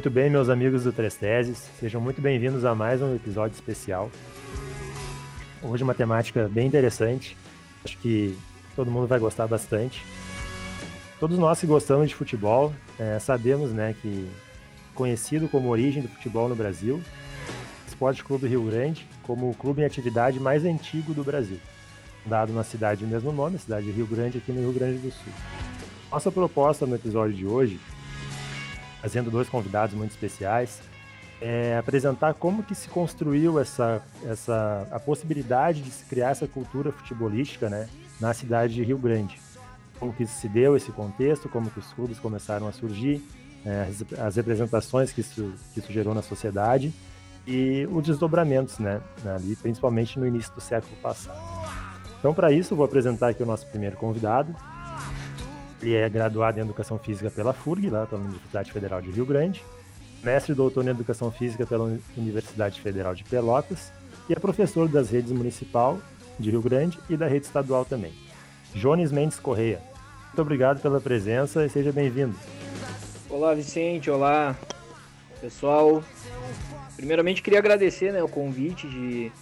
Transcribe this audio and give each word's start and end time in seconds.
Muito 0.00 0.08
bem, 0.08 0.30
meus 0.30 0.48
amigos 0.48 0.84
do 0.84 0.92
Três 0.94 1.14
Teses, 1.14 1.58
sejam 1.78 2.00
muito 2.00 2.22
bem-vindos 2.22 2.64
a 2.64 2.74
mais 2.74 3.02
um 3.02 3.14
episódio 3.14 3.54
especial. 3.54 4.10
Hoje 5.62 5.84
uma 5.84 5.92
temática 5.92 6.48
bem 6.48 6.66
interessante, 6.66 7.36
acho 7.84 7.98
que 7.98 8.34
todo 8.74 8.90
mundo 8.90 9.06
vai 9.06 9.18
gostar 9.18 9.46
bastante. 9.46 10.02
Todos 11.18 11.38
nós 11.38 11.60
que 11.60 11.66
gostamos 11.66 12.08
de 12.08 12.14
futebol 12.14 12.72
é, 12.98 13.18
sabemos 13.18 13.72
né, 13.72 13.94
que, 14.00 14.26
conhecido 14.94 15.50
como 15.50 15.68
origem 15.68 16.00
do 16.00 16.08
futebol 16.08 16.48
no 16.48 16.56
Brasil, 16.56 17.02
Esporte 17.86 18.24
Clube 18.24 18.48
Rio 18.48 18.64
Grande 18.64 19.06
como 19.22 19.50
o 19.50 19.54
clube 19.54 19.82
em 19.82 19.84
atividade 19.84 20.40
mais 20.40 20.64
antigo 20.64 21.12
do 21.12 21.22
Brasil, 21.22 21.60
dado 22.24 22.54
na 22.54 22.64
cidade 22.64 23.04
do 23.04 23.10
mesmo 23.10 23.32
nome, 23.32 23.58
cidade 23.58 23.84
de 23.84 23.92
Rio 23.92 24.06
Grande, 24.06 24.38
aqui 24.38 24.50
no 24.50 24.62
Rio 24.62 24.72
Grande 24.72 24.96
do 24.96 25.10
Sul. 25.12 25.32
Nossa 26.10 26.32
proposta 26.32 26.86
no 26.86 26.94
episódio 26.94 27.36
de 27.36 27.46
hoje, 27.46 27.78
fazendo 29.00 29.30
dois 29.30 29.48
convidados 29.48 29.94
muito 29.94 30.10
especiais, 30.10 30.80
é 31.40 31.76
apresentar 31.78 32.34
como 32.34 32.62
que 32.62 32.74
se 32.74 32.88
construiu 32.88 33.58
essa, 33.58 34.02
essa 34.26 34.86
a 34.90 35.00
possibilidade 35.00 35.80
de 35.80 35.90
se 35.90 36.04
criar 36.04 36.30
essa 36.30 36.46
cultura 36.46 36.92
futebolística 36.92 37.70
né, 37.70 37.88
na 38.20 38.34
cidade 38.34 38.74
de 38.74 38.84
Rio 38.84 38.98
Grande. 38.98 39.40
Como 39.98 40.12
que 40.12 40.26
se 40.26 40.48
deu 40.48 40.76
esse 40.76 40.92
contexto, 40.92 41.48
como 41.48 41.70
que 41.70 41.78
os 41.78 41.92
clubes 41.92 42.18
começaram 42.18 42.68
a 42.68 42.72
surgir, 42.72 43.22
é, 43.64 43.88
as, 43.88 44.18
as 44.18 44.36
representações 44.36 45.12
que 45.12 45.22
isso, 45.22 45.52
que 45.72 45.80
isso 45.80 45.92
gerou 45.92 46.14
na 46.14 46.22
sociedade 46.22 46.92
e 47.46 47.88
os 47.90 48.04
desdobramentos, 48.04 48.78
né, 48.78 49.00
ali, 49.34 49.56
principalmente 49.56 50.18
no 50.18 50.26
início 50.26 50.54
do 50.54 50.60
século 50.60 50.94
passado. 51.02 51.38
Então, 52.18 52.34
para 52.34 52.52
isso, 52.52 52.76
vou 52.76 52.84
apresentar 52.84 53.28
aqui 53.28 53.42
o 53.42 53.46
nosso 53.46 53.66
primeiro 53.66 53.96
convidado. 53.96 54.54
Ele 55.82 55.94
é 55.94 56.08
graduado 56.08 56.58
em 56.58 56.62
Educação 56.62 56.98
Física 56.98 57.30
pela 57.30 57.52
FURG, 57.52 57.88
lá 57.88 58.06
pela 58.06 58.20
Universidade 58.22 58.70
Federal 58.70 59.00
de 59.00 59.10
Rio 59.10 59.24
Grande, 59.24 59.64
mestre 60.22 60.52
e 60.52 60.54
doutor 60.54 60.84
em 60.84 60.88
Educação 60.88 61.30
Física 61.30 61.66
pela 61.66 61.98
Universidade 62.16 62.80
Federal 62.80 63.14
de 63.14 63.24
Pelotas 63.24 63.90
e 64.28 64.32
é 64.32 64.36
professor 64.36 64.88
das 64.88 65.10
redes 65.10 65.32
municipal 65.32 65.98
de 66.38 66.50
Rio 66.50 66.60
Grande 66.60 66.98
e 67.08 67.16
da 67.16 67.26
rede 67.26 67.46
estadual 67.46 67.84
também. 67.84 68.12
Jones 68.74 69.10
Mendes 69.10 69.38
Correia. 69.38 69.80
Muito 70.26 70.42
obrigado 70.42 70.80
pela 70.80 71.00
presença 71.00 71.64
e 71.64 71.68
seja 71.68 71.90
bem-vindo. 71.90 72.34
Olá, 73.28 73.54
Vicente. 73.54 74.10
Olá, 74.10 74.56
pessoal. 75.40 76.04
Primeiramente, 76.94 77.42
queria 77.42 77.58
agradecer 77.58 78.12
né, 78.12 78.22
o 78.22 78.28
convite 78.28 78.86
de, 78.86 79.32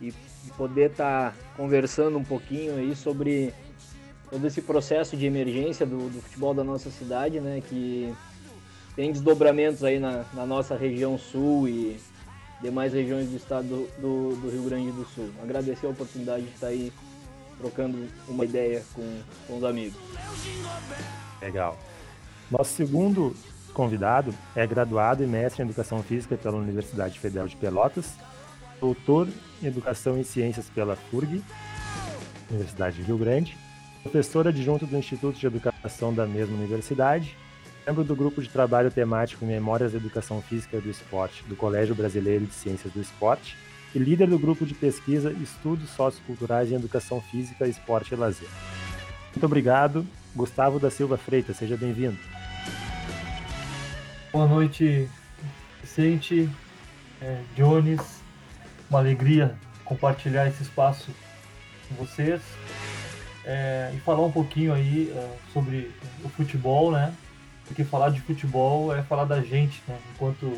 de 0.00 0.14
poder 0.56 0.90
estar 0.90 1.32
tá 1.32 1.36
conversando 1.56 2.16
um 2.16 2.24
pouquinho 2.24 2.76
aí 2.76 2.94
sobre 2.94 3.52
todo 4.30 4.46
esse 4.46 4.60
processo 4.60 5.16
de 5.16 5.26
emergência 5.26 5.86
do, 5.86 6.08
do, 6.10 6.20
futebol 6.20 6.54
da 6.54 6.64
nossa 6.64 6.90
cidade, 6.90 7.40
né, 7.40 7.62
que 7.66 8.14
tem 8.94 9.12
desdobramentos 9.12 9.82
aí 9.84 9.98
na, 9.98 10.24
na 10.34 10.44
nossa 10.44 10.76
região 10.76 11.18
sul 11.18 11.68
e 11.68 11.98
demais 12.60 12.92
regiões 12.92 13.28
do 13.28 13.36
estado 13.36 13.88
do, 13.98 14.36
do, 14.36 14.50
Rio 14.50 14.62
Grande 14.64 14.90
do 14.92 15.04
Sul. 15.06 15.30
Agradecer 15.42 15.86
a 15.86 15.90
oportunidade 15.90 16.44
de 16.44 16.52
estar 16.52 16.68
aí 16.68 16.92
trocando 17.58 18.06
uma 18.26 18.44
ideia 18.44 18.82
com, 18.94 19.20
com 19.46 19.58
os 19.58 19.64
amigos. 19.64 19.98
Legal. 21.40 21.78
Nosso 22.50 22.72
segundo 22.74 23.34
convidado 23.72 24.34
é 24.56 24.66
graduado 24.66 25.22
e 25.22 25.26
mestre 25.26 25.62
em 25.62 25.66
Educação 25.66 26.02
Física 26.02 26.36
pela 26.36 26.56
Universidade 26.56 27.18
Federal 27.18 27.46
de 27.46 27.56
Pelotas, 27.56 28.14
doutor 28.80 29.28
em 29.62 29.66
Educação 29.66 30.18
e 30.18 30.24
Ciências 30.24 30.68
pela 30.68 30.96
FURG, 30.96 31.42
Universidade 32.50 32.96
de 32.96 33.02
Rio 33.02 33.18
Grande, 33.18 33.56
professor 34.08 34.48
adjunto 34.48 34.86
do 34.86 34.96
Instituto 34.96 35.38
de 35.38 35.46
Educação 35.46 36.14
da 36.14 36.26
mesma 36.26 36.56
universidade, 36.56 37.36
membro 37.86 38.02
do 38.02 38.16
grupo 38.16 38.40
de 38.40 38.48
trabalho 38.48 38.90
temático 38.90 39.44
Memórias 39.44 39.92
da 39.92 39.98
Educação 39.98 40.40
Física 40.40 40.78
e 40.78 40.80
do 40.80 40.88
Esporte 40.88 41.44
do 41.44 41.54
Colégio 41.54 41.94
Brasileiro 41.94 42.46
de 42.46 42.54
Ciências 42.54 42.90
do 42.90 43.02
Esporte 43.02 43.54
e 43.94 43.98
líder 43.98 44.28
do 44.28 44.38
grupo 44.38 44.64
de 44.64 44.72
pesquisa 44.72 45.30
Estudos 45.32 45.90
Socioculturais 45.90 46.72
em 46.72 46.76
Educação 46.76 47.20
Física, 47.20 47.68
Esporte 47.68 48.14
e 48.14 48.16
Lazer. 48.16 48.48
Muito 49.30 49.44
obrigado, 49.44 50.06
Gustavo 50.34 50.80
da 50.80 50.90
Silva 50.90 51.18
Freitas, 51.18 51.58
seja 51.58 51.76
bem-vindo. 51.76 52.16
Boa 54.32 54.46
noite, 54.46 55.06
Vicente, 55.82 56.48
é, 57.20 57.42
Jones. 57.54 58.22
Uma 58.88 59.00
alegria 59.00 59.54
compartilhar 59.84 60.48
esse 60.48 60.62
espaço 60.62 61.10
com 61.88 62.06
vocês 62.06 62.40
é, 63.48 63.90
e 63.94 64.00
falar 64.00 64.22
um 64.22 64.30
pouquinho 64.30 64.74
aí 64.74 65.10
é, 65.10 65.30
sobre 65.54 65.90
o 66.22 66.28
futebol, 66.28 66.92
né? 66.92 67.14
Porque 67.66 67.82
falar 67.82 68.10
de 68.10 68.20
futebol 68.20 68.94
é 68.94 69.02
falar 69.02 69.24
da 69.24 69.40
gente, 69.40 69.82
né? 69.88 69.96
Enquanto 70.14 70.52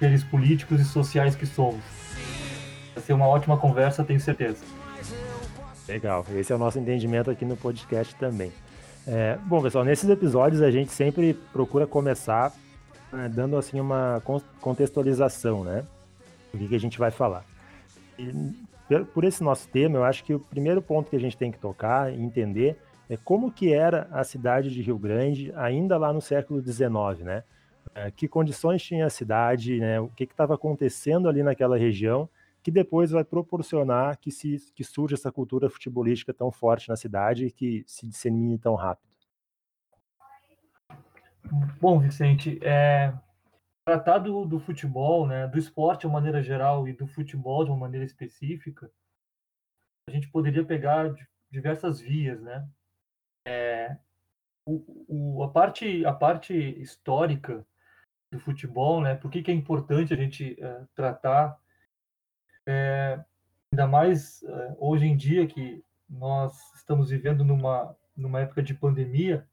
seres 0.00 0.24
políticos 0.24 0.80
e 0.80 0.84
sociais 0.84 1.36
que 1.36 1.46
somos. 1.46 1.84
Vai 2.94 3.04
ser 3.04 3.12
uma 3.12 3.28
ótima 3.28 3.56
conversa, 3.56 4.02
tenho 4.02 4.18
certeza. 4.18 4.64
Legal, 5.86 6.26
esse 6.34 6.52
é 6.52 6.56
o 6.56 6.58
nosso 6.58 6.80
entendimento 6.80 7.30
aqui 7.30 7.44
no 7.44 7.56
podcast 7.56 8.14
também. 8.16 8.52
É, 9.06 9.38
bom, 9.46 9.62
pessoal, 9.62 9.84
nesses 9.84 10.08
episódios 10.10 10.62
a 10.62 10.70
gente 10.70 10.92
sempre 10.92 11.34
procura 11.52 11.86
começar 11.86 12.52
né, 13.12 13.28
dando 13.28 13.56
assim 13.56 13.78
uma 13.78 14.20
contextualização, 14.60 15.62
né? 15.62 15.84
Do 16.52 16.58
que, 16.58 16.68
que 16.68 16.74
a 16.74 16.80
gente 16.80 16.98
vai 16.98 17.12
falar. 17.12 17.44
Por 19.12 19.24
esse 19.24 19.42
nosso 19.42 19.68
tema, 19.68 19.96
eu 19.96 20.04
acho 20.04 20.24
que 20.24 20.34
o 20.34 20.40
primeiro 20.40 20.82
ponto 20.82 21.10
que 21.10 21.16
a 21.16 21.20
gente 21.20 21.36
tem 21.36 21.50
que 21.52 21.58
tocar 21.58 22.12
e 22.12 22.20
entender 22.20 22.76
é 23.08 23.16
como 23.16 23.50
que 23.50 23.72
era 23.72 24.08
a 24.12 24.24
cidade 24.24 24.70
de 24.70 24.82
Rio 24.82 24.98
Grande 24.98 25.52
ainda 25.56 25.96
lá 25.96 26.12
no 26.12 26.20
século 26.20 26.60
XIX, 26.60 27.24
né? 27.24 27.44
É, 27.94 28.10
que 28.10 28.28
condições 28.28 28.82
tinha 28.82 29.06
a 29.06 29.10
cidade, 29.10 29.80
né? 29.80 30.00
O 30.00 30.08
que 30.08 30.24
estava 30.24 30.54
acontecendo 30.54 31.28
ali 31.28 31.42
naquela 31.42 31.76
região 31.76 32.28
que 32.62 32.70
depois 32.70 33.10
vai 33.10 33.24
proporcionar 33.24 34.18
que, 34.18 34.30
se, 34.30 34.58
que 34.74 34.84
surja 34.84 35.14
essa 35.14 35.32
cultura 35.32 35.70
futebolística 35.70 36.32
tão 36.32 36.52
forte 36.52 36.88
na 36.88 36.96
cidade 36.96 37.46
e 37.46 37.50
que 37.50 37.84
se 37.86 38.06
dissemine 38.06 38.58
tão 38.58 38.74
rápido. 38.74 39.08
Bom, 41.80 41.98
Vicente, 41.98 42.58
é, 42.62 43.12
tratar 43.84 44.18
do, 44.18 44.44
do, 44.44 44.58
futebol, 44.60 45.26
né, 45.26 45.46
do 45.48 45.58
esporte 45.58 46.00
de 46.00 46.06
uma 46.06 46.14
maneira 46.14 46.42
geral 46.42 46.86
e 46.86 46.92
do 46.92 47.06
futebol 47.06 47.64
de 47.64 47.70
uma 47.70 47.78
maneira 47.78 48.04
específica, 48.04 48.90
a 50.08 50.12
gente 50.12 50.28
poderia 50.28 50.64
pegar 50.64 51.14
diversas 51.50 52.00
vias, 52.00 52.40
né? 52.40 52.68
É, 53.46 53.96
o, 54.66 55.38
o, 55.38 55.42
a, 55.42 55.50
parte, 55.50 56.04
a 56.04 56.12
parte 56.12 56.54
histórica 56.54 57.66
do 58.30 58.38
futebol, 58.38 59.00
né? 59.00 59.14
Por 59.14 59.30
que, 59.30 59.42
que 59.42 59.50
é 59.50 59.54
importante 59.54 60.12
a 60.12 60.16
gente 60.16 60.56
é, 60.62 60.84
tratar, 60.94 61.58
é, 62.66 63.22
ainda 63.72 63.86
mais 63.86 64.42
é, 64.42 64.76
hoje 64.78 65.06
em 65.06 65.16
dia 65.16 65.46
que 65.46 65.84
nós 66.08 66.72
estamos 66.74 67.10
vivendo 67.10 67.44
numa, 67.44 67.96
numa 68.16 68.40
época 68.40 68.62
de 68.62 68.74
pandemia, 68.74 69.48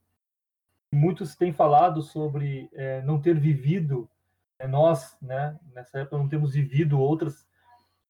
muitos 0.94 1.36
têm 1.36 1.54
falado 1.54 2.02
sobre 2.02 2.70
é, 2.74 3.02
não 3.04 3.22
ter 3.22 3.40
vivido, 3.40 4.10
nós, 4.66 5.16
né, 5.22 5.58
nessa 5.74 6.00
época 6.00 6.18
não 6.18 6.28
temos 6.28 6.54
vivido 6.54 7.00
outras, 7.00 7.48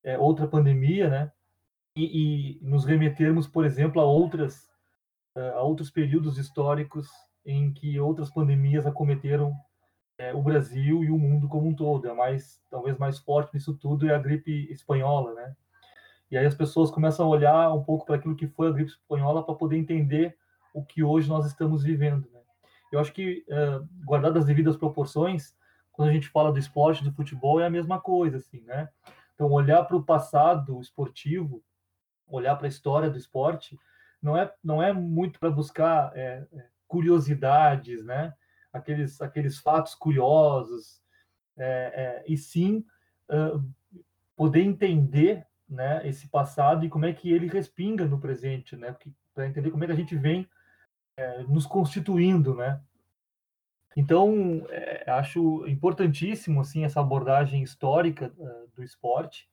é, 0.04 0.18
outra 0.18 0.48
pandemia, 0.48 1.10
né, 1.10 1.32
e, 1.96 2.60
e, 2.62 2.66
nos 2.66 2.86
remetermos, 2.86 3.48
por 3.48 3.66
exemplo, 3.66 4.02
a 4.02 4.06
outras, 4.06 4.70
é, 5.36 5.50
a 5.50 5.62
outros 5.62 5.90
períodos 5.90 6.38
históricos 6.38 7.10
em 7.46 7.74
que 7.74 8.00
outras 8.00 8.30
pandemias 8.30 8.86
acometeram 8.86 9.54
é, 10.18 10.34
o 10.34 10.42
Brasil 10.42 11.04
e 11.04 11.10
o 11.10 11.18
mundo 11.18 11.48
como 11.48 11.68
um 11.68 11.76
todo. 11.76 12.10
A 12.10 12.14
mais, 12.14 12.62
talvez 12.70 12.98
mais 12.98 13.20
forte 13.20 13.54
nisso 13.54 13.74
tudo 13.74 14.08
é 14.08 14.16
a 14.16 14.20
gripe 14.20 14.72
espanhola, 14.72 15.34
né? 15.34 15.56
E 16.30 16.38
aí 16.38 16.46
as 16.46 16.56
pessoas 16.56 16.92
começam 16.92 17.26
a 17.26 17.30
olhar 17.30 17.74
um 17.74 17.84
pouco 17.84 18.06
para 18.06 18.16
aquilo 18.16 18.36
que 18.36 18.48
foi 18.48 18.68
a 18.68 18.72
gripe 18.72 18.92
espanhola 18.92 19.44
para 19.44 19.56
poder 19.56 19.78
entender 19.78 20.38
o 20.74 20.84
que 20.84 21.02
hoje 21.02 21.30
nós 21.30 21.46
estamos 21.46 21.84
vivendo. 21.84 22.30
Né? 22.34 22.42
Eu 22.92 23.00
acho 23.00 23.14
que, 23.14 23.46
guardadas 24.06 24.42
as 24.42 24.46
devidas 24.46 24.76
proporções, 24.76 25.56
quando 25.98 26.10
a 26.10 26.14
gente 26.14 26.30
fala 26.30 26.52
do 26.52 26.60
esporte, 26.60 27.04
do 27.04 27.12
futebol, 27.12 27.60
é 27.60 27.66
a 27.66 27.72
mesma 27.72 28.00
coisa, 28.00 28.38
assim, 28.38 28.62
né? 28.62 28.88
Então, 29.34 29.52
olhar 29.52 29.84
para 29.84 29.98
o 29.98 30.04
passado 30.04 30.80
esportivo, 30.80 31.64
olhar 32.28 32.56
para 32.56 32.68
a 32.68 32.70
história 32.70 33.10
do 33.10 33.18
esporte, 33.18 33.76
não 34.22 34.38
é, 34.38 34.54
não 34.64 34.82
é 34.82 34.94
muito 34.94 35.40
para 35.40 35.50
buscar 35.50 36.16
é, 36.16 36.46
é, 36.54 36.66
curiosidades, 36.88 38.06
né? 38.06 38.32
Aqueles, 38.72 39.20
aqueles 39.20 39.58
fatos 39.58 39.96
curiosos, 39.96 41.02
é, 41.58 41.66
é, 41.66 42.32
e 42.32 42.38
sim 42.38 42.86
poder 44.36 44.62
entender 44.62 45.46
né, 45.68 46.08
esse 46.08 46.30
passado 46.30 46.86
e 46.86 46.90
como 46.90 47.06
é 47.06 47.12
que 47.12 47.30
ele 47.30 47.48
respinga 47.48 48.06
no 48.06 48.20
presente, 48.20 48.76
né? 48.78 48.96
Para 49.34 49.48
entender 49.48 49.72
como 49.72 49.84
é 49.84 49.88
que 49.88 49.94
a 49.94 49.98
gente 49.98 50.16
vem 50.16 50.48
é, 51.18 51.42
nos 51.44 51.66
constituindo, 51.66 52.56
né? 52.56 52.80
Então, 54.00 54.64
é, 54.70 55.10
acho 55.10 55.68
importantíssimo 55.68 56.62
assim 56.62 56.86
essa 56.86 57.00
abordagem 57.02 57.64
histórica 57.64 58.32
uh, 58.38 58.70
do 58.76 58.84
esporte, 58.84 59.50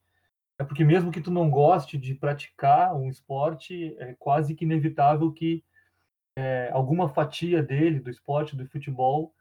é 0.59 0.63
porque 0.63 0.83
mesmo 0.85 1.11
que 1.11 1.19
tu 1.19 1.31
não 1.31 1.49
goste 1.49 1.97
de 1.97 2.13
praticar 2.13 2.95
um 2.95 3.09
esporte, 3.09 3.95
é 3.99 4.15
quase 4.19 4.53
que 4.53 4.63
inevitável 4.63 5.31
que 5.31 5.63
é, 6.37 6.69
alguma 6.71 7.09
fatia 7.09 7.63
dele, 7.63 7.99
do 7.99 8.09
esporte, 8.09 8.55
do 8.55 8.67
futebol, 8.67 9.33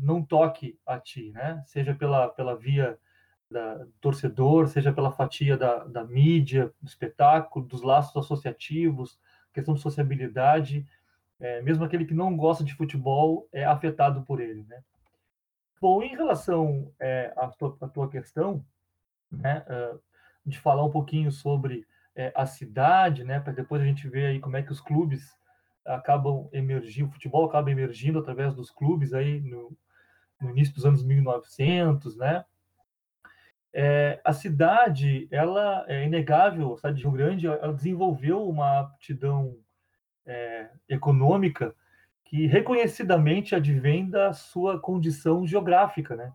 não 0.00 0.24
toque 0.24 0.78
a 0.86 0.98
ti, 0.98 1.30
né? 1.32 1.62
Seja 1.66 1.94
pela, 1.94 2.28
pela 2.28 2.56
via 2.56 2.98
da 3.50 3.86
torcedor, 4.00 4.68
seja 4.68 4.92
pela 4.92 5.12
fatia 5.12 5.56
da, 5.56 5.84
da 5.84 6.04
mídia, 6.04 6.72
do 6.80 6.88
espetáculo, 6.88 7.66
dos 7.66 7.82
laços 7.82 8.16
associativos, 8.16 9.18
questão 9.52 9.74
de 9.74 9.80
sociabilidade, 9.80 10.86
é, 11.42 11.60
mesmo 11.60 11.84
aquele 11.84 12.04
que 12.04 12.14
não 12.14 12.36
gosta 12.36 12.62
de 12.62 12.72
futebol 12.72 13.48
é 13.52 13.64
afetado 13.64 14.22
por 14.22 14.40
ele, 14.40 14.62
né? 14.68 14.80
Bom, 15.80 16.00
em 16.00 16.14
relação 16.14 16.92
é, 17.00 17.32
à, 17.36 17.48
tua, 17.48 17.76
à, 17.80 17.88
tua, 17.88 18.08
questão, 18.08 18.64
né, 19.28 19.64
uh, 19.68 20.00
de 20.46 20.56
falar 20.60 20.84
um 20.84 20.90
pouquinho 20.92 21.32
sobre 21.32 21.84
é, 22.14 22.32
a 22.36 22.46
cidade, 22.46 23.24
né, 23.24 23.40
para 23.40 23.52
depois 23.52 23.82
a 23.82 23.84
gente 23.84 24.08
ver 24.08 24.26
aí 24.26 24.38
como 24.38 24.56
é 24.56 24.62
que 24.62 24.70
os 24.70 24.80
clubes 24.80 25.36
acabam 25.84 26.48
emergindo, 26.52 27.08
o 27.08 27.12
futebol 27.12 27.44
acaba 27.46 27.72
emergindo 27.72 28.20
através 28.20 28.54
dos 28.54 28.70
clubes 28.70 29.12
aí 29.12 29.40
no, 29.40 29.76
no 30.40 30.50
início 30.50 30.72
dos 30.72 30.86
anos 30.86 31.02
1900, 31.02 32.16
né? 32.16 32.44
É, 33.72 34.20
a 34.22 34.32
cidade, 34.32 35.26
ela 35.28 35.84
é 35.88 36.04
inegável, 36.04 36.74
a 36.74 36.76
cidade 36.76 36.98
de 36.98 37.02
Rio 37.02 37.12
Grande, 37.12 37.46
ela 37.48 37.72
desenvolveu 37.72 38.48
uma 38.48 38.78
aptidão 38.78 39.56
é, 40.26 40.70
econômica 40.88 41.74
que 42.24 42.46
reconhecidamente 42.46 43.54
advém 43.54 44.08
da 44.08 44.32
sua 44.32 44.80
condição 44.80 45.46
geográfica, 45.46 46.16
né? 46.16 46.32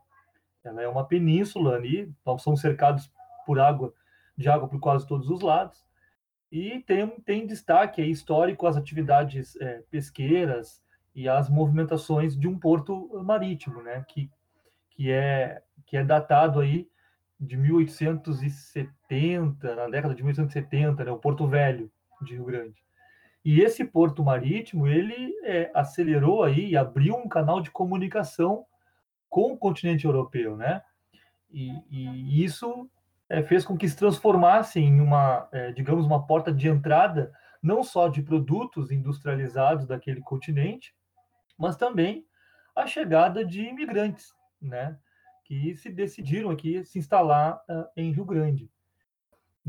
Ela 0.63 0.84
é 0.84 0.88
uma 0.88 1.04
península 1.06 1.75
ali, 1.75 2.13
nós 2.25 2.42
somos 2.44 2.62
cercados 2.62 3.12
por 3.45 3.60
água, 3.60 3.94
de 4.38 4.50
água 4.50 4.68
por 4.68 4.80
quase 4.80 5.07
todos 5.07 5.30
os 5.30 5.42
lados, 5.42 5.86
e 6.51 6.80
tem, 6.81 7.10
tem 7.22 7.48
destaque 7.48 8.04
histórico 8.04 8.68
as 8.68 8.78
atividades 8.78 9.56
é, 9.60 9.81
pesqueiras 9.90 10.83
e 11.16 11.28
as 11.28 11.50
movimentações 11.50 12.38
de 12.38 12.48
um 12.48 12.60
porto 12.60 13.10
marítimo, 13.24 13.81
né? 13.81 14.06
Que, 14.07 14.30
que, 14.92 15.12
é, 15.12 15.63
que 15.86 15.98
é 15.98 16.04
datado 16.04 16.60
aí 16.60 16.88
de 17.40 17.57
1870, 17.57 19.75
na 19.75 19.88
década 19.88 20.13
de 20.13 20.22
1870, 20.24 21.04
né? 21.04 21.12
O 21.12 21.18
Porto 21.18 21.48
Velho 21.48 21.92
de 22.22 22.36
Rio 22.36 22.45
Grande. 22.45 22.87
E 23.47 23.61
esse 23.61 23.85
porto 23.85 24.25
marítimo, 24.25 24.89
ele 24.89 25.33
é, 25.45 25.71
acelerou 25.73 26.44
aí 26.44 26.75
abriu 26.75 27.15
um 27.15 27.29
canal 27.29 27.61
de 27.61 27.71
comunicação 27.71 28.65
com 29.29 29.53
o 29.53 29.57
continente 29.57 30.03
europeu, 30.03 30.57
né? 30.57 30.81
E, 31.49 31.71
e 31.89 32.44
isso 32.44 32.89
é, 33.29 33.41
fez 33.41 33.63
com 33.63 33.77
que 33.77 33.88
se 33.88 33.95
transformasse 33.95 34.81
em 34.81 34.99
uma, 34.99 35.47
é, 35.53 35.71
digamos, 35.71 36.05
uma 36.05 36.27
porta 36.27 36.51
de 36.51 36.67
entrada 36.67 37.31
não 37.63 37.85
só 37.85 38.09
de 38.09 38.21
produtos 38.21 38.91
industrializados 38.91 39.88
daquele 39.88 40.19
continente, 40.19 40.94
mas 41.57 41.77
também 41.77 42.25
a 42.75 42.85
chegada 42.85 43.45
de 43.45 43.61
imigrantes, 43.61 44.35
né, 44.61 44.99
que 45.45 45.73
se 45.77 45.89
decidiram 45.89 46.49
aqui 46.49 46.83
se 46.83 46.99
instalar 46.99 47.61
uh, 47.69 47.85
em 47.95 48.11
Rio 48.11 48.25
Grande. 48.25 48.69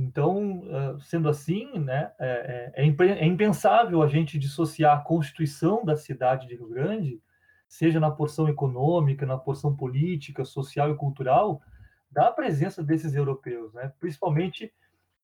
Então, 0.00 0.62
sendo 1.00 1.28
assim, 1.28 1.76
né, 1.76 2.12
é, 2.20 2.72
é, 2.76 2.84
é, 2.84 3.26
impensável 3.26 4.00
a 4.00 4.06
gente 4.06 4.38
dissociar 4.38 4.96
a 4.96 5.00
constituição 5.00 5.84
da 5.84 5.96
cidade 5.96 6.46
de 6.46 6.54
Rio 6.54 6.68
Grande, 6.68 7.20
seja 7.66 7.98
na 7.98 8.08
porção 8.08 8.48
econômica, 8.48 9.26
na 9.26 9.36
porção 9.36 9.74
política, 9.74 10.44
social 10.44 10.92
e 10.92 10.94
cultural, 10.94 11.60
da 12.08 12.30
presença 12.30 12.80
desses 12.80 13.16
europeus, 13.16 13.74
né? 13.74 13.92
principalmente 13.98 14.72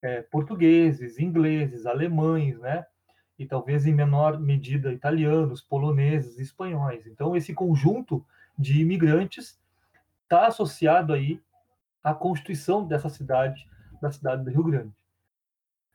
é, 0.02 0.22
portugueses, 0.22 1.20
ingleses, 1.20 1.86
alemães, 1.86 2.58
né? 2.58 2.84
e 3.38 3.46
talvez 3.46 3.86
em 3.86 3.94
menor 3.94 4.40
medida 4.40 4.92
italianos, 4.92 5.60
poloneses, 5.60 6.40
espanhóis. 6.40 7.06
Então, 7.06 7.36
esse 7.36 7.54
conjunto 7.54 8.26
de 8.58 8.80
imigrantes 8.80 9.56
está 10.24 10.48
associado 10.48 11.12
aí 11.12 11.40
à 12.02 12.12
constituição 12.12 12.84
dessa 12.84 13.08
cidade, 13.08 13.68
da 14.00 14.10
cidade 14.10 14.44
do 14.44 14.50
Rio 14.50 14.64
Grande. 14.64 14.92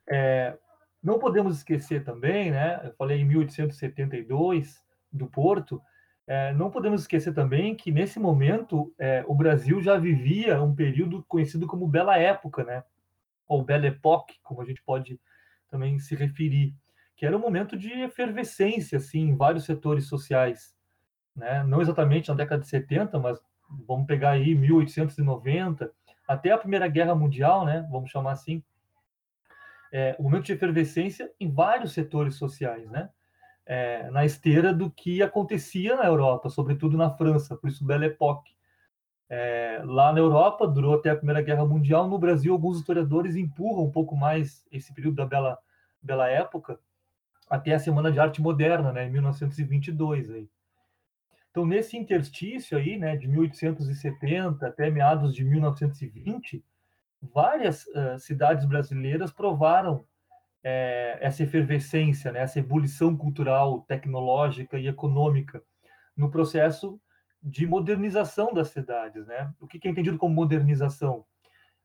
É, 0.10 0.58
não 1.02 1.20
podemos 1.20 1.58
esquecer 1.58 2.04
também, 2.04 2.52
né? 2.52 2.82
Eu 2.84 2.94
falei 2.94 3.22
em 3.22 3.26
1872 3.26 4.84
do 5.12 5.28
Porto, 5.28 5.82
é, 6.28 6.54
não 6.54 6.70
podemos 6.70 7.02
esquecer 7.02 7.34
também 7.34 7.76
que, 7.76 7.92
nesse 7.92 8.20
momento, 8.20 8.94
é, 9.00 9.24
o 9.28 9.34
Brasil 9.34 9.82
já 9.82 9.98
vivia 9.98 10.62
um 10.62 10.76
período 10.76 11.24
conhecido 11.28 11.66
como 11.66 11.88
Bela 11.88 12.18
Época, 12.18 12.64
né? 12.64 12.84
ou 13.50 13.64
Belle 13.64 13.88
Époque, 13.88 14.40
como 14.44 14.62
a 14.62 14.66
gente 14.66 14.82
pode 14.84 15.20
também 15.68 15.98
se 15.98 16.16
referir, 16.16 16.76
que 17.18 17.26
era 17.26 17.36
um 17.36 17.40
momento 17.40 17.76
de 17.76 17.92
efervescência 17.92 19.00
assim, 19.00 19.22
em 19.22 19.36
vários 19.36 19.66
setores 19.66 20.06
sociais. 20.06 20.76
Né? 21.36 21.64
Não 21.64 21.82
exatamente 21.82 22.30
na 22.30 22.36
década 22.36 22.62
de 22.62 22.70
70, 22.70 23.18
mas 23.20 23.40
vamos 23.88 24.06
pegar 24.06 24.32
aí 24.32 24.54
1890, 24.54 25.92
até 26.30 26.52
a 26.52 26.58
Primeira 26.58 26.88
Guerra 26.88 27.16
Mundial, 27.16 27.66
né? 27.66 27.88
vamos 27.92 28.10
chamar 28.10 28.32
assim, 28.32 28.64
é, 29.92 30.16
um 30.20 30.24
momento 30.24 30.46
de 30.46 30.54
efervescência 30.54 31.32
em 31.40 31.52
vários 31.52 31.94
setores 31.94 32.36
sociais. 32.36 32.90
Né? 32.90 33.10
é, 33.70 34.10
na 34.10 34.26
esteira 34.26 34.74
do 34.74 34.90
que 34.90 35.22
acontecia 35.22 35.96
na 35.96 36.08
Europa, 36.08 36.50
sobretudo 36.50 36.98
na 36.98 37.12
França, 37.12 37.56
por 37.56 37.70
isso 37.70 37.86
Belle 37.86 38.08
Époque. 38.08 38.52
É, 39.30 39.80
lá 39.86 40.12
na 40.12 40.18
Europa, 40.18 40.68
durou 40.68 40.96
até 40.96 41.12
a 41.12 41.16
Primeira 41.16 41.40
Guerra 41.40 41.64
Mundial. 41.64 42.08
No 42.08 42.18
Brasil, 42.18 42.52
alguns 42.52 42.80
historiadores 42.80 43.36
empurram 43.36 43.84
um 43.84 43.92
pouco 43.92 44.18
mais 44.18 44.66
esse 44.72 44.92
período 44.92 45.18
da 45.18 45.26
Bela, 45.28 45.60
Bela 46.02 46.28
Época 46.28 46.80
até 47.48 47.76
a 47.76 47.80
Semana 47.80 48.12
de 48.12 48.20
Arte 48.20 48.42
Moderna, 48.42 48.92
né, 48.92 49.06
em 49.06 49.12
1922. 49.12 50.32
Aí. 50.32 50.50
Então, 51.60 51.68
nesse 51.68 51.98
interstício 51.98 52.78
aí, 52.78 52.98
né, 52.98 53.18
de 53.18 53.28
1870 53.28 54.66
até 54.66 54.90
meados 54.90 55.36
de 55.36 55.44
1920, 55.44 56.64
várias 57.22 57.86
uh, 57.88 58.18
cidades 58.18 58.64
brasileiras 58.64 59.30
provaram 59.30 60.06
é, 60.64 61.18
essa 61.20 61.44
efervescência, 61.44 62.32
né, 62.32 62.40
essa 62.40 62.60
ebulição 62.60 63.14
cultural, 63.14 63.82
tecnológica 63.82 64.80
e 64.80 64.88
econômica 64.88 65.62
no 66.16 66.32
processo 66.32 66.98
de 67.44 67.68
modernização 67.68 68.54
das 68.54 68.70
cidades. 68.70 69.28
Né? 69.28 69.54
O 69.60 69.68
que 69.68 69.86
é 69.86 69.92
entendido 69.92 70.18
como 70.18 70.34
modernização? 70.34 71.26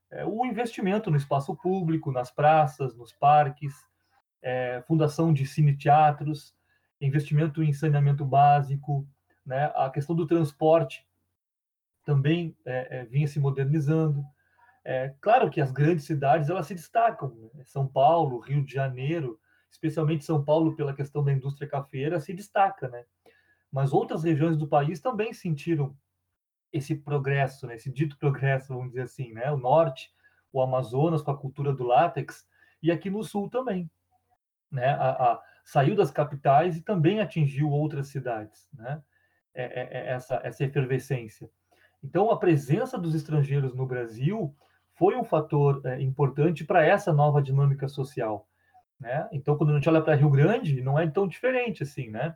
É 0.09 0.25
o 0.25 0.45
investimento 0.45 1.11
no 1.11 1.17
espaço 1.17 1.53
público, 1.53 2.13
nas 2.13 2.31
praças, 2.31 2.95
nos 2.95 3.11
parques, 3.11 3.73
é, 4.41 4.81
fundação 4.87 5.33
de 5.33 5.45
cine-teatros, 5.45 6.55
investimento 7.01 7.61
em 7.61 7.73
saneamento 7.73 8.23
básico, 8.23 9.05
né? 9.45 9.71
a 9.75 9.89
questão 9.89 10.15
do 10.15 10.25
transporte 10.25 11.05
também 12.03 12.55
é, 12.65 12.99
é 12.99 13.05
vinha 13.05 13.27
se 13.27 13.39
modernizando, 13.39 14.23
é, 14.87 15.15
claro 15.19 15.49
que 15.49 15.59
as 15.59 15.71
grandes 15.71 16.05
cidades 16.05 16.47
elas 16.47 16.67
se 16.67 16.75
destacam. 16.75 17.29
Né? 17.55 17.63
São 17.63 17.87
Paulo, 17.87 18.39
Rio 18.39 18.63
de 18.63 18.71
Janeiro, 18.71 19.39
especialmente 19.71 20.23
São 20.23 20.45
Paulo 20.45 20.75
pela 20.75 20.93
questão 20.93 21.23
da 21.23 21.33
indústria 21.33 21.67
cafeira 21.67 22.19
se 22.19 22.33
destaca, 22.33 22.87
né? 22.87 23.03
Mas 23.71 23.91
outras 23.91 24.23
regiões 24.23 24.55
do 24.55 24.67
país 24.67 25.01
também 25.01 25.33
sentiram 25.33 25.97
esse 26.71 26.95
progresso, 26.95 27.65
né? 27.65 27.75
esse 27.75 27.91
dito 27.91 28.17
progresso, 28.17 28.73
vamos 28.73 28.89
dizer 28.89 29.01
assim, 29.01 29.33
né? 29.33 29.51
O 29.51 29.57
norte, 29.57 30.13
o 30.53 30.61
Amazonas 30.61 31.23
com 31.23 31.31
a 31.31 31.37
cultura 31.37 31.73
do 31.73 31.83
látex 31.83 32.47
e 32.81 32.91
aqui 32.91 33.09
no 33.09 33.23
sul 33.23 33.49
também, 33.49 33.89
né? 34.71 34.89
A, 34.89 35.31
a, 35.31 35.43
saiu 35.63 35.95
das 35.95 36.11
capitais 36.11 36.77
e 36.77 36.81
também 36.81 37.19
atingiu 37.19 37.71
outras 37.71 38.09
cidades, 38.09 38.69
né? 38.71 39.01
É, 39.55 39.63
é, 39.63 39.89
é 39.91 40.13
essa, 40.13 40.39
essa 40.43 40.63
efervescência. 40.63 41.49
Então, 42.03 42.29
a 42.29 42.37
presença 42.37 42.97
dos 42.97 43.15
estrangeiros 43.15 43.73
no 43.73 43.85
Brasil 43.85 44.53
foi 44.95 45.15
um 45.15 45.23
fator 45.23 45.81
é, 45.85 46.01
importante 46.01 46.63
para 46.63 46.85
essa 46.85 47.13
nova 47.13 47.41
dinâmica 47.41 47.87
social. 47.87 48.47
Né? 48.99 49.27
Então, 49.31 49.57
quando 49.57 49.71
a 49.71 49.75
gente 49.75 49.89
olha 49.89 50.01
para 50.01 50.15
Rio 50.15 50.29
Grande, 50.29 50.81
não 50.81 50.99
é 50.99 51.07
tão 51.07 51.27
diferente 51.27 51.83
assim, 51.83 52.09
né? 52.09 52.35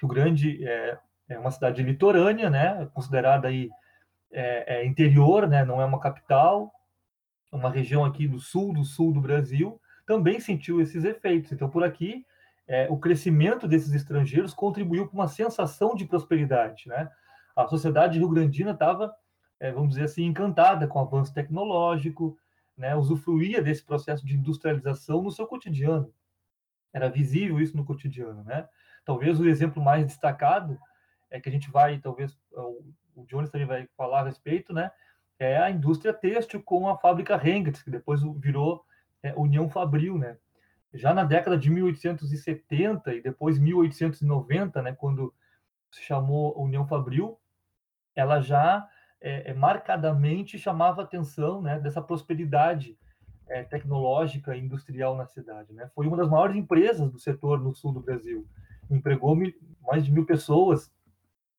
Rio 0.00 0.08
Grande 0.08 0.66
é, 0.66 0.98
é 1.28 1.38
uma 1.38 1.50
cidade 1.50 1.82
litorânea, 1.82 2.48
né? 2.48 2.88
Considerada 2.94 3.48
aí 3.48 3.68
é, 4.32 4.78
é 4.78 4.86
interior, 4.86 5.46
né? 5.48 5.64
Não 5.64 5.80
é 5.80 5.84
uma 5.84 6.00
capital, 6.00 6.72
uma 7.52 7.70
região 7.70 8.04
aqui 8.04 8.26
do 8.26 8.38
sul 8.38 8.72
do 8.72 8.84
sul 8.84 9.12
do 9.12 9.20
Brasil 9.20 9.80
também 10.06 10.38
sentiu 10.38 10.80
esses 10.80 11.04
efeitos. 11.04 11.52
Então, 11.52 11.68
por 11.68 11.82
aqui, 11.82 12.24
é, 12.68 12.88
o 12.90 12.98
crescimento 12.98 13.68
desses 13.68 13.92
estrangeiros 13.92 14.52
contribuiu 14.52 15.06
para 15.06 15.14
uma 15.14 15.28
sensação 15.28 15.94
de 15.94 16.04
prosperidade, 16.04 16.88
né? 16.88 17.08
A 17.54 17.66
sociedade 17.66 18.18
rio-grandina 18.18 18.72
estava 18.72 19.14
é, 19.58 19.72
vamos 19.72 19.90
dizer 19.90 20.04
assim, 20.04 20.24
encantada 20.24 20.86
com 20.86 20.98
o 20.98 21.02
avanço 21.02 21.32
tecnológico, 21.32 22.38
né, 22.76 22.94
usufruía 22.94 23.62
desse 23.62 23.82
processo 23.82 24.24
de 24.26 24.36
industrialização 24.36 25.22
no 25.22 25.30
seu 25.30 25.46
cotidiano. 25.46 26.12
Era 26.92 27.08
visível 27.08 27.60
isso 27.60 27.76
no 27.76 27.84
cotidiano, 27.84 28.42
né? 28.44 28.68
Talvez 29.04 29.40
o 29.40 29.46
exemplo 29.46 29.82
mais 29.82 30.04
destacado 30.06 30.78
é 31.30 31.40
que 31.40 31.48
a 31.48 31.52
gente 31.52 31.70
vai, 31.70 31.98
talvez 31.98 32.38
o 33.14 33.24
Jones 33.26 33.50
também 33.50 33.66
vai 33.66 33.88
falar 33.96 34.20
a 34.20 34.24
respeito, 34.24 34.72
né? 34.72 34.90
É 35.38 35.58
a 35.58 35.70
indústria 35.70 36.12
têxtil 36.12 36.62
com 36.62 36.88
a 36.88 36.96
fábrica 36.96 37.36
Hengens, 37.36 37.82
que 37.82 37.90
depois 37.90 38.22
virou 38.38 38.84
é, 39.22 39.34
União 39.34 39.68
Fabril, 39.68 40.18
né? 40.18 40.38
Já 40.96 41.12
na 41.12 41.24
década 41.24 41.58
de 41.58 41.70
1870 41.70 43.14
e 43.14 43.22
depois 43.22 43.58
1890, 43.58 44.82
né, 44.82 44.92
quando 44.92 45.32
se 45.90 46.02
chamou 46.02 46.60
União 46.60 46.86
Fabril, 46.86 47.38
ela 48.14 48.40
já 48.40 48.88
é, 49.20 49.50
é, 49.50 49.54
marcadamente 49.54 50.58
chamava 50.58 51.02
atenção 51.02 51.60
né, 51.60 51.78
dessa 51.78 52.00
prosperidade 52.00 52.96
é, 53.48 53.62
tecnológica 53.62 54.56
e 54.56 54.60
industrial 54.60 55.16
na 55.16 55.26
cidade. 55.26 55.72
Né? 55.72 55.90
Foi 55.94 56.06
uma 56.06 56.16
das 56.16 56.28
maiores 56.28 56.56
empresas 56.56 57.10
do 57.10 57.18
setor 57.18 57.60
no 57.60 57.74
sul 57.74 57.92
do 57.92 58.00
Brasil. 58.00 58.46
Empregou 58.90 59.36
mais 59.82 60.04
de 60.04 60.12
mil 60.12 60.24
pessoas 60.24 60.92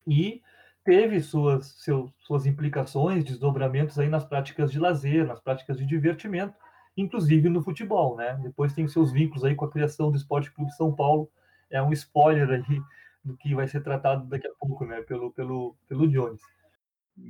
e 0.06 0.42
teve 0.84 1.20
suas, 1.20 1.66
seus, 1.82 2.10
suas 2.18 2.46
implicações, 2.46 3.24
desdobramentos 3.24 3.98
aí 3.98 4.08
nas 4.08 4.24
práticas 4.24 4.70
de 4.70 4.78
lazer, 4.78 5.26
nas 5.26 5.40
práticas 5.40 5.76
de 5.76 5.84
divertimento, 5.84 6.54
inclusive 7.00 7.48
no 7.48 7.62
futebol. 7.62 8.16
Né? 8.16 8.38
Depois 8.42 8.72
tem 8.72 8.86
seus 8.88 9.12
vínculos 9.12 9.44
aí 9.44 9.54
com 9.54 9.64
a 9.64 9.70
criação 9.70 10.10
do 10.10 10.16
Esporte 10.16 10.52
Clube 10.52 10.72
São 10.72 10.94
Paulo. 10.94 11.30
É 11.70 11.82
um 11.82 11.92
spoiler 11.92 12.50
aí 12.50 12.80
do 13.24 13.36
que 13.36 13.54
vai 13.54 13.66
ser 13.68 13.82
tratado 13.82 14.26
daqui 14.26 14.46
a 14.46 14.52
pouco 14.58 14.84
né? 14.84 15.02
pelo, 15.02 15.32
pelo, 15.32 15.76
pelo 15.88 16.08
Jones 16.08 16.40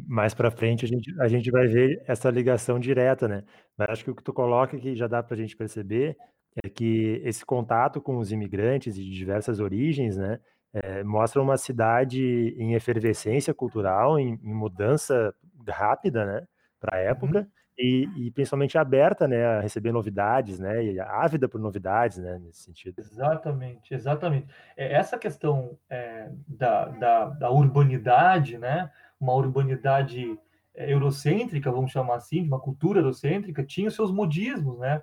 mais 0.07 0.35
para 0.35 0.51
frente 0.51 0.85
a 0.85 0.89
gente, 0.89 1.21
a 1.21 1.29
gente 1.29 1.51
vai 1.51 1.67
ver 1.67 2.03
essa 2.07 2.31
ligação 2.31 2.79
direta, 2.79 3.27
né? 3.27 3.43
Mas 3.77 3.89
acho 3.91 4.05
que 4.05 4.11
o 4.11 4.15
que 4.15 4.23
tu 4.23 4.33
coloca 4.33 4.77
aqui 4.77 4.95
já 4.95 5.07
dá 5.07 5.23
para 5.23 5.35
a 5.35 5.39
gente 5.39 5.57
perceber 5.57 6.17
é 6.65 6.69
que 6.69 7.21
esse 7.25 7.45
contato 7.45 8.01
com 8.01 8.19
os 8.19 8.33
imigrantes 8.33 8.95
de 8.95 9.11
diversas 9.11 9.61
origens, 9.61 10.17
né, 10.17 10.41
é, 10.73 11.05
mostra 11.05 11.41
uma 11.41 11.57
cidade 11.57 12.55
em 12.59 12.75
efervescência 12.75 13.55
cultural, 13.55 14.19
em, 14.19 14.39
em 14.43 14.55
mudança 14.55 15.35
rápida, 15.69 16.25
né, 16.25 16.47
para 16.81 16.99
a 16.99 17.01
época, 17.01 17.41
uhum. 17.41 17.47
E, 17.79 18.09
e, 18.17 18.31
principalmente 18.33 18.77
aberta, 18.77 19.29
né, 19.29 19.47
a 19.47 19.61
receber 19.61 19.93
novidades, 19.93 20.59
né, 20.59 20.85
e 20.85 21.01
ávida 21.01 21.49
por 21.49 21.61
novidades, 21.61 22.19
né, 22.19 22.39
nesse 22.39 22.63
sentido. 22.63 22.99
Exatamente, 22.99 23.95
exatamente. 23.95 24.49
É, 24.77 24.95
essa 24.95 25.17
questão 25.17 25.79
é, 25.89 26.29
da, 26.47 26.87
da, 26.87 27.25
da 27.27 27.51
urbanidade, 27.51 28.59
né, 28.59 28.91
uma 29.21 29.33
urbanidade 29.35 30.39
é, 30.75 30.93
eurocêntrica, 30.93 31.71
vamos 31.71 31.93
chamar 31.93 32.17
assim, 32.17 32.43
de 32.43 32.49
uma 32.49 32.61
cultura 32.61 33.01
eurocêntrica, 33.01 33.65
tinha 33.65 33.91
seus 33.91 34.11
modismos, 34.11 34.79
né? 34.79 35.03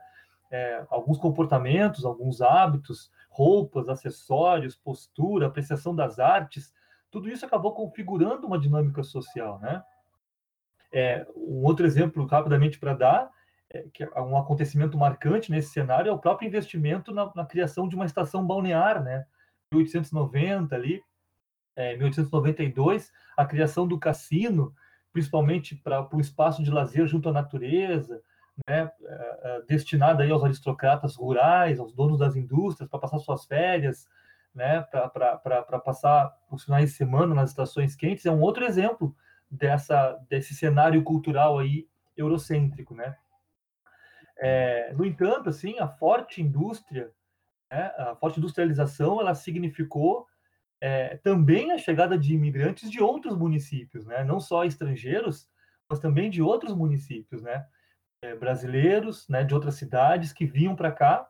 É, 0.52 0.86
alguns 0.90 1.18
comportamentos, 1.18 2.06
alguns 2.06 2.40
hábitos, 2.40 3.12
roupas, 3.30 3.90
acessórios, 3.90 4.76
postura, 4.76 5.48
apreciação 5.48 5.94
das 5.94 6.20
artes, 6.20 6.74
tudo 7.12 7.30
isso 7.30 7.46
acabou 7.46 7.74
configurando 7.74 8.48
uma 8.48 8.60
dinâmica 8.60 9.04
social, 9.04 9.60
né? 9.60 9.84
É, 10.98 11.28
um 11.36 11.66
outro 11.66 11.86
exemplo, 11.86 12.26
rapidamente 12.26 12.80
para 12.80 12.94
dar, 12.94 13.30
é, 13.70 13.84
que 13.94 14.02
é 14.02 14.22
um 14.22 14.38
acontecimento 14.38 14.98
marcante 14.98 15.52
nesse 15.52 15.74
cenário 15.74 16.10
é 16.10 16.14
o 16.14 16.18
próprio 16.18 16.48
investimento 16.48 17.14
na, 17.14 17.30
na 17.36 17.46
criação 17.46 17.86
de 17.86 17.98
uma 17.98 18.06
estação 18.06 18.48
balnear, 18.48 19.04
né? 19.04 19.26
1890 19.74 20.74
ali, 20.74 21.04
é, 21.76 21.98
1892, 21.98 23.12
a 23.36 23.46
criação 23.46 23.86
do 23.86 24.00
cassino, 24.00 24.74
principalmente 25.12 25.76
para 25.76 26.08
o 26.16 26.22
espaço 26.22 26.64
de 26.64 26.72
lazer 26.72 27.06
junto 27.08 27.28
à 27.28 27.34
natureza, 27.34 28.22
né, 28.66 28.90
é, 29.04 29.40
é, 29.44 29.62
destinado 29.68 30.22
aí 30.22 30.32
aos 30.32 30.46
aristocratas 30.46 31.18
rurais, 31.18 31.78
aos 31.78 31.94
donos 31.94 32.20
das 32.20 32.38
indústrias, 32.38 32.90
para 32.90 33.00
passar 33.00 33.20
suas 33.20 33.44
férias, 33.44 34.08
né, 34.54 34.80
para 34.82 35.80
passar 35.84 36.34
os 36.50 36.64
finais 36.64 36.92
de 36.92 36.96
semana 36.96 37.36
nas 37.36 37.50
estações 37.50 37.98
quentes, 37.98 38.26
é 38.26 38.32
um 38.32 38.40
outro 38.40 38.64
exemplo 38.64 39.14
dessa, 39.50 40.14
desse 40.30 40.54
cenário 40.54 41.04
cultural 41.04 41.60
aí 41.60 41.88
eurocêntrico, 42.16 42.94
né. 42.94 43.16
É, 44.38 44.94
no 44.94 45.06
entanto, 45.06 45.50
assim, 45.50 45.80
a 45.80 45.88
forte 45.88 46.42
indústria, 46.42 47.12
né, 47.72 47.92
a 47.98 48.16
forte 48.16 48.40
industrialização, 48.40 49.22
ela 49.22 49.34
significou 49.34 50.28
é, 50.82 51.18
também 51.18 51.72
a 51.72 51.78
chegada 51.78 52.18
de 52.18 52.34
imigrantes 52.34 52.92
de 52.92 53.02
outros 53.02 53.38
municípios, 53.38 54.06
né? 54.06 54.24
não 54.24 54.40
só 54.40 54.66
estrangeiros, 54.66 55.50
mas 55.90 56.00
também 56.00 56.30
de 56.30 56.42
outros 56.42 56.76
municípios, 56.76 57.42
né? 57.42 57.66
É, 58.22 58.36
brasileiros, 58.36 59.28
né, 59.30 59.44
de 59.44 59.54
outras 59.54 59.76
cidades 59.76 60.34
que 60.34 60.46
vinham 60.46 60.76
para 60.76 60.92
cá, 60.92 61.30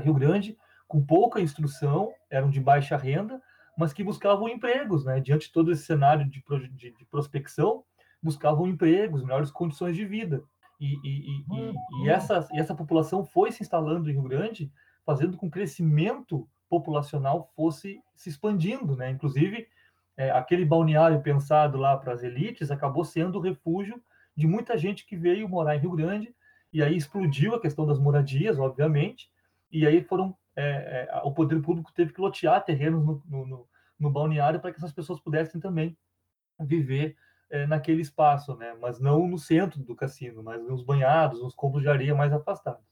Rio 0.00 0.14
Grande, 0.14 0.56
com 0.86 1.04
pouca 1.04 1.40
instrução, 1.40 2.12
eram 2.28 2.50
de 2.50 2.60
baixa 2.60 2.96
renda, 2.96 3.42
mas 3.80 3.94
que 3.94 4.04
buscavam 4.04 4.46
empregos, 4.46 5.06
né? 5.06 5.20
Diante 5.20 5.46
de 5.46 5.52
todo 5.54 5.72
esse 5.72 5.84
cenário 5.84 6.28
de, 6.28 6.44
de, 6.74 6.90
de 6.90 7.04
prospecção, 7.06 7.82
buscavam 8.22 8.66
empregos, 8.66 9.22
melhores 9.22 9.50
condições 9.50 9.96
de 9.96 10.04
vida. 10.04 10.44
E, 10.78 10.98
e, 11.02 11.44
e, 11.50 11.74
e, 12.04 12.10
essa, 12.10 12.46
e 12.52 12.60
essa 12.60 12.74
população 12.74 13.24
foi 13.24 13.50
se 13.50 13.62
instalando 13.62 14.10
em 14.10 14.12
Rio 14.12 14.22
Grande, 14.24 14.70
fazendo 15.02 15.38
com 15.38 15.46
que 15.46 15.46
o 15.46 15.50
crescimento 15.50 16.46
populacional 16.68 17.50
fosse 17.56 18.02
se 18.14 18.28
expandindo, 18.28 18.94
né? 18.94 19.08
Inclusive, 19.08 19.66
é, 20.14 20.30
aquele 20.30 20.66
balneário 20.66 21.22
pensado 21.22 21.78
lá 21.78 21.96
para 21.96 22.12
as 22.12 22.22
elites 22.22 22.70
acabou 22.70 23.02
sendo 23.02 23.38
o 23.38 23.40
refúgio 23.40 23.98
de 24.36 24.46
muita 24.46 24.76
gente 24.76 25.06
que 25.06 25.16
veio 25.16 25.48
morar 25.48 25.74
em 25.74 25.80
Rio 25.80 25.92
Grande, 25.92 26.34
e 26.70 26.82
aí 26.82 26.94
explodiu 26.94 27.54
a 27.54 27.60
questão 27.60 27.86
das 27.86 27.98
moradias, 27.98 28.58
obviamente, 28.58 29.30
e 29.72 29.86
aí 29.86 30.04
foram 30.04 30.36
é, 30.56 31.08
é, 31.10 31.20
o 31.22 31.32
poder 31.32 31.60
público 31.60 31.92
teve 31.92 32.12
que 32.12 32.20
lotear 32.20 32.64
terrenos 32.64 33.04
no, 33.04 33.22
no, 33.28 33.68
no 33.98 34.10
balneário 34.10 34.60
para 34.60 34.72
que 34.72 34.78
essas 34.78 34.92
pessoas 34.92 35.20
pudessem 35.20 35.60
também 35.60 35.96
viver 36.58 37.16
é, 37.50 37.66
naquele 37.66 38.02
espaço, 38.02 38.56
né? 38.56 38.74
Mas 38.80 39.00
não 39.00 39.26
no 39.26 39.38
centro 39.38 39.80
do 39.82 39.94
cassino, 39.94 40.42
mas 40.42 40.62
nos 40.62 40.82
banhados, 40.82 41.42
nos 41.42 41.54
campos 41.54 41.82
de 41.82 41.88
areia 41.88 42.14
mais 42.14 42.32
afastados. 42.32 42.84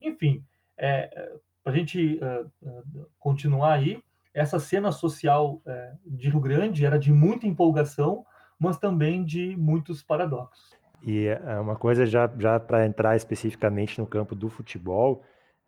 Enfim, 0.00 0.44
é, 0.76 1.38
para 1.62 1.72
a 1.72 1.76
gente 1.76 2.18
uh, 2.18 3.08
continuar 3.18 3.74
aí, 3.74 4.02
essa 4.32 4.58
cena 4.58 4.90
social 4.92 5.60
de 6.06 6.30
Rio 6.30 6.40
Grande 6.40 6.86
era 6.86 6.98
de 6.98 7.12
muita 7.12 7.46
empolgação, 7.46 8.24
mas 8.58 8.78
também 8.78 9.24
de 9.24 9.56
muitos 9.56 10.02
paradoxos. 10.02 10.70
E 11.02 11.26
é 11.26 11.58
uma 11.58 11.76
coisa 11.76 12.06
já, 12.06 12.30
já 12.38 12.60
para 12.60 12.86
entrar 12.86 13.16
especificamente 13.16 13.98
no 13.98 14.06
campo 14.06 14.34
do 14.34 14.48
futebol, 14.48 15.22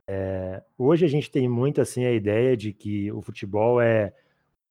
é, 0.08 0.62
hoje 0.76 1.04
a 1.04 1.08
gente 1.08 1.30
tem 1.30 1.48
muito 1.48 1.80
assim 1.80 2.04
a 2.04 2.12
ideia 2.12 2.56
de 2.56 2.72
que 2.72 3.10
o 3.12 3.22
futebol 3.22 3.80
é 3.80 4.12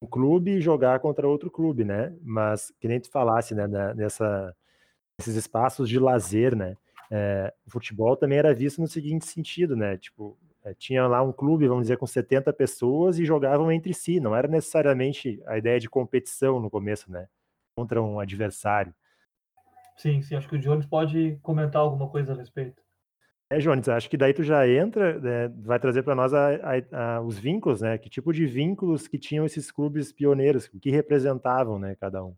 um 0.02 0.08
clube 0.08 0.60
jogar 0.60 1.00
contra 1.00 1.28
outro 1.28 1.50
clube, 1.50 1.84
né? 1.84 2.14
Mas 2.22 2.74
que 2.80 2.88
nem 2.88 3.00
tu 3.00 3.10
falasse, 3.10 3.54
né, 3.54 3.68
nessa, 3.96 4.56
nesses 5.18 5.36
espaços 5.36 5.88
de 5.88 6.00
lazer, 6.00 6.56
né? 6.56 6.76
É, 7.10 7.54
o 7.68 7.72
futebol 7.72 8.16
também 8.16 8.38
era 8.38 8.54
visto 8.54 8.82
no 8.82 8.88
seguinte 8.88 9.26
sentido, 9.26 9.76
né? 9.76 9.98
Tipo, 9.98 10.38
é, 10.64 10.74
tinha 10.74 11.08
lá 11.08 11.22
um 11.22 11.32
clube, 11.32 11.68
vamos 11.68 11.84
dizer, 11.84 11.98
com 11.98 12.08
70 12.08 12.52
pessoas 12.54 13.20
e 13.20 13.26
jogavam 13.26 13.72
entre 13.72 13.94
si. 13.94 14.20
Não 14.20 14.36
era 14.36 14.48
necessariamente 14.48 15.42
a 15.46 15.58
ideia 15.58 15.80
de 15.80 15.90
competição 15.90 16.60
no 16.60 16.70
começo, 16.70 17.12
né? 17.12 17.28
Contra 17.76 18.02
um 18.02 18.20
adversário. 18.20 18.94
Sim, 19.98 20.22
sim. 20.22 20.36
Acho 20.36 20.48
que 20.48 20.56
o 20.56 20.60
Jones 20.60 20.86
pode 20.86 21.38
comentar 21.44 21.82
alguma 21.82 22.10
coisa 22.10 22.34
a 22.34 22.36
respeito. 22.36 22.82
É, 23.52 23.58
Jones, 23.60 23.90
acho 23.90 24.10
que 24.10 24.16
daí 24.16 24.34
tu 24.34 24.44
já 24.44 24.66
entra, 24.66 25.20
né, 25.20 25.50
vai 25.50 25.78
trazer 25.78 26.04
para 26.04 26.16
nós 26.16 26.34
a, 26.34 26.56
a, 26.56 27.18
a, 27.18 27.22
os 27.22 27.38
vínculos, 27.38 27.82
né? 27.82 27.98
Que 27.98 28.10
tipo 28.10 28.32
de 28.32 28.46
vínculos 28.46 29.10
que 29.10 29.20
tinham 29.20 29.46
esses 29.46 29.70
clubes 29.70 30.14
pioneiros, 30.14 30.68
o 30.68 30.80
que 30.80 30.90
representavam, 30.90 31.78
né, 31.78 31.94
cada 32.00 32.24
um. 32.24 32.34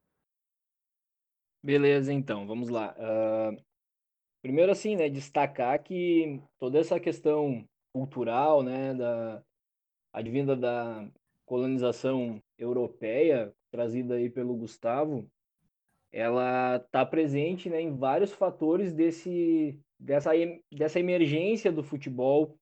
Beleza, 1.62 2.12
então, 2.12 2.48
vamos 2.48 2.68
lá. 2.68 2.96
Uh, 2.98 3.64
primeiro, 4.42 4.72
assim, 4.72 4.96
né, 4.96 5.08
destacar 5.08 5.84
que 5.84 6.42
toda 6.58 6.80
essa 6.80 7.00
questão 7.00 7.64
cultural, 7.94 8.64
né, 8.64 8.96
da 8.96 9.44
advinda 10.12 10.56
da 10.56 11.08
colonização 11.46 12.42
europeia 12.58 13.54
trazida 13.70 14.16
aí 14.16 14.32
pelo 14.32 14.56
Gustavo, 14.56 15.30
ela 16.12 16.78
está 16.78 17.06
presente, 17.06 17.70
né, 17.70 17.80
em 17.82 17.96
vários 17.96 18.32
fatores 18.32 18.92
desse 18.92 19.80
dessa 20.04 20.32
dessa 20.72 21.00
emergência 21.00 21.72
do 21.72 21.82
futebol 21.82 22.58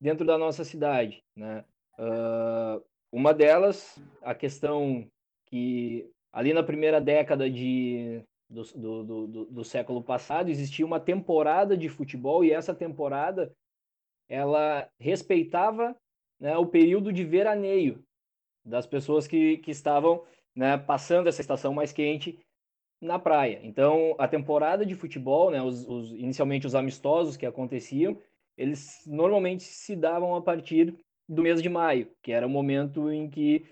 dentro 0.00 0.26
da 0.26 0.36
nossa 0.36 0.64
cidade, 0.64 1.22
né? 1.36 1.64
Uh, 1.98 2.84
uma 3.12 3.32
delas, 3.32 3.96
a 4.20 4.34
questão 4.34 5.08
que 5.46 6.10
ali 6.32 6.52
na 6.52 6.64
primeira 6.64 7.00
década 7.00 7.48
de 7.48 8.20
do, 8.50 8.62
do, 8.74 9.26
do, 9.26 9.44
do, 9.46 9.64
século 9.64 10.02
passado 10.02 10.50
existia 10.50 10.84
uma 10.84 11.00
temporada 11.00 11.76
de 11.76 11.88
futebol 11.88 12.44
e 12.44 12.50
essa 12.50 12.74
temporada 12.74 13.52
ela 14.28 14.88
respeitava 14.98 15.96
né, 16.40 16.56
o 16.56 16.66
período 16.66 17.12
de 17.12 17.24
veraneio 17.24 18.04
das 18.64 18.86
pessoas 18.86 19.26
que, 19.26 19.58
que 19.58 19.70
estavam 19.70 20.24
né, 20.54 20.76
passando 20.76 21.28
essa 21.28 21.40
estação 21.40 21.72
mais 21.72 21.92
quente 21.92 22.38
na 23.04 23.18
praia. 23.18 23.60
Então, 23.62 24.16
a 24.18 24.26
temporada 24.26 24.84
de 24.84 24.94
futebol, 24.94 25.50
né, 25.50 25.62
os, 25.62 25.86
os, 25.86 26.12
inicialmente 26.12 26.66
os 26.66 26.74
amistosos 26.74 27.36
que 27.36 27.46
aconteciam, 27.46 28.18
eles 28.56 29.02
normalmente 29.06 29.62
se 29.62 29.94
davam 29.94 30.34
a 30.34 30.42
partir 30.42 30.96
do 31.28 31.42
mês 31.42 31.62
de 31.62 31.68
maio, 31.68 32.10
que 32.22 32.32
era 32.32 32.46
o 32.46 32.50
momento 32.50 33.10
em 33.10 33.28
que 33.28 33.66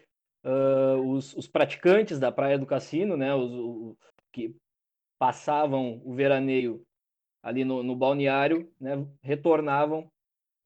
uh, 0.44 1.00
os, 1.10 1.34
os, 1.34 1.46
praticantes 1.46 2.18
da 2.18 2.30
praia 2.30 2.58
do 2.58 2.66
cassino, 2.66 3.16
né, 3.16 3.34
os, 3.34 3.52
o, 3.52 3.96
que 4.32 4.54
passavam 5.18 6.00
o 6.04 6.14
veraneio 6.14 6.82
ali 7.42 7.64
no, 7.64 7.82
no 7.82 7.96
balneário, 7.96 8.70
né, 8.80 9.06
retornavam 9.22 10.10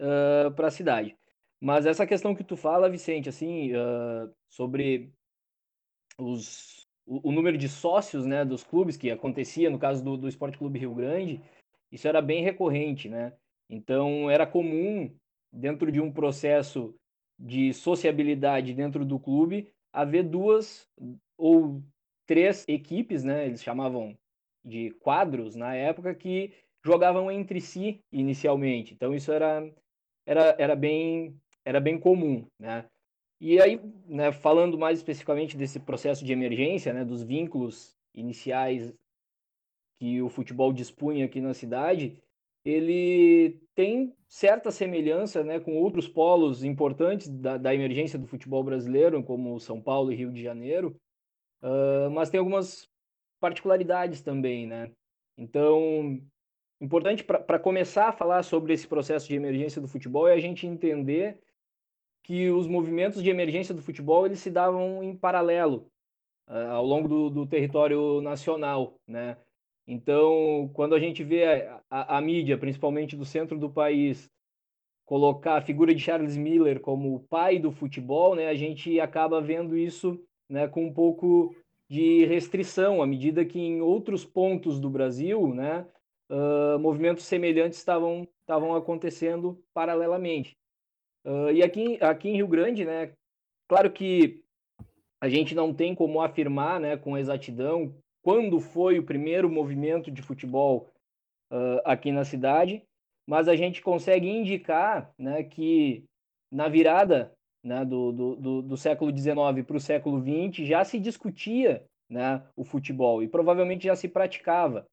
uh, 0.01 0.51
para 0.55 0.69
a 0.69 0.71
cidade. 0.71 1.17
Mas 1.61 1.87
essa 1.87 2.07
questão 2.07 2.35
que 2.35 2.45
tu 2.45 2.57
fala, 2.57 2.91
Vicente, 2.91 3.29
assim, 3.29 3.73
uh, 3.75 4.33
sobre 4.49 5.11
os, 6.19 6.86
o, 7.07 7.29
o, 7.29 7.33
número 7.33 7.57
de 7.57 7.69
sócios 7.69 8.27
né, 8.27 8.45
dos 8.45 8.65
clubes, 8.65 8.97
que 8.97 9.11
acontecia 9.11 9.71
no 9.71 9.79
caso 9.79 10.03
do, 10.03 10.17
do 10.17 10.29
Esporte 10.29 10.59
Clube 10.59 10.79
Rio 10.79 10.95
Grande, 10.95 11.41
isso 11.91 12.09
era 12.09 12.21
bem 12.21 12.43
recorrente, 12.43 13.09
né? 13.09 13.33
Então 13.71 14.31
era 14.31 14.47
comum, 14.47 15.11
dentro 15.53 15.91
de 15.91 16.01
um 16.01 16.13
processo 16.13 16.95
de 17.39 17.73
sociabilidade 17.73 18.75
dentro 18.75 19.05
do 19.05 19.19
clube, 19.19 19.69
haver 19.93 20.25
duas 20.25 20.89
ou 21.39 21.83
três 22.27 22.65
equipes, 22.69 23.23
né? 23.23 23.47
Eles 23.47 23.63
chamavam 23.63 24.17
de 24.65 24.91
quadros 25.01 25.55
na 25.55 25.75
época 25.75 26.15
que 26.15 26.53
jogavam 26.85 27.31
entre 27.31 27.61
si 27.61 28.01
inicialmente. 28.13 28.95
Então 28.95 29.15
isso 29.15 29.33
era 29.33 29.69
era, 30.27 30.57
era 30.59 30.77
bem 30.77 31.37
era 31.65 31.81
bem 31.81 31.99
comum, 31.99 32.47
né? 32.59 32.85
E 33.41 33.61
aí, 33.61 33.81
né, 34.07 34.33
falando 34.33 34.79
mais 34.79 34.99
especificamente 34.99 35.57
desse 35.57 35.79
processo 35.79 36.25
de 36.25 36.33
emergência, 36.33 36.93
né, 36.93 37.05
dos 37.05 37.23
vínculos 37.23 37.97
iniciais 38.15 38.95
que 39.99 40.23
o 40.23 40.29
futebol 40.29 40.73
dispunha 40.73 41.27
aqui 41.27 41.41
na 41.41 41.55
cidade, 41.55 42.23
ele 42.65 43.61
tem 43.75 44.15
certa 44.27 44.71
semelhança 44.71 45.45
né, 45.45 45.61
com 45.61 45.77
outros 45.77 46.09
polos 46.09 46.65
importantes 46.65 47.29
da, 47.29 47.57
da 47.57 47.75
emergência 47.75 48.19
do 48.19 48.27
futebol 48.27 48.65
brasileiro, 48.65 49.23
como 49.23 49.61
São 49.61 49.81
Paulo 49.81 50.11
e 50.11 50.17
Rio 50.17 50.33
de 50.33 50.43
Janeiro, 50.43 50.99
uh, 51.63 52.11
mas 52.11 52.29
tem 52.31 52.39
algumas 52.39 52.89
particularidades 53.39 54.21
também. 54.21 54.67
Né? 54.67 54.91
Então, 55.39 56.21
importante 56.81 57.23
para 57.23 57.59
começar 57.59 58.09
a 58.09 58.13
falar 58.13 58.43
sobre 58.43 58.73
esse 58.73 58.87
processo 58.87 59.29
de 59.29 59.37
emergência 59.37 59.81
do 59.81 59.89
futebol 59.89 60.27
é 60.27 60.33
a 60.33 60.41
gente 60.41 60.67
entender 60.67 61.39
que 62.27 62.51
os 62.51 62.67
movimentos 62.67 63.23
de 63.23 63.31
emergência 63.31 63.73
do 63.73 63.81
futebol 63.81 64.27
eles 64.27 64.41
se 64.41 64.51
davam 64.51 65.01
em 65.01 65.17
paralelo 65.17 65.89
uh, 66.49 66.73
ao 66.73 66.85
longo 66.85 67.07
do, 67.07 67.31
do 67.31 67.47
território 67.47 68.21
nacional, 68.21 68.99
né? 69.07 69.37
Então, 69.87 70.69
quando 70.75 70.97
a 70.97 70.99
gente 70.99 71.23
vê 71.23 71.45
a, 71.45 71.81
a, 71.89 72.19
a, 72.19 72.21
mídia, 72.21 72.59
principalmente 72.59 73.17
do 73.17 73.25
centro 73.25 73.57
do 73.57 73.71
país, 73.71 74.29
colocar 75.05 75.59
a 75.59 75.63
figura 75.63 75.95
de 75.95 76.03
Charles 76.03 76.37
Miller 76.37 76.81
como 76.81 77.15
o 77.15 77.21
pai 77.21 77.61
do 77.61 77.71
futebol, 77.71 78.35
né, 78.35 78.49
a 78.49 78.55
gente 78.57 78.99
acaba 78.99 79.41
vendo 79.41 79.79
isso 79.79 80.21
né, 80.51 80.67
com 80.67 80.85
um 80.85 80.93
pouco 80.93 81.55
de 81.89 82.25
restrição, 82.25 83.01
à 83.01 83.07
medida 83.07 83.45
que 83.45 83.61
em 83.61 83.81
outros 83.81 84.25
pontos 84.25 84.81
do 84.81 84.91
Brasil, 84.91 85.55
né, 85.55 85.87
uh, 86.29 86.77
movimentos 86.81 87.25
semelhantes 87.25 87.79
estavam, 87.79 88.27
estavam 88.41 88.75
acontecendo 88.75 89.63
paralelamente. 89.73 90.57
Uh, 91.27 91.51
e 91.51 91.61
aqui, 91.61 91.99
aqui 92.01 92.29
em 92.29 92.37
Rio 92.37 92.47
Grande, 92.47 92.85
né, 92.85 93.13
claro 93.69 93.91
que 93.91 94.45
a 95.21 95.29
gente 95.29 95.57
não 95.57 95.75
tem 95.75 95.93
como 95.93 96.21
afirmar 96.21 96.79
né, 96.79 96.97
com 96.97 97.19
exatidão 97.19 97.93
quando 98.23 98.61
foi 98.61 99.01
o 99.01 99.05
primeiro 99.05 99.51
movimento 99.51 100.09
de 100.09 100.23
futebol 100.23 100.93
uh, 101.53 101.81
aqui 101.85 102.13
na 102.13 102.25
cidade, 102.25 102.83
mas 103.27 103.49
a 103.49 103.57
gente 103.57 103.83
consegue 103.83 104.29
indicar 104.29 105.13
né, 105.19 105.43
que 105.43 106.05
na 106.51 106.69
virada 106.69 107.33
né, 107.65 107.85
do, 107.85 108.13
do, 108.13 108.63
do, 108.63 108.77
século 108.77 109.11
XIX 109.11 109.67
para 109.67 109.77
o 109.77 109.81
século 109.81 110.21
XX 110.21 110.65
já 110.65 110.85
se 110.85 111.01
discutia 111.01 111.85
né, 112.09 112.41
o 112.55 112.63
futebol 112.63 113.21
e 113.21 113.27
provavelmente 113.27 113.85
já 113.85 113.97
se 113.97 114.09
praticava, 114.09 114.87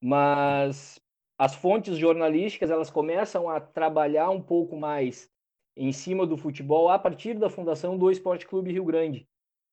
mas 0.00 1.00
as 1.36 1.56
fontes 1.56 1.98
jornalísticas 1.98 2.70
elas 2.70 2.88
começam 2.88 3.48
a 3.48 3.60
trabalhar 3.60 4.30
um 4.30 4.40
pouco 4.40 4.76
mais 4.76 5.28
em 5.76 5.92
cima 5.92 6.26
do 6.26 6.36
futebol 6.36 6.88
a 6.88 6.98
partir 6.98 7.34
da 7.34 7.50
fundação 7.50 7.98
do 7.98 8.10
Esporte 8.10 8.46
Clube 8.46 8.72
Rio 8.72 8.84
Grande, 8.84 9.28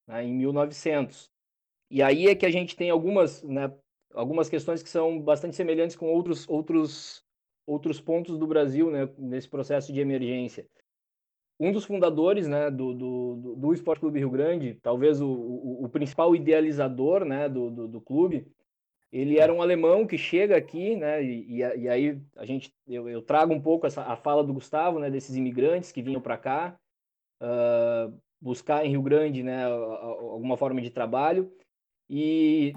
né, 0.08 0.24
em 0.24 0.34
1900. 0.34 1.32
E 1.89 2.02
aí 2.02 2.28
é 2.28 2.36
que 2.36 2.46
a 2.46 2.52
gente 2.52 2.76
tem 2.76 2.89
algumas, 2.89 3.42
né, 3.44 3.74
algumas 4.13 4.50
questões 4.50 4.84
que 4.84 4.89
são 4.89 5.20
bastante 5.22 5.56
semelhantes 5.56 5.96
com 5.96 6.12
outros, 6.12 6.48
outros, 6.50 7.24
outros 7.66 8.02
pontos 8.02 8.38
do 8.38 8.48
Brasil 8.48 8.92
né, 8.92 9.10
nesse 9.18 9.48
processo 9.48 9.94
de 9.94 10.02
emergência. 10.02 10.68
Um 11.60 11.72
dos 11.72 11.86
fundadores 11.86 12.48
né, 12.48 12.70
do, 12.70 12.94
do, 12.94 13.56
do 13.56 13.74
Esporte 13.74 14.00
Clube 14.00 14.20
Rio 14.20 14.32
Grande, 14.32 14.78
talvez 14.82 15.22
o, 15.22 15.30
o, 15.30 15.86
o 15.86 15.89
principal 15.89 16.36
idealizador 16.36 17.24
né, 17.24 17.48
do, 17.48 17.70
do, 17.70 17.88
do, 17.88 18.02
clube, 18.02 18.52
ele 19.13 19.38
era 19.38 19.54
um 19.54 19.62
alemão 19.62 20.08
que 20.08 20.17
chega 20.17 20.58
aqui, 20.58 20.95
né, 20.95 21.23
e, 21.23 21.58
e 21.58 21.88
aí 21.88 22.19
a 22.36 22.45
gente, 22.47 22.73
eu, 22.88 23.08
eu, 23.08 23.21
trago 23.21 23.54
um 23.54 23.62
pouco 23.62 23.86
essa, 23.86 24.02
a 24.02 24.17
fala 24.17 24.43
do 24.43 24.56
Gustavo, 24.56 24.97
né, 24.97 25.12
desses 25.12 25.36
imigrantes 25.36 25.91
que 25.91 26.02
vinham 26.02 26.19
para 26.19 26.36
cá, 26.36 26.76
uh, 27.39 28.19
buscar 28.41 28.84
em 28.84 28.89
Rio 28.89 29.04
Grande 29.04 29.43
né, 29.43 29.65
alguma 29.65 30.58
forma 30.58 30.82
de 30.82 30.89
trabalho, 30.89 31.56
e 32.10 32.73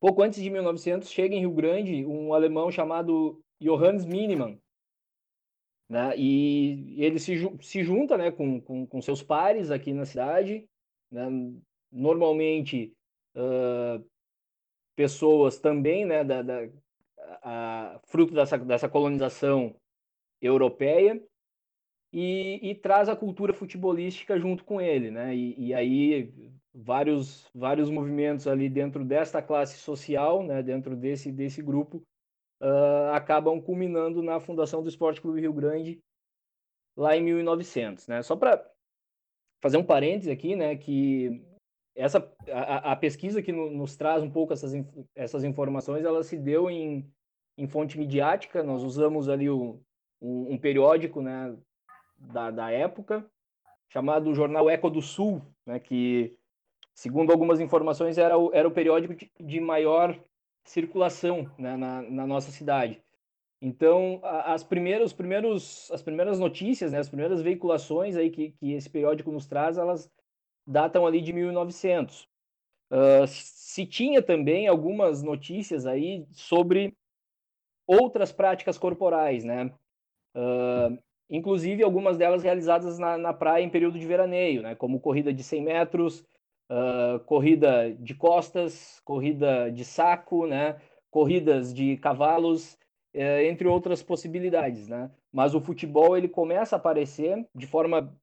pouco 0.00 0.22
antes 0.24 0.42
de 0.42 0.50
1900 0.50 1.08
chega 1.08 1.36
em 1.36 1.40
Rio 1.40 1.52
Grande 1.52 2.04
um 2.04 2.34
alemão 2.34 2.68
chamado 2.72 3.40
Johannes 3.60 4.04
Miniman, 4.04 4.58
né? 5.88 6.14
E 6.16 6.96
ele 7.02 7.18
se, 7.18 7.48
se 7.62 7.82
junta, 7.82 8.18
né, 8.18 8.30
com, 8.30 8.60
com, 8.60 8.86
com 8.86 9.00
seus 9.00 9.22
pares 9.22 9.70
aqui 9.70 9.92
na 9.92 10.04
cidade, 10.04 10.68
né? 11.10 11.26
Normalmente 11.90 12.92
uh, 13.34 14.04
pessoas 14.98 15.60
também, 15.60 16.04
né, 16.04 16.24
da, 16.24 16.42
da 16.42 16.68
a, 17.40 18.00
fruto 18.08 18.34
dessa, 18.34 18.58
dessa 18.58 18.88
colonização 18.88 19.76
europeia, 20.42 21.22
e, 22.12 22.58
e, 22.70 22.74
traz 22.74 23.08
a 23.08 23.14
cultura 23.14 23.54
futebolística 23.54 24.36
junto 24.40 24.64
com 24.64 24.80
ele, 24.80 25.10
né? 25.10 25.36
E, 25.36 25.68
e, 25.68 25.74
aí 25.74 26.34
vários 26.74 27.48
vários 27.54 27.90
movimentos 27.90 28.48
ali 28.48 28.68
dentro 28.68 29.04
desta 29.04 29.42
classe 29.42 29.78
social, 29.78 30.42
né? 30.42 30.62
Dentro 30.62 30.96
desse 30.96 31.30
desse 31.30 31.62
grupo 31.62 32.02
uh, 32.62 33.12
acabam 33.12 33.60
culminando 33.60 34.22
na 34.22 34.40
fundação 34.40 34.82
do 34.82 34.88
Esporte 34.88 35.20
Clube 35.20 35.42
Rio 35.42 35.52
Grande 35.52 36.00
lá 36.96 37.14
em 37.14 37.22
1900, 37.22 38.08
né? 38.08 38.22
Só 38.22 38.34
para 38.34 38.66
fazer 39.60 39.76
um 39.76 39.84
parêntese 39.84 40.30
aqui, 40.30 40.56
né? 40.56 40.76
Que 40.76 41.46
essa 41.98 42.32
a, 42.50 42.92
a 42.92 42.96
pesquisa 42.96 43.42
que 43.42 43.52
no, 43.52 43.70
nos 43.70 43.96
traz 43.96 44.22
um 44.22 44.30
pouco 44.30 44.52
essas 44.52 44.72
essas 45.14 45.44
informações, 45.44 46.04
ela 46.04 46.22
se 46.22 46.36
deu 46.36 46.70
em 46.70 47.10
em 47.56 47.66
fonte 47.66 47.98
midiática. 47.98 48.62
Nós 48.62 48.82
usamos 48.84 49.28
ali 49.28 49.50
o, 49.50 49.80
um, 50.22 50.52
um 50.52 50.58
periódico, 50.58 51.20
né? 51.20 51.56
da, 52.18 52.50
da 52.50 52.70
época, 52.70 53.24
chamado 53.88 54.34
Jornal 54.34 54.68
Eco 54.68 54.90
do 54.90 55.00
Sul, 55.00 55.42
né, 55.64 55.78
que, 55.78 56.36
segundo 56.94 57.30
algumas 57.32 57.60
informações, 57.60 58.18
era 58.18 58.36
o, 58.36 58.52
era 58.52 58.66
o 58.66 58.72
periódico 58.72 59.14
de, 59.14 59.30
de 59.38 59.60
maior 59.60 60.18
circulação 60.64 61.50
né, 61.56 61.76
na, 61.76 62.02
na 62.02 62.26
nossa 62.26 62.50
cidade. 62.50 63.00
Então, 63.60 64.20
as 64.22 64.62
primeiras, 64.62 65.12
primeiros, 65.12 65.90
as 65.90 66.00
primeiras 66.02 66.38
notícias, 66.38 66.92
né, 66.92 66.98
as 66.98 67.08
primeiras 67.08 67.40
veiculações 67.42 68.16
aí 68.16 68.30
que, 68.30 68.50
que 68.52 68.72
esse 68.72 68.88
periódico 68.88 69.32
nos 69.32 69.46
traz, 69.46 69.78
elas 69.78 70.10
datam 70.68 71.06
ali 71.06 71.22
de 71.22 71.32
1900. 71.32 72.28
Uh, 72.90 73.26
se 73.26 73.86
tinha 73.86 74.22
também 74.22 74.68
algumas 74.68 75.22
notícias 75.22 75.86
aí 75.86 76.26
sobre 76.32 76.94
outras 77.86 78.30
práticas 78.30 78.76
corporais, 78.76 79.44
né? 79.44 79.72
Uh, 80.36 80.98
inclusive 81.30 81.82
algumas 81.82 82.18
delas 82.18 82.42
realizadas 82.42 82.98
na, 82.98 83.16
na 83.16 83.32
praia 83.32 83.64
em 83.64 83.70
período 83.70 83.98
de 83.98 84.06
veraneio, 84.06 84.62
né, 84.62 84.74
como 84.74 85.00
corrida 85.00 85.32
de 85.32 85.42
100 85.42 85.62
metros, 85.62 86.20
uh, 86.70 87.18
corrida 87.26 87.92
de 87.94 88.14
costas, 88.14 89.00
corrida 89.04 89.70
de 89.70 89.84
saco, 89.84 90.46
né, 90.46 90.80
corridas 91.10 91.72
de 91.74 91.96
cavalos, 91.96 92.78
entre 93.14 93.66
outras 93.66 94.02
possibilidades. 94.02 94.86
Né? 94.86 95.10
Mas 95.32 95.54
o 95.54 95.60
futebol 95.60 96.16
ele 96.16 96.28
começa 96.28 96.76
a 96.76 96.78
aparecer 96.78 97.44
de 97.54 97.66
forma 97.66 98.14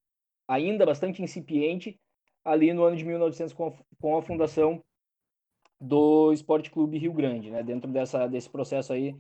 ainda 0.48 0.86
bastante 0.86 1.22
incipiente 1.22 2.00
ali 2.46 2.72
no 2.72 2.84
ano 2.84 2.96
de 2.96 3.04
1900 3.04 3.54
com 3.54 3.68
a, 3.68 3.74
com 4.00 4.18
a 4.18 4.22
fundação 4.22 4.82
do 5.82 6.32
Esporte 6.32 6.72
Clube 6.72 6.98
Rio 6.98 7.12
Grande, 7.12 7.52
né? 7.52 7.62
dentro 7.62 7.92
dessa, 7.92 8.28
desse 8.28 8.50
processo 8.50 8.94
aí 8.94 9.16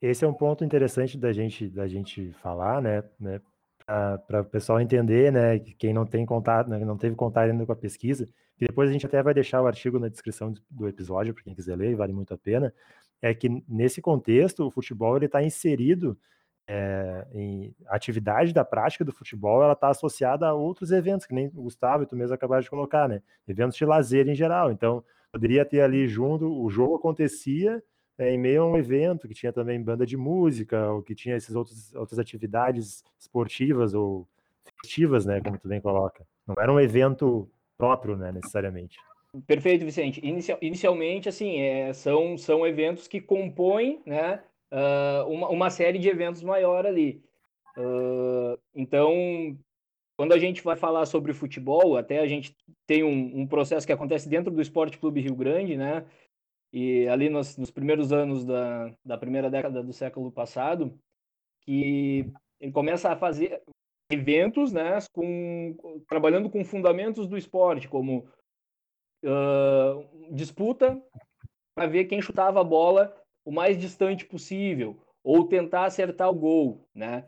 esse 0.00 0.24
é 0.24 0.28
um 0.28 0.34
ponto 0.34 0.64
interessante 0.64 1.16
da 1.16 1.32
gente, 1.32 1.68
da 1.68 1.88
gente 1.88 2.32
falar, 2.34 2.82
né? 2.82 3.02
né 3.18 3.40
para 3.86 4.40
o 4.40 4.44
pessoal 4.44 4.80
entender, 4.80 5.32
né? 5.32 5.58
Quem 5.78 5.94
não 5.94 6.04
tem 6.04 6.26
contato, 6.26 6.68
né, 6.68 6.84
não 6.84 6.96
teve 6.96 7.14
contato 7.14 7.50
ainda 7.50 7.64
com 7.64 7.70
a 7.70 7.76
pesquisa, 7.76 8.28
e 8.60 8.66
depois 8.66 8.90
a 8.90 8.92
gente 8.92 9.06
até 9.06 9.22
vai 9.22 9.32
deixar 9.32 9.62
o 9.62 9.66
artigo 9.66 9.98
na 9.98 10.08
descrição 10.08 10.52
do 10.68 10.88
episódio 10.88 11.32
para 11.32 11.44
quem 11.44 11.54
quiser 11.54 11.76
ler, 11.76 11.94
vale 11.94 12.12
muito 12.12 12.34
a 12.34 12.38
pena. 12.38 12.74
É 13.22 13.32
que 13.32 13.48
nesse 13.68 14.02
contexto 14.02 14.66
o 14.66 14.70
futebol 14.70 15.16
ele 15.16 15.26
está 15.26 15.42
inserido 15.42 16.18
é, 16.68 17.26
em 17.32 17.74
atividade 17.86 18.52
da 18.52 18.64
prática 18.64 19.04
do 19.04 19.12
futebol, 19.12 19.62
ela 19.62 19.72
está 19.72 19.88
associada 19.88 20.46
a 20.46 20.54
outros 20.54 20.90
eventos, 20.90 21.26
que 21.26 21.34
nem 21.34 21.46
o 21.48 21.62
Gustavo 21.62 22.02
e 22.02 22.06
tu 22.06 22.16
mesmo 22.16 22.34
acabaste 22.34 22.64
de 22.64 22.70
colocar, 22.70 23.08
né? 23.08 23.22
Eventos 23.46 23.76
de 23.76 23.84
lazer 23.84 24.28
em 24.28 24.34
geral. 24.34 24.72
Então, 24.72 25.04
poderia 25.32 25.64
ter 25.64 25.80
ali 25.80 26.08
junto, 26.08 26.46
o 26.46 26.68
jogo 26.68 26.96
acontecia 26.96 27.82
é, 28.18 28.32
em 28.32 28.38
meio 28.38 28.62
a 28.62 28.66
um 28.66 28.76
evento 28.76 29.28
que 29.28 29.34
tinha 29.34 29.52
também 29.52 29.80
banda 29.82 30.06
de 30.06 30.16
música, 30.16 30.90
ou 30.90 31.02
que 31.02 31.14
tinha 31.14 31.36
essas 31.36 31.54
outros, 31.54 31.94
outras 31.94 32.18
atividades 32.18 33.04
esportivas 33.18 33.94
ou 33.94 34.26
festivas, 34.82 35.24
né, 35.24 35.40
como 35.40 35.58
tu 35.58 35.68
bem 35.68 35.80
coloca. 35.80 36.26
Não 36.46 36.54
era 36.58 36.72
um 36.72 36.80
evento 36.80 37.48
próprio, 37.76 38.16
né, 38.16 38.32
necessariamente. 38.32 38.96
Perfeito, 39.46 39.84
Vicente. 39.84 40.24
Inicial, 40.24 40.58
inicialmente, 40.62 41.28
assim, 41.28 41.60
é, 41.60 41.92
são, 41.92 42.38
são 42.38 42.66
eventos 42.66 43.06
que 43.06 43.20
compõem, 43.20 44.00
né, 44.06 44.42
uh, 44.72 45.28
uma, 45.28 45.48
uma 45.48 45.70
série 45.70 45.98
de 45.98 46.08
eventos 46.08 46.42
maior 46.42 46.86
ali. 46.86 47.22
Uh, 47.76 48.58
então, 48.74 49.58
quando 50.16 50.32
a 50.32 50.38
gente 50.38 50.62
vai 50.62 50.76
falar 50.76 51.04
sobre 51.06 51.32
futebol, 51.32 51.96
até 51.96 52.20
a 52.20 52.26
gente 52.26 52.56
tem 52.86 53.04
um, 53.04 53.40
um, 53.40 53.46
processo 53.46 53.86
que 53.86 53.92
acontece 53.92 54.28
dentro 54.28 54.50
do 54.50 54.62
Esporte 54.62 54.98
Clube 54.98 55.20
Rio 55.20 55.34
Grande, 55.34 55.76
né? 55.76 56.06
E 56.72 57.06
ali 57.08 57.28
nos, 57.28 57.56
nos 57.56 57.70
primeiros 57.70 58.12
anos 58.12 58.44
da, 58.44 58.92
da 59.04 59.18
primeira 59.18 59.50
década 59.50 59.82
do 59.82 59.92
século 59.92 60.32
passado, 60.32 60.98
que 61.62 62.30
ele 62.60 62.72
começa 62.72 63.10
a 63.10 63.16
fazer 63.16 63.62
eventos, 64.10 64.72
né, 64.72 64.98
com, 65.12 65.76
trabalhando 66.08 66.48
com 66.48 66.64
fundamentos 66.64 67.26
do 67.26 67.36
esporte, 67.36 67.88
como 67.88 68.28
uh, 69.24 70.34
disputa 70.34 71.00
para 71.74 71.88
ver 71.88 72.04
quem 72.04 72.22
chutava 72.22 72.60
a 72.60 72.64
bola 72.64 73.14
o 73.46 73.52
mais 73.52 73.78
distante 73.78 74.26
possível, 74.26 74.98
ou 75.22 75.46
tentar 75.46 75.84
acertar 75.84 76.28
o 76.28 76.34
gol, 76.34 76.84
né? 76.92 77.24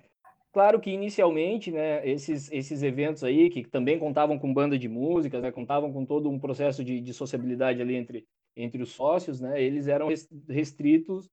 Claro 0.53 0.81
que 0.81 0.91
inicialmente, 0.91 1.71
né, 1.71 2.07
esses, 2.09 2.51
esses 2.51 2.83
eventos 2.83 3.23
aí, 3.23 3.49
que 3.49 3.63
também 3.65 4.01
contavam 4.01 4.37
com 4.37 4.53
banda 4.53 4.77
de 4.77 4.89
música, 4.89 5.41
né, 5.41 5.53
contavam 5.53 5.93
com 5.93 6.05
todo 6.05 6.29
um 6.29 6.39
processo 6.39 6.83
de, 6.83 7.01
de 7.01 7.15
sociabilidade 7.15 7.81
ali 7.81 7.95
entre, 7.95 8.27
entre 8.57 8.83
os 8.83 8.91
sócios, 8.91 9.41
né, 9.41 9.63
eles 9.63 9.87
eram 9.87 10.09
restritos 10.49 11.31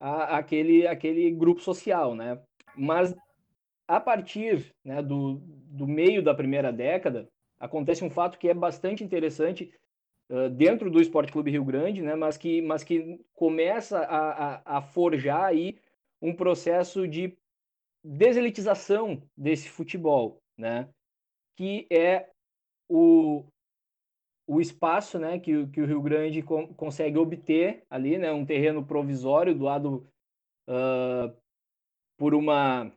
a, 0.00 0.38
aquele, 0.38 0.88
aquele 0.88 1.30
grupo 1.30 1.60
social, 1.60 2.16
né? 2.16 2.40
Mas 2.76 3.14
a 3.86 4.00
partir 4.00 4.74
né, 4.84 5.00
do, 5.00 5.40
do 5.70 5.86
meio 5.86 6.20
da 6.20 6.34
primeira 6.34 6.72
década, 6.72 7.28
acontece 7.60 8.04
um 8.04 8.10
fato 8.10 8.38
que 8.38 8.48
é 8.48 8.54
bastante 8.54 9.04
interessante 9.04 9.70
dentro 10.56 10.90
do 10.90 11.00
Esporte 11.00 11.32
Clube 11.32 11.50
Rio 11.50 11.64
Grande, 11.64 12.02
né, 12.02 12.14
mas, 12.14 12.36
que, 12.36 12.60
mas 12.60 12.82
que 12.82 13.24
começa 13.34 14.00
a, 14.00 14.54
a, 14.56 14.78
a 14.78 14.82
forjar 14.82 15.44
aí 15.44 15.78
um 16.20 16.34
processo 16.34 17.06
de 17.06 17.36
deselitização 18.02 19.22
desse 19.36 19.68
futebol, 19.68 20.42
né, 20.56 20.88
que 21.56 21.86
é 21.90 22.30
o, 22.88 23.44
o 24.46 24.60
espaço 24.60 25.18
né, 25.18 25.38
que, 25.38 25.66
que 25.68 25.80
o 25.80 25.86
Rio 25.86 26.02
Grande 26.02 26.42
consegue 26.42 27.18
obter 27.18 27.84
ali, 27.90 28.18
né, 28.18 28.32
um 28.32 28.44
terreno 28.44 28.84
provisório 28.84 29.54
doado 29.54 30.06
uh, 30.68 31.36
por 32.16 32.34
uma 32.34 32.92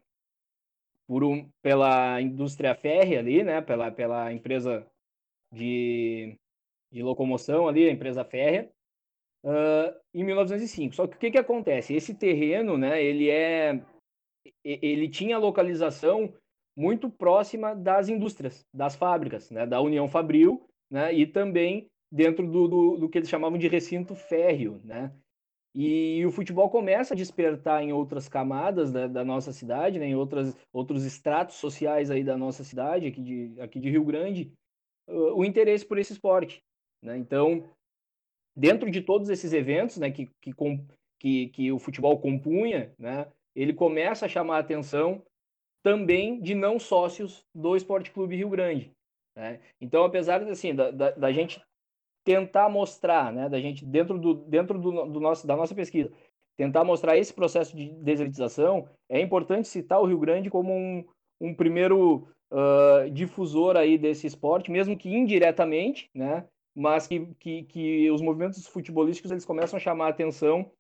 por 1.08 1.24
um, 1.24 1.50
pela 1.64 2.22
indústria 2.22 2.76
férrea 2.76 3.18
ali, 3.18 3.44
né, 3.44 3.62
pela, 3.62 3.92
pela 3.92 4.32
empresa 4.32 4.86
de, 5.52 6.38
de 6.92 7.04
locomoção 7.04 7.68
ali, 7.68 7.88
a 7.88 7.92
empresa 7.92 8.24
férrea, 8.24 8.70
uh, 9.44 10.00
em 10.14 10.24
1905. 10.24 10.96
Só 10.96 11.08
que 11.08 11.16
o 11.16 11.20
que, 11.20 11.32
que 11.32 11.38
acontece? 11.38 11.94
Esse 11.94 12.14
terreno, 12.14 12.78
né, 12.78 13.04
ele 13.04 13.30
é 13.30 13.82
ele 14.64 15.10
tinha 15.10 15.38
localização 15.38 16.34
muito 16.76 17.10
próxima 17.10 17.76
das 17.76 18.08
indústrias, 18.08 18.66
das 18.74 18.96
fábricas, 18.96 19.52
né, 19.52 19.66
da 19.68 19.82
União 19.82 20.08
Fabril, 20.08 20.66
né, 20.90 21.14
e 21.14 21.28
também 21.28 21.88
dentro 22.12 22.50
do, 22.50 22.68
do, 22.68 22.98
do 22.98 23.10
que 23.10 23.18
eles 23.18 23.30
chamavam 23.30 23.58
de 23.58 23.68
recinto 23.68 24.16
férreo, 24.16 24.82
né, 24.84 25.14
e 25.76 26.26
o 26.26 26.32
futebol 26.32 26.70
começa 26.70 27.14
a 27.14 27.18
despertar 27.18 27.84
em 27.84 27.94
outras 27.94 28.28
camadas 28.28 28.92
da, 28.92 29.08
da 29.08 29.24
nossa 29.24 29.54
cidade, 29.54 30.00
né, 30.00 30.08
em 30.08 30.16
outras, 30.16 30.56
outros 30.74 31.06
estratos 31.06 31.58
sociais 31.58 32.10
aí 32.10 32.24
da 32.24 32.36
nossa 32.36 32.64
cidade, 32.64 33.08
aqui 33.08 33.22
de, 33.22 33.62
aqui 33.62 33.80
de 33.80 33.90
Rio 33.90 34.04
Grande, 34.04 34.52
uh, 35.08 35.36
o 35.36 35.46
interesse 35.46 35.86
por 35.86 35.98
esse 35.98 36.14
esporte. 36.14 36.64
Né? 37.02 37.18
Então, 37.18 37.70
dentro 38.56 38.90
de 38.90 39.02
todos 39.02 39.30
esses 39.30 39.54
eventos 39.54 39.98
né, 39.98 40.12
que, 40.12 40.30
que, 40.42 40.54
que, 41.20 41.48
que 41.50 41.72
o 41.72 41.80
futebol 41.80 42.20
compunha, 42.20 42.94
né, 42.98 43.28
ele 43.56 43.74
começa 43.74 44.26
a 44.26 44.30
chamar 44.30 44.58
a 44.58 44.60
atenção 44.60 45.24
também 45.84 46.42
de 46.42 46.54
não 46.54 46.80
sócios 46.80 47.46
do 47.56 47.76
Esporte 47.76 48.12
Clube 48.12 48.36
Rio 48.36 48.50
Grande. 48.50 48.92
Né? 49.36 49.60
Então, 49.80 50.04
apesar 50.04 50.44
assim, 50.44 50.76
da, 50.76 50.92
da, 50.92 51.12
da 51.12 51.32
gente 51.32 51.62
tentar 52.26 52.70
mostrar, 52.70 53.32
né, 53.32 53.50
da 53.50 53.60
gente 53.60 53.86
dentro 53.86 54.20
do 54.20 54.34
dentro 54.34 54.78
do, 54.78 55.06
do 55.06 55.20
nosso 55.20 55.48
da 55.48 55.56
nossa 55.56 55.74
pesquisa, 55.74 56.12
tentar 56.58 56.84
mostrar 56.84 57.18
esse 57.18 57.34
processo 57.34 57.76
de 57.76 57.90
deselitização, 58.04 58.88
é 59.10 59.22
importante 59.22 59.68
citar 59.68 60.02
o 60.02 60.06
Rio 60.06 60.20
Grande 60.20 60.50
como 60.50 60.74
um, 60.74 61.06
um 61.40 61.56
primeiro 61.56 62.28
uh, 62.52 63.10
difusor 63.12 63.78
aí 63.78 63.98
desse 63.98 64.28
esporte, 64.28 64.70
mesmo 64.70 64.98
que 64.98 65.10
indiretamente, 65.10 66.10
né, 66.14 66.46
mas 66.76 67.08
que, 67.08 67.26
que, 67.40 67.64
que 67.64 68.12
os 68.12 68.22
movimentos 68.22 68.66
futebolísticos 68.68 69.32
eles 69.32 69.46
começam 69.46 69.78
a 69.78 69.80
chamar 69.80 70.08
a 70.08 70.10
atenção 70.10 70.72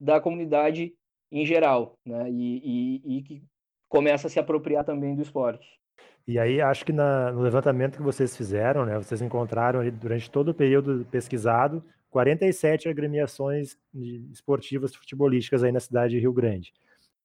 da 0.00 0.20
comunidade 0.20 0.94
em 1.30 1.44
geral, 1.44 1.98
né, 2.04 2.28
e, 2.30 3.02
e, 3.04 3.18
e 3.18 3.22
que 3.22 3.42
começa 3.88 4.26
a 4.26 4.30
se 4.30 4.38
apropriar 4.38 4.84
também 4.84 5.14
do 5.14 5.22
esporte. 5.22 5.80
E 6.26 6.38
aí, 6.38 6.60
acho 6.60 6.84
que 6.84 6.92
na, 6.92 7.32
no 7.32 7.40
levantamento 7.40 7.96
que 7.96 8.02
vocês 8.02 8.36
fizeram, 8.36 8.84
né, 8.84 8.96
vocês 8.96 9.20
encontraram 9.20 9.80
ali, 9.80 9.90
durante 9.90 10.30
todo 10.30 10.50
o 10.50 10.54
período 10.54 11.06
pesquisado 11.10 11.84
47 12.10 12.88
agremiações 12.88 13.76
esportivas 14.32 14.94
futebolísticas 14.94 15.62
aí 15.62 15.72
na 15.72 15.80
cidade 15.80 16.14
de 16.14 16.20
Rio 16.20 16.32
Grande. 16.32 16.72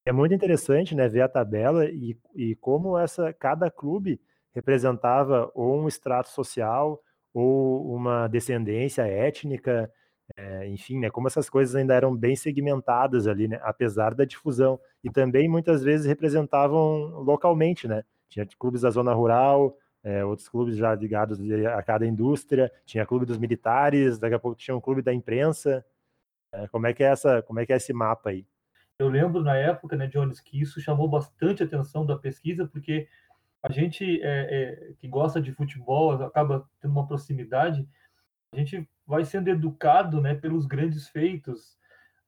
É 0.04 0.12
muito 0.12 0.34
interessante 0.34 0.94
né, 0.94 1.08
ver 1.08 1.22
a 1.22 1.28
tabela 1.28 1.84
e, 1.86 2.16
e 2.34 2.54
como 2.56 2.96
essa 2.96 3.32
cada 3.32 3.70
clube 3.70 4.20
representava 4.52 5.50
ou 5.54 5.82
um 5.82 5.88
extrato 5.88 6.30
social 6.30 7.02
ou 7.38 7.94
uma 7.94 8.26
descendência 8.28 9.02
étnica, 9.02 9.92
é, 10.34 10.66
enfim, 10.68 10.98
né, 10.98 11.10
como 11.10 11.26
essas 11.26 11.50
coisas 11.50 11.74
ainda 11.74 11.92
eram 11.92 12.16
bem 12.16 12.34
segmentadas 12.34 13.26
ali, 13.26 13.46
né, 13.46 13.60
apesar 13.62 14.14
da 14.14 14.24
difusão. 14.24 14.80
E 15.04 15.10
também 15.10 15.46
muitas 15.46 15.82
vezes 15.82 16.06
representavam 16.06 17.20
localmente, 17.22 17.86
né? 17.86 18.02
Tinha 18.26 18.46
clubes 18.58 18.80
da 18.80 18.90
zona 18.90 19.12
rural, 19.12 19.76
é, 20.02 20.24
outros 20.24 20.48
clubes 20.48 20.78
já 20.78 20.94
ligados 20.94 21.38
a 21.66 21.82
cada 21.82 22.06
indústria, 22.06 22.72
tinha 22.86 23.04
clube 23.04 23.26
dos 23.26 23.36
militares, 23.36 24.18
daqui 24.18 24.34
a 24.34 24.38
pouco 24.38 24.56
tinha 24.56 24.74
um 24.74 24.80
clube 24.80 25.02
da 25.02 25.12
imprensa. 25.12 25.84
É, 26.50 26.66
como 26.68 26.86
é 26.86 26.94
que 26.94 27.04
é 27.04 27.08
essa, 27.08 27.42
como 27.42 27.60
é 27.60 27.66
que 27.66 27.72
é 27.74 27.76
esse 27.76 27.92
mapa 27.92 28.30
aí? 28.30 28.46
Eu 28.98 29.10
lembro 29.10 29.42
na 29.42 29.54
época, 29.54 29.94
né, 29.94 30.06
Jones, 30.06 30.40
que 30.40 30.58
isso 30.58 30.80
chamou 30.80 31.06
bastante 31.06 31.62
atenção 31.62 32.06
da 32.06 32.16
pesquisa, 32.16 32.66
porque 32.66 33.06
a 33.68 33.72
gente 33.72 34.22
é, 34.22 34.88
é, 34.88 34.92
que 34.98 35.08
gosta 35.08 35.40
de 35.40 35.52
futebol 35.52 36.12
acaba 36.24 36.68
tendo 36.80 36.92
uma 36.92 37.06
proximidade, 37.06 37.86
a 38.52 38.56
gente 38.56 38.88
vai 39.04 39.24
sendo 39.24 39.48
educado, 39.48 40.20
né, 40.20 40.34
pelos 40.34 40.66
grandes 40.66 41.08
feitos, 41.08 41.76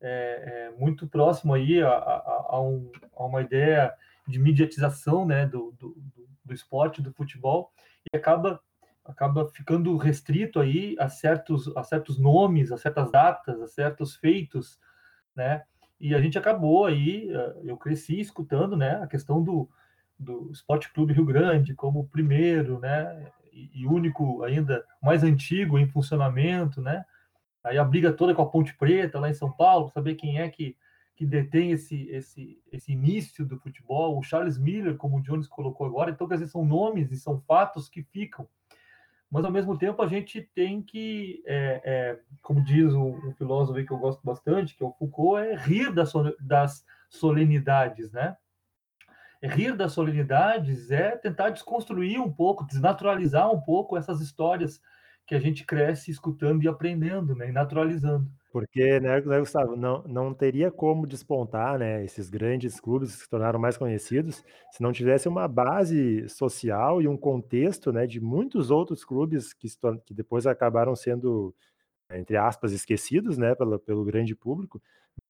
é, 0.00 0.70
é, 0.74 0.78
muito 0.78 1.06
próximo 1.06 1.54
aí 1.54 1.80
a, 1.80 1.90
a, 1.90 2.46
a, 2.50 2.60
um, 2.60 2.90
a 3.16 3.24
uma 3.24 3.40
ideia 3.40 3.94
de 4.26 4.38
mediatização 4.38 5.24
né, 5.24 5.46
do, 5.46 5.72
do, 5.78 5.96
do 6.44 6.52
esporte, 6.54 7.00
do 7.00 7.12
futebol, 7.12 7.72
e 8.12 8.16
acaba 8.16 8.60
acaba 9.04 9.48
ficando 9.48 9.96
restrito 9.96 10.60
aí 10.60 10.94
a 10.98 11.08
certos, 11.08 11.74
a 11.74 11.82
certos 11.82 12.18
nomes, 12.18 12.70
a 12.70 12.76
certas 12.76 13.10
datas, 13.10 13.58
a 13.58 13.66
certos 13.66 14.14
feitos, 14.16 14.78
né? 15.34 15.64
E 15.98 16.14
a 16.14 16.20
gente 16.20 16.38
acabou 16.38 16.84
aí, 16.84 17.30
eh, 17.30 17.54
eu 17.64 17.76
cresci 17.78 18.20
escutando, 18.20 18.76
né, 18.76 19.02
a 19.02 19.06
questão 19.06 19.42
do, 19.42 19.66
do 20.18 20.50
Esporte 20.52 20.92
Clube 20.92 21.12
Rio 21.12 21.24
Grande 21.24 21.74
como 21.74 22.08
primeiro, 22.08 22.78
né, 22.78 23.30
e, 23.52 23.82
e 23.82 23.86
único 23.86 24.42
ainda 24.42 24.84
mais 25.02 25.22
antigo 25.22 25.78
em 25.78 25.88
funcionamento, 25.88 26.80
né? 26.80 27.04
Aí 27.62 27.76
a 27.76 27.84
briga 27.84 28.12
toda 28.12 28.34
com 28.34 28.42
a 28.42 28.48
Ponte 28.48 28.74
Preta 28.76 29.18
lá 29.18 29.28
em 29.28 29.34
São 29.34 29.50
Paulo, 29.50 29.90
saber 29.90 30.14
quem 30.14 30.40
é 30.40 30.48
que 30.48 30.76
que 31.18 31.26
detém 31.26 31.72
esse, 31.72 32.08
esse, 32.10 32.62
esse 32.70 32.92
início 32.92 33.44
do 33.44 33.58
futebol, 33.58 34.16
o 34.16 34.22
Charles 34.22 34.56
Miller, 34.56 34.96
como 34.96 35.18
o 35.18 35.20
Jones 35.20 35.48
colocou 35.48 35.84
agora, 35.84 36.12
então, 36.12 36.28
quer 36.28 36.34
dizer, 36.34 36.46
são 36.46 36.64
nomes 36.64 37.10
e 37.10 37.16
são 37.16 37.40
fatos 37.40 37.88
que 37.88 38.04
ficam. 38.04 38.48
Mas, 39.28 39.44
ao 39.44 39.50
mesmo 39.50 39.76
tempo, 39.76 40.00
a 40.00 40.06
gente 40.06 40.40
tem 40.54 40.80
que, 40.80 41.42
é, 41.44 41.82
é, 41.84 42.20
como 42.40 42.62
diz 42.62 42.94
um, 42.94 43.16
um, 43.26 43.34
filósofo 43.34 43.84
que 43.84 43.92
eu 43.92 43.98
gosto 43.98 44.20
bastante, 44.22 44.76
que 44.76 44.82
é 44.84 44.86
o 44.86 44.92
Foucault, 44.92 45.44
é 45.44 45.56
rir 45.56 45.92
das, 45.92 46.12
das 46.38 46.86
solenidades, 47.08 48.12
né? 48.12 48.36
Rir 49.42 49.76
das 49.76 49.92
solenidades 49.92 50.90
é 50.90 51.16
tentar 51.16 51.50
desconstruir 51.50 52.20
um 52.20 52.30
pouco, 52.30 52.66
desnaturalizar 52.66 53.52
um 53.52 53.60
pouco 53.60 53.96
essas 53.96 54.20
histórias 54.20 54.80
que 55.26 55.34
a 55.34 55.38
gente 55.40 55.64
cresce 55.64 56.10
escutando 56.10 56.62
e 56.62 56.68
aprendendo, 56.68 57.34
né? 57.34 57.50
E 57.50 57.52
naturalizando. 57.52 58.30
Porque, 58.50 58.98
né, 58.98 59.20
Gustavo, 59.20 59.76
não, 59.76 60.02
não 60.04 60.32
teria 60.32 60.70
como 60.70 61.06
despontar, 61.06 61.78
né, 61.78 62.02
esses 62.02 62.30
grandes 62.30 62.80
clubes 62.80 63.14
que 63.14 63.22
se 63.22 63.28
tornaram 63.28 63.58
mais 63.58 63.76
conhecidos 63.76 64.42
se 64.72 64.82
não 64.82 64.90
tivesse 64.90 65.28
uma 65.28 65.46
base 65.46 66.26
social 66.30 67.02
e 67.02 67.06
um 67.06 67.16
contexto, 67.16 67.92
né, 67.92 68.06
de 68.06 68.20
muitos 68.20 68.70
outros 68.70 69.04
clubes 69.04 69.52
que, 69.52 69.68
que 70.06 70.14
depois 70.14 70.46
acabaram 70.46 70.96
sendo, 70.96 71.54
entre 72.10 72.38
aspas, 72.38 72.72
esquecidos, 72.72 73.36
né, 73.36 73.54
pelo, 73.54 73.78
pelo 73.78 74.02
grande 74.02 74.34
público, 74.34 74.80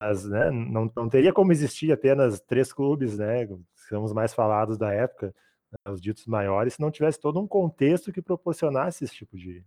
mas, 0.00 0.24
né, 0.24 0.48
não, 0.52 0.90
não 0.96 1.08
teria 1.08 1.32
como 1.32 1.50
existir 1.50 1.90
apenas 1.90 2.40
três 2.40 2.72
clubes, 2.72 3.18
né, 3.18 3.48
são 3.88 4.02
os 4.02 4.12
mais 4.12 4.34
falados 4.34 4.76
da 4.76 4.92
época, 4.92 5.34
né, 5.70 5.92
os 5.92 6.00
ditos 6.00 6.26
maiores, 6.26 6.74
se 6.74 6.80
não 6.80 6.90
tivesse 6.90 7.20
todo 7.20 7.40
um 7.40 7.46
contexto 7.46 8.12
que 8.12 8.22
proporcionasse 8.22 9.04
esse 9.04 9.14
tipo 9.14 9.36
de 9.36 9.64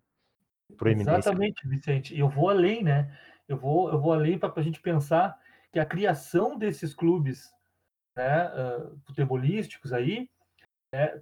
proeminência. 0.77 1.19
Exatamente, 1.19 1.67
Vicente. 1.67 2.17
Eu 2.17 2.29
vou 2.29 2.49
além, 2.49 2.83
né? 2.83 3.15
Eu 3.47 3.57
vou, 3.57 3.91
eu 3.91 3.99
vou 3.99 4.13
além 4.13 4.37
para 4.37 4.51
a 4.55 4.61
gente 4.61 4.81
pensar 4.81 5.37
que 5.71 5.79
a 5.79 5.85
criação 5.85 6.57
desses 6.57 6.93
clubes 6.93 7.51
né, 8.15 8.47
uh, 8.49 8.99
futebolísticos 9.05 9.93
aí, 9.93 10.29
é, 10.93 11.21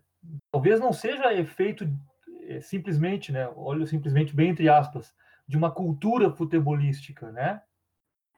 talvez 0.52 0.80
não 0.80 0.92
seja 0.92 1.34
efeito 1.34 1.88
é, 2.44 2.60
simplesmente, 2.62 3.32
né, 3.32 3.48
olho 3.56 3.86
simplesmente 3.86 4.36
bem 4.36 4.50
entre 4.50 4.68
aspas, 4.68 5.14
de 5.48 5.58
uma 5.58 5.72
cultura 5.72 6.32
futebolística, 6.32 7.32
né? 7.32 7.62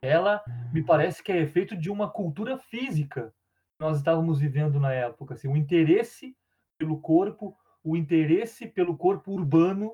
Ela 0.02 0.44
me 0.74 0.84
parece 0.84 1.22
que 1.22 1.32
é 1.32 1.38
efeito 1.38 1.76
de 1.76 1.90
uma 1.90 2.10
cultura 2.10 2.58
física 2.58 3.34
nós 3.82 3.98
estávamos 3.98 4.38
vivendo 4.38 4.80
na 4.80 4.94
época, 4.94 5.34
assim, 5.34 5.48
o 5.48 5.58
interesse 5.58 6.38
pelo 6.78 7.02
corpo, 7.02 7.58
o 7.84 7.98
interesse 7.98 8.68
pelo 8.68 8.96
corpo 8.96 9.32
urbano, 9.32 9.94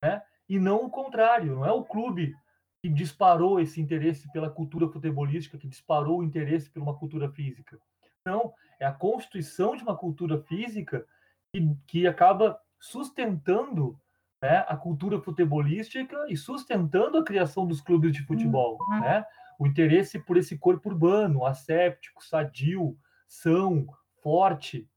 né? 0.00 0.22
E 0.48 0.56
não 0.56 0.84
o 0.84 0.88
contrário, 0.88 1.56
não 1.56 1.66
é 1.66 1.72
o 1.72 1.82
clube 1.82 2.32
que 2.80 2.88
disparou 2.88 3.58
esse 3.58 3.80
interesse 3.80 4.30
pela 4.30 4.48
cultura 4.48 4.86
futebolística, 4.88 5.58
que 5.58 5.66
disparou 5.66 6.20
o 6.20 6.22
interesse 6.22 6.70
por 6.70 6.80
uma 6.80 6.96
cultura 6.96 7.28
física. 7.28 7.76
Não, 8.24 8.52
é 8.78 8.86
a 8.86 8.92
constituição 8.92 9.74
de 9.74 9.82
uma 9.82 9.96
cultura 9.96 10.40
física 10.42 11.04
que, 11.52 11.76
que 11.88 12.06
acaba 12.06 12.56
sustentando 12.78 13.98
né, 14.40 14.64
a 14.68 14.76
cultura 14.76 15.18
futebolística 15.18 16.24
e 16.28 16.36
sustentando 16.36 17.18
a 17.18 17.24
criação 17.24 17.66
dos 17.66 17.80
clubes 17.80 18.12
de 18.12 18.24
futebol. 18.24 18.78
Uhum. 18.88 19.00
Né? 19.00 19.24
O 19.58 19.66
interesse 19.66 20.20
por 20.20 20.36
esse 20.36 20.56
corpo 20.56 20.88
urbano, 20.88 21.44
asséptico, 21.44 22.24
sadio, 22.24 22.96
são, 23.26 23.86
forte, 24.22 24.88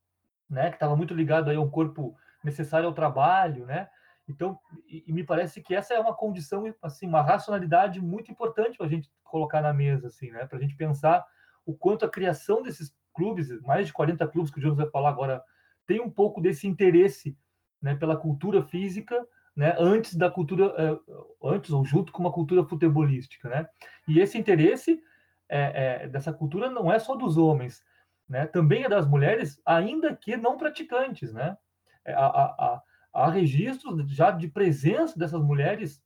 né, 0.48 0.70
que 0.70 0.76
estava 0.76 0.96
muito 0.96 1.12
ligado 1.14 1.50
aí 1.50 1.56
a 1.56 1.60
um 1.60 1.70
corpo 1.70 2.16
necessário 2.42 2.86
ao 2.86 2.94
trabalho, 2.94 3.66
né? 3.66 3.88
Então, 4.28 4.58
e, 4.86 5.04
e, 5.06 5.12
me 5.12 5.24
parece 5.24 5.62
que 5.62 5.74
essa 5.74 5.94
é 5.94 6.00
uma 6.00 6.14
condição, 6.14 6.64
assim, 6.82 7.06
uma 7.06 7.22
racionalidade 7.22 8.00
muito 8.00 8.30
importante 8.30 8.76
para 8.76 8.86
a 8.86 8.88
gente 8.88 9.10
colocar 9.24 9.62
na 9.62 9.72
mesa, 9.72 10.08
assim, 10.08 10.30
né? 10.30 10.46
Para 10.46 10.58
a 10.58 10.60
gente 10.60 10.76
pensar 10.76 11.24
o 11.64 11.74
quanto 11.74 12.04
a 12.04 12.10
criação 12.10 12.62
desses 12.62 12.94
clubes, 13.14 13.48
mais 13.62 13.86
de 13.86 13.92
40 13.92 14.26
clubes 14.28 14.50
que 14.50 14.58
o 14.58 14.62
Jonas 14.62 14.78
vai 14.78 14.88
falar 14.88 15.08
agora, 15.10 15.42
tem 15.86 16.00
um 16.00 16.10
pouco 16.10 16.40
desse 16.40 16.66
interesse, 16.66 17.36
né, 17.80 17.94
pela 17.94 18.16
cultura 18.16 18.62
física, 18.62 19.26
né, 19.56 19.74
antes 19.78 20.14
da 20.14 20.30
cultura, 20.30 20.94
uh, 20.94 21.48
antes 21.48 21.70
ou 21.70 21.84
junto 21.84 22.12
com 22.12 22.20
uma 22.20 22.32
cultura 22.32 22.64
futebolística, 22.64 23.48
né? 23.48 23.68
E 24.06 24.20
esse 24.20 24.38
interesse 24.38 25.02
é, 25.48 26.04
é, 26.04 26.08
dessa 26.08 26.32
cultura 26.32 26.70
não 26.70 26.92
é 26.92 26.98
só 26.98 27.16
dos 27.16 27.36
homens, 27.36 27.82
né? 28.28 28.46
Também 28.46 28.84
é 28.84 28.88
das 28.88 29.06
mulheres, 29.06 29.60
ainda 29.64 30.14
que 30.14 30.36
não 30.36 30.56
praticantes, 30.56 31.32
né? 31.32 31.56
É, 32.04 32.12
a, 32.14 32.26
a, 32.26 32.82
há 33.12 33.30
registros 33.30 34.10
já 34.10 34.30
de 34.30 34.48
presença 34.48 35.18
dessas 35.18 35.42
mulheres 35.42 36.02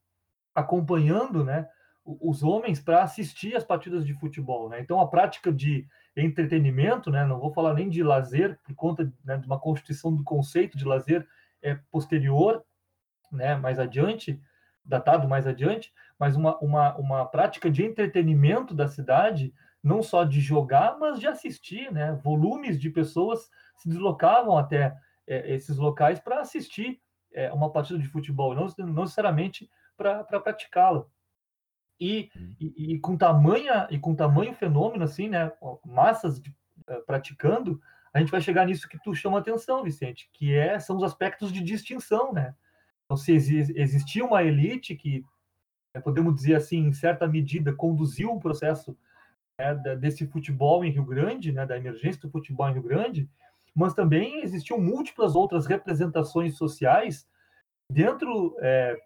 acompanhando 0.55 1.43
né, 1.43 1.67
os 2.05 2.43
homens 2.43 2.79
para 2.79 3.03
assistir 3.03 3.55
as 3.55 3.63
partidas 3.63 4.05
de 4.05 4.13
futebol. 4.13 4.69
Né? 4.69 4.79
Então, 4.79 4.99
a 4.99 5.07
prática 5.07 5.51
de 5.51 5.87
entretenimento, 6.15 7.09
né, 7.09 7.25
não 7.25 7.39
vou 7.39 7.53
falar 7.53 7.73
nem 7.73 7.89
de 7.89 8.03
lazer, 8.03 8.59
por 8.63 8.75
conta 8.75 9.11
né, 9.23 9.37
de 9.37 9.47
uma 9.47 9.59
constituição 9.59 10.15
do 10.15 10.23
conceito 10.23 10.77
de 10.77 10.85
lazer 10.85 11.27
é 11.61 11.75
posterior, 11.89 12.63
né, 13.31 13.55
mais 13.55 13.79
adiante, 13.79 14.39
datado 14.83 15.27
mais 15.27 15.47
adiante, 15.47 15.93
mas 16.19 16.35
uma, 16.35 16.57
uma, 16.59 16.95
uma 16.97 17.25
prática 17.25 17.71
de 17.71 17.83
entretenimento 17.83 18.73
da 18.75 18.87
cidade, 18.87 19.53
não 19.83 20.01
só 20.01 20.23
de 20.23 20.39
jogar, 20.39 20.97
mas 20.97 21.19
de 21.19 21.27
assistir. 21.27 21.91
Né? 21.91 22.13
Volumes 22.23 22.79
de 22.79 22.89
pessoas 22.89 23.49
se 23.77 23.89
deslocavam 23.89 24.57
até 24.57 24.95
é, 25.27 25.53
esses 25.53 25.77
locais 25.77 26.19
para 26.19 26.39
assistir 26.39 27.01
é, 27.33 27.51
uma 27.51 27.71
partida 27.71 27.99
de 27.99 28.07
futebol, 28.07 28.55
não, 28.55 28.67
não 28.77 29.03
necessariamente 29.03 29.69
para 29.97 30.23
praticá-la. 30.23 31.05
E, 31.99 32.29
uhum. 32.35 32.55
e, 32.59 32.93
e, 32.93 32.99
com 32.99 33.15
tamanha 33.15 33.87
e 33.89 33.99
com 33.99 34.15
tamanho 34.15 34.53
fenômeno 34.53 35.03
assim, 35.03 35.29
né, 35.29 35.51
massas 35.85 36.41
de, 36.41 36.49
uh, 36.89 37.01
praticando, 37.05 37.79
a 38.13 38.19
gente 38.19 38.31
vai 38.31 38.41
chegar 38.41 38.65
nisso 38.65 38.89
que 38.89 39.01
tu 39.01 39.13
chama 39.13 39.39
atenção, 39.39 39.83
Vicente, 39.83 40.29
que 40.33 40.53
é 40.53 40.79
são 40.79 40.97
os 40.97 41.03
aspectos 41.03 41.51
de 41.51 41.61
distinção, 41.61 42.33
né? 42.33 42.55
Então, 43.05 43.17
se 43.17 43.33
existia 43.33 44.25
uma 44.25 44.43
elite 44.43 44.95
que, 44.95 45.23
né, 45.93 46.01
podemos 46.01 46.35
dizer 46.35 46.55
assim, 46.55 46.79
em 46.79 46.93
certa 46.93 47.27
medida, 47.27 47.73
conduziu 47.73 48.31
o 48.31 48.39
processo 48.39 48.97
né, 49.57 49.95
desse 49.95 50.25
futebol 50.27 50.83
em 50.83 50.91
Rio 50.91 51.05
Grande, 51.05 51.51
né, 51.51 51.65
da 51.65 51.77
emergência 51.77 52.21
do 52.21 52.31
futebol 52.31 52.69
em 52.69 52.73
Rio 52.73 52.83
Grande, 52.83 53.29
mas 53.75 53.93
também 53.93 54.43
existiam 54.43 54.79
múltiplas 54.79 55.35
outras 55.35 55.65
representações 55.65 56.57
sociais 56.57 57.27
dentro 57.89 58.55
é, 58.61 58.97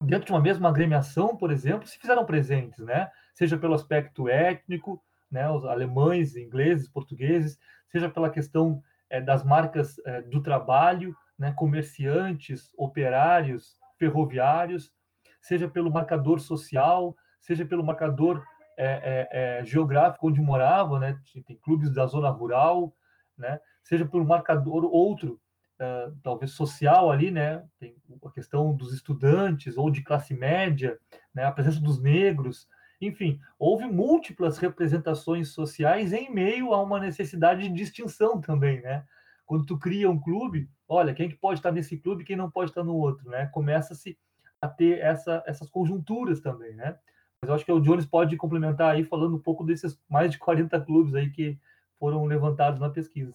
dentro 0.00 0.26
de 0.26 0.32
uma 0.32 0.40
mesma 0.40 0.68
agremiação, 0.68 1.36
por 1.36 1.50
exemplo, 1.50 1.86
se 1.86 1.98
fizeram 1.98 2.24
presentes, 2.24 2.84
né? 2.84 3.10
Seja 3.34 3.58
pelo 3.58 3.74
aspecto 3.74 4.28
étnico, 4.28 5.02
né? 5.30 5.50
Os 5.50 5.64
alemães, 5.64 6.36
ingleses, 6.36 6.88
portugueses, 6.88 7.58
seja 7.88 8.08
pela 8.08 8.30
questão 8.30 8.82
é, 9.10 9.20
das 9.20 9.44
marcas 9.44 9.98
é, 10.06 10.22
do 10.22 10.40
trabalho, 10.42 11.16
né? 11.38 11.52
Comerciantes, 11.52 12.70
operários, 12.76 13.76
ferroviários, 13.98 14.92
seja 15.40 15.68
pelo 15.68 15.90
marcador 15.90 16.40
social, 16.40 17.16
seja 17.40 17.64
pelo 17.64 17.84
marcador 17.84 18.44
é, 18.78 19.28
é, 19.30 19.58
é 19.60 19.64
geográfico 19.64 20.28
onde 20.28 20.40
morava, 20.40 20.98
né? 20.98 21.18
Tem 21.46 21.56
clubes 21.56 21.92
da 21.92 22.06
zona 22.06 22.30
rural, 22.30 22.94
né? 23.36 23.60
seja 23.88 24.04
por 24.04 24.20
um 24.20 24.26
marcador 24.26 24.84
outro, 24.84 25.40
uh, 25.80 26.14
talvez 26.22 26.52
social 26.52 27.10
ali, 27.10 27.30
né? 27.30 27.64
Tem 27.80 27.96
a 28.22 28.30
questão 28.30 28.76
dos 28.76 28.92
estudantes 28.92 29.78
ou 29.78 29.90
de 29.90 30.02
classe 30.02 30.34
média, 30.34 30.98
né? 31.34 31.44
A 31.44 31.52
presença 31.52 31.80
dos 31.80 31.98
negros, 31.98 32.68
enfim, 33.00 33.40
houve 33.58 33.86
múltiplas 33.86 34.58
representações 34.58 35.48
sociais 35.48 36.12
em 36.12 36.30
meio 36.30 36.74
a 36.74 36.82
uma 36.82 37.00
necessidade 37.00 37.62
de 37.62 37.74
distinção 37.74 38.40
também, 38.42 38.82
né? 38.82 39.04
Quando 39.46 39.64
tu 39.64 39.78
cria 39.78 40.10
um 40.10 40.20
clube, 40.20 40.68
olha, 40.86 41.14
quem 41.14 41.30
que 41.30 41.36
pode 41.36 41.60
estar 41.60 41.72
nesse 41.72 41.96
clube, 41.96 42.24
quem 42.24 42.36
não 42.36 42.50
pode 42.50 42.70
estar 42.70 42.84
no 42.84 42.94
outro, 42.94 43.30
né? 43.30 43.46
Começa-se 43.46 44.18
a 44.60 44.68
ter 44.68 44.98
essa, 44.98 45.42
essas 45.46 45.70
conjunturas 45.70 46.40
também, 46.40 46.74
né? 46.74 46.98
Mas 47.42 47.48
eu 47.48 47.54
acho 47.54 47.64
que 47.64 47.72
o 47.72 47.80
Jones 47.80 48.06
pode 48.06 48.36
complementar 48.36 48.94
aí 48.94 49.04
falando 49.04 49.36
um 49.36 49.42
pouco 49.42 49.64
desses 49.64 49.98
mais 50.08 50.30
de 50.30 50.38
40 50.38 50.80
clubes 50.80 51.14
aí 51.14 51.30
que 51.30 51.58
foram 51.98 52.24
levantados 52.24 52.80
na 52.80 52.90
pesquisa. 52.90 53.34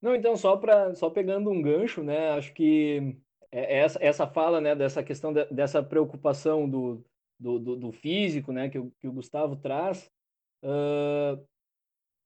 Não, 0.00 0.14
então, 0.14 0.36
só 0.36 0.56
para 0.56 0.94
só 0.94 1.08
pegando 1.08 1.50
um 1.50 1.62
gancho, 1.62 2.02
né? 2.02 2.30
Acho 2.30 2.52
que 2.52 3.16
é, 3.50 3.76
é 3.76 3.78
essa, 3.78 3.98
essa 4.02 4.26
fala, 4.26 4.60
né, 4.60 4.74
dessa 4.74 5.02
questão 5.02 5.32
de, 5.32 5.44
dessa 5.46 5.82
preocupação 5.82 6.68
do, 6.68 7.04
do, 7.38 7.58
do, 7.58 7.76
do, 7.76 7.92
físico, 7.92 8.52
né, 8.52 8.68
que 8.68 8.78
o, 8.78 8.90
que 8.98 9.06
o 9.06 9.12
Gustavo 9.12 9.56
traz, 9.56 10.10
uh, 10.62 11.40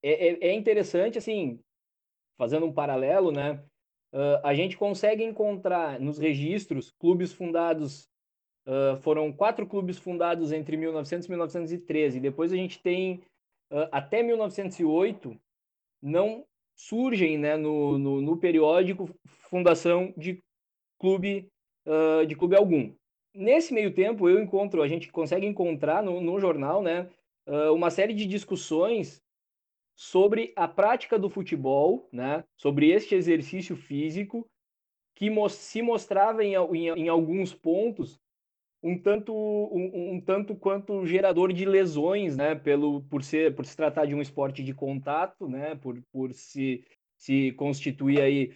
é, 0.02 0.48
é 0.48 0.52
interessante, 0.54 1.18
assim, 1.18 1.60
fazendo 2.38 2.64
um 2.66 2.72
paralelo, 2.72 3.30
né? 3.30 3.62
Uh, 4.12 4.40
a 4.42 4.54
gente 4.54 4.76
consegue 4.76 5.22
encontrar 5.22 6.00
nos 6.00 6.18
registros 6.18 6.90
clubes 6.90 7.32
fundados, 7.32 8.08
uh, 8.68 8.96
foram 8.98 9.32
quatro 9.32 9.66
clubes 9.66 9.98
fundados 9.98 10.52
entre 10.52 10.76
1900 10.76 11.26
e 11.26 11.30
1913. 11.30 12.20
Depois 12.20 12.52
a 12.52 12.56
gente 12.56 12.78
tem, 12.80 13.20
até 13.90 14.22
1908, 14.22 15.36
não 16.00 16.44
surgem 16.78 17.36
né, 17.36 17.56
no, 17.56 17.98
no, 17.98 18.20
no 18.20 18.36
periódico 18.36 19.10
fundação 19.26 20.14
de 20.16 20.42
clube, 20.98 21.50
uh, 21.86 22.24
de 22.24 22.36
clube 22.36 22.56
algum. 22.56 22.92
Nesse 23.34 23.74
meio 23.74 23.92
tempo, 23.92 24.28
eu 24.28 24.40
encontro, 24.40 24.82
a 24.82 24.88
gente 24.88 25.10
consegue 25.10 25.46
encontrar 25.46 26.02
no, 26.02 26.20
no 26.20 26.38
jornal 26.38 26.82
né, 26.82 27.10
uh, 27.46 27.72
uma 27.74 27.90
série 27.90 28.14
de 28.14 28.26
discussões 28.26 29.22
sobre 29.96 30.52
a 30.54 30.68
prática 30.68 31.18
do 31.18 31.28
futebol, 31.28 32.08
né, 32.12 32.44
sobre 32.56 32.90
este 32.90 33.14
exercício 33.14 33.76
físico, 33.76 34.48
que 35.16 35.28
se 35.48 35.82
mostrava 35.82 36.44
em, 36.44 36.54
em, 36.54 36.86
em 36.86 37.08
alguns 37.08 37.52
pontos 37.52 38.20
um 38.82 38.98
tanto 38.98 39.32
um, 39.34 40.14
um, 40.14 40.20
tanto 40.20 40.54
quanto 40.54 41.04
gerador 41.06 41.52
de 41.52 41.64
lesões, 41.64 42.36
né, 42.36 42.54
pelo 42.54 43.02
por 43.02 43.22
ser 43.22 43.54
por 43.54 43.66
se 43.66 43.76
tratar 43.76 44.06
de 44.06 44.14
um 44.14 44.22
esporte 44.22 44.62
de 44.62 44.72
contato, 44.72 45.48
né, 45.48 45.74
por, 45.74 46.00
por 46.12 46.32
se 46.32 46.84
se 47.16 47.52
constituir 47.52 48.20
aí 48.20 48.52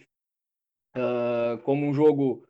uh, 0.95 1.57
como 1.63 1.85
um 1.85 1.93
jogo 1.93 2.45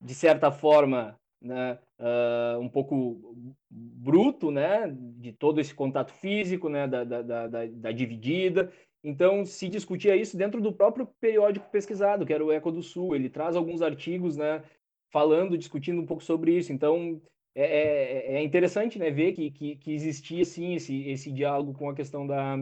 de 0.00 0.14
certa 0.14 0.52
forma, 0.52 1.18
né, 1.40 1.78
uh, 1.98 2.60
um 2.60 2.68
pouco 2.68 3.34
bruto, 3.68 4.50
né, 4.50 4.86
de 4.88 5.32
todo 5.32 5.60
esse 5.60 5.74
contato 5.74 6.12
físico, 6.12 6.68
né, 6.68 6.86
da, 6.86 7.04
da, 7.04 7.22
da, 7.22 7.66
da 7.66 7.92
dividida. 7.92 8.72
Então, 9.02 9.44
se 9.44 9.68
discutia 9.68 10.16
isso 10.16 10.36
dentro 10.36 10.60
do 10.60 10.72
próprio 10.72 11.06
periódico 11.20 11.70
pesquisado, 11.70 12.26
que 12.26 12.32
era 12.32 12.44
o 12.44 12.52
Eco 12.52 12.70
do 12.70 12.82
Sul. 12.82 13.14
Ele 13.14 13.28
traz 13.28 13.56
alguns 13.56 13.82
artigos, 13.82 14.36
né, 14.36 14.62
falando, 15.10 15.58
discutindo 15.58 16.00
um 16.00 16.06
pouco 16.06 16.22
sobre 16.22 16.56
isso. 16.56 16.72
Então, 16.72 17.20
é, 17.54 17.64
é, 17.64 18.34
é 18.36 18.42
interessante 18.42 18.98
né, 18.98 19.10
ver 19.10 19.32
que, 19.32 19.50
que, 19.50 19.76
que, 19.76 19.92
existia 19.92 20.44
sim 20.44 20.74
esse, 20.74 21.08
esse 21.08 21.32
diálogo 21.32 21.74
com 21.74 21.88
a 21.88 21.94
questão 21.94 22.26
da 22.26 22.56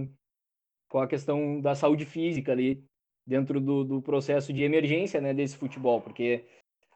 com 0.88 0.98
a 1.00 1.08
questão 1.08 1.60
da 1.60 1.74
saúde 1.74 2.04
física 2.04 2.52
ali 2.52 2.82
dentro 3.26 3.60
do, 3.60 3.84
do 3.84 4.00
processo 4.00 4.52
de 4.52 4.62
emergência 4.62 5.20
né, 5.20 5.34
desse 5.34 5.56
futebol, 5.56 6.00
porque 6.00 6.44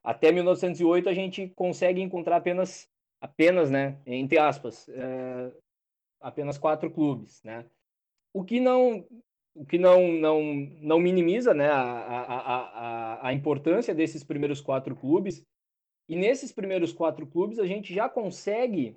até 0.03 0.31
1908 0.31 1.09
a 1.09 1.13
gente 1.13 1.49
consegue 1.49 2.01
encontrar 2.01 2.37
apenas, 2.37 2.89
apenas, 3.21 3.69
né, 3.69 4.01
entre 4.07 4.39
aspas, 4.39 4.89
é, 4.89 5.53
apenas 6.21 6.57
quatro 6.57 6.91
clubes, 6.91 7.43
né? 7.43 7.67
O 8.33 8.45
que 8.45 8.61
não, 8.61 9.05
o 9.55 9.65
que 9.65 9.79
não, 9.79 10.13
não, 10.13 10.43
não 10.81 10.99
minimiza, 11.01 11.53
né, 11.53 11.69
a, 11.69 11.83
a, 11.83 12.35
a, 12.39 13.29
a 13.29 13.33
importância 13.33 13.95
desses 13.95 14.23
primeiros 14.23 14.61
quatro 14.61 14.95
clubes. 14.95 15.45
E 16.09 16.17
nesses 16.17 16.53
primeiros 16.53 16.93
quatro 16.93 17.27
clubes 17.27 17.59
a 17.59 17.67
gente 17.67 17.95
já 17.95 18.09
consegue 18.09 18.97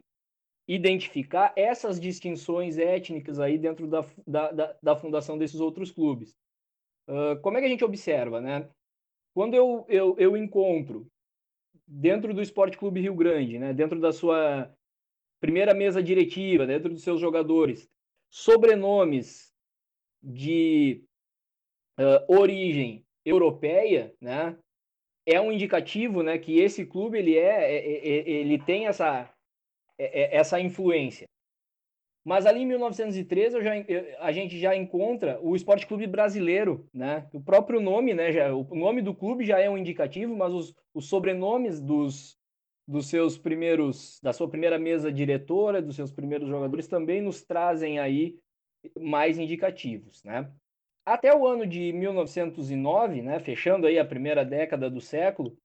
identificar 0.68 1.54
essas 1.56 2.00
distinções 2.00 2.78
étnicas 2.78 3.40
aí 3.40 3.58
dentro 3.58 3.88
da, 3.88 4.06
da, 4.26 4.52
da, 4.52 4.78
da 4.82 4.96
fundação 4.96 5.38
desses 5.38 5.60
outros 5.60 5.92
clubes. 5.92 6.36
Uh, 7.08 7.40
como 7.42 7.58
é 7.58 7.60
que 7.60 7.68
a 7.68 7.70
gente 7.70 7.84
observa, 7.84 8.40
né? 8.40 8.70
Quando 9.34 9.56
eu, 9.56 9.86
eu, 9.90 10.16
eu 10.18 10.38
encontro 10.38 11.08
dentro 11.86 12.34
do 12.34 12.42
Esporte 12.42 12.78
Clube 12.78 13.02
Rio 13.02 13.16
Grande, 13.16 13.60
né, 13.60 13.74
dentro 13.74 14.00
da 14.00 14.14
sua 14.14 14.74
primeira 15.42 15.74
mesa 15.74 16.02
diretiva, 16.02 16.66
dentro 16.66 16.90
dos 16.90 17.04
seus 17.04 17.20
jogadores, 17.20 17.90
sobrenomes 18.32 19.53
de 20.24 21.04
uh, 22.00 22.34
origem 22.34 23.06
europeia, 23.26 24.14
né, 24.22 24.58
é 25.26 25.40
um 25.40 25.52
indicativo, 25.52 26.24
né, 26.24 26.38
que 26.38 26.60
esse 26.60 26.86
clube 26.86 27.18
ele 27.18 27.38
é, 27.38 27.76
é, 27.76 27.78
é, 27.78 28.18
é 28.18 28.30
ele 28.30 28.58
tem 28.58 28.88
essa 28.88 29.30
essa 29.96 30.60
influência. 30.60 31.28
Mas 32.26 32.46
ali 32.46 32.62
em 32.62 32.66
1913 32.66 33.62
já, 33.62 33.72
a 34.20 34.32
gente 34.32 34.58
já 34.58 34.76
encontra 34.76 35.40
o 35.42 35.56
Esporte 35.56 35.86
Clube 35.86 36.08
Brasileiro, 36.08 36.88
né? 36.94 37.28
O 37.34 37.42
próprio 37.42 37.82
nome, 37.82 38.14
né? 38.14 38.32
Já, 38.32 38.54
o 38.54 38.64
nome 38.76 39.02
do 39.02 39.14
clube 39.14 39.46
já 39.46 39.60
é 39.60 39.70
um 39.70 39.78
indicativo, 39.78 40.36
mas 40.36 40.54
os, 40.54 40.76
os 40.94 41.10
sobrenomes 41.10 41.82
dos, 41.82 42.38
dos 42.88 43.08
seus 43.08 43.38
primeiros, 43.38 44.22
da 44.24 44.32
sua 44.32 44.50
primeira 44.50 44.80
mesa 44.80 45.12
diretora, 45.12 45.82
dos 45.82 45.98
seus 45.98 46.14
primeiros 46.14 46.48
jogadores 46.48 46.88
também 46.88 47.22
nos 47.22 47.44
trazem 47.44 48.00
aí 48.00 48.38
mais 49.00 49.38
indicativos, 49.38 50.24
né? 50.24 50.50
Até 51.06 51.36
o 51.36 51.46
ano 51.46 51.68
de 51.68 51.92
1909, 51.94 53.22
né? 53.22 53.40
Fechando 53.40 53.88
aí 53.88 54.00
a 54.00 54.06
primeira 54.06 54.46
década 54.46 54.90
do 54.90 55.02
século, 55.02 55.58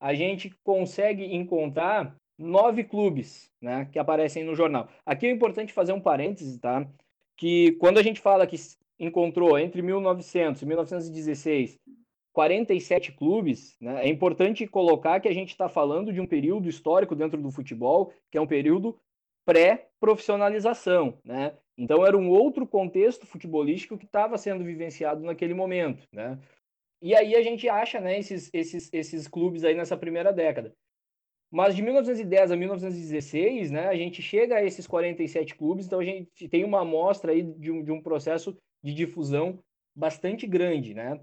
a 0.00 0.14
gente 0.14 0.50
consegue 0.62 1.24
encontrar 1.34 2.14
nove 2.38 2.84
clubes 2.84 3.50
né, 3.60 3.88
que 3.92 3.98
aparecem 3.98 4.42
no 4.44 4.54
jornal. 4.54 4.88
Aqui 5.06 5.26
é 5.26 5.30
importante 5.30 5.72
fazer 5.72 5.92
um 5.92 6.00
parêntese, 6.00 6.58
tá? 6.58 6.86
Que 7.36 7.72
quando 7.72 7.98
a 7.98 8.02
gente 8.02 8.20
fala 8.20 8.46
que 8.46 8.56
encontrou 8.98 9.58
entre 9.58 9.80
1900 9.80 10.60
e 10.62 10.66
1916 10.66 11.78
47 12.32 13.12
clubes, 13.12 13.76
né, 13.78 14.06
é 14.06 14.08
importante 14.08 14.66
colocar 14.66 15.20
que 15.20 15.28
a 15.28 15.34
gente 15.34 15.50
está 15.50 15.68
falando 15.68 16.12
de 16.12 16.20
um 16.20 16.26
período 16.26 16.68
histórico 16.68 17.14
dentro 17.14 17.40
do 17.40 17.50
futebol, 17.50 18.12
que 18.30 18.38
é 18.38 18.40
um 18.40 18.46
período 18.46 18.98
pré-profissionalização, 19.44 21.18
né? 21.24 21.52
Então 21.76 22.04
era 22.06 22.16
um 22.16 22.28
outro 22.28 22.66
contexto 22.66 23.26
futebolístico 23.26 23.96
que 23.96 24.04
estava 24.04 24.36
sendo 24.36 24.64
vivenciado 24.64 25.22
naquele 25.22 25.54
momento, 25.54 26.06
né? 26.12 26.38
E 27.00 27.16
aí 27.16 27.34
a 27.34 27.42
gente 27.42 27.68
acha, 27.68 28.00
né, 28.00 28.18
esses, 28.18 28.48
esses, 28.52 28.88
esses 28.92 29.26
clubes 29.26 29.64
aí 29.64 29.74
nessa 29.74 29.96
primeira 29.96 30.32
década. 30.32 30.72
Mas 31.50 31.74
de 31.74 31.82
1910 31.82 32.52
a 32.52 32.56
1916, 32.56 33.70
né, 33.70 33.88
a 33.88 33.96
gente 33.96 34.22
chega 34.22 34.56
a 34.56 34.64
esses 34.64 34.86
47 34.86 35.54
clubes, 35.54 35.86
então 35.86 36.00
a 36.00 36.04
gente 36.04 36.48
tem 36.48 36.64
uma 36.64 36.80
amostra 36.80 37.32
aí 37.32 37.42
de 37.42 37.70
um, 37.70 37.82
de 37.82 37.90
um 37.90 38.00
processo 38.00 38.56
de 38.82 38.94
difusão 38.94 39.58
bastante 39.94 40.46
grande, 40.46 40.94
né? 40.94 41.20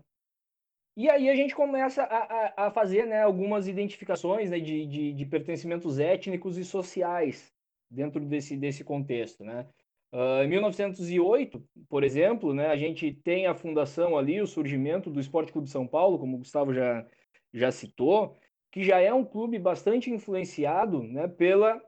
E 0.95 1.09
aí 1.09 1.29
a 1.29 1.35
gente 1.35 1.55
começa 1.55 2.03
a, 2.03 2.17
a, 2.17 2.67
a 2.67 2.71
fazer 2.71 3.07
né, 3.07 3.21
algumas 3.21 3.67
identificações 3.67 4.49
né, 4.49 4.59
de, 4.59 4.85
de, 4.85 5.13
de, 5.13 5.25
pertencimentos 5.25 5.97
étnicos 5.97 6.57
e 6.57 6.65
sociais 6.65 7.53
dentro 7.89 8.19
desse, 8.23 8.57
desse 8.57 8.83
contexto, 8.83 9.43
né? 9.43 9.65
Uh, 10.11 10.43
em 10.43 10.47
1908, 10.47 11.63
por 11.87 12.03
exemplo, 12.03 12.53
né, 12.53 12.67
a 12.67 12.75
gente 12.75 13.13
tem 13.13 13.45
a 13.45 13.53
fundação 13.53 14.17
ali, 14.17 14.41
o 14.41 14.47
surgimento 14.47 15.09
do 15.09 15.19
Esporte 15.19 15.51
Clube 15.51 15.69
São 15.69 15.85
Paulo, 15.85 16.17
como 16.17 16.35
o 16.35 16.39
Gustavo 16.39 16.73
já, 16.73 17.05
já 17.53 17.71
citou, 17.71 18.35
que 18.71 18.83
já 18.83 18.99
é 18.99 19.13
um 19.13 19.23
clube 19.23 19.59
bastante 19.59 20.09
influenciado 20.09 21.03
né, 21.03 21.27
pela 21.27 21.79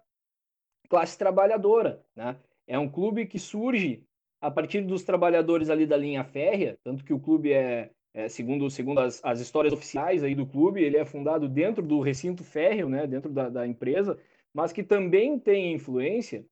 classe 0.87 1.17
trabalhadora. 1.17 2.03
Né? 2.15 2.37
É 2.67 2.77
um 2.77 2.89
clube 2.89 3.25
que 3.25 3.39
surge 3.39 4.03
a 4.39 4.51
partir 4.51 4.81
dos 4.81 5.03
trabalhadores 5.03 5.69
ali 5.69 5.85
da 5.87 5.97
linha 5.97 6.23
férrea, 6.23 6.77
tanto 6.83 7.03
que 7.03 7.13
o 7.13 7.19
clube 7.19 7.53
é, 7.53 7.91
é 8.13 8.29
segundo, 8.29 8.69
segundo 8.69 8.99
as, 8.99 9.23
as, 9.23 9.39
histórias 9.39 9.73
oficiais 9.73 10.23
aí 10.23 10.35
do 10.35 10.45
clube, 10.45 10.83
ele 10.83 10.97
é 10.97 11.05
fundado 11.05 11.47
dentro 11.47 11.85
do 11.85 12.01
recinto 12.01 12.43
férreo, 12.43 12.89
né, 12.89 13.07
dentro 13.07 13.31
da, 13.31 13.49
da 13.49 13.67
empresa, 13.67 14.17
mas 14.53 14.71
que 14.71 14.83
também 14.83 15.39
tem 15.39 15.73
influência 15.73 16.45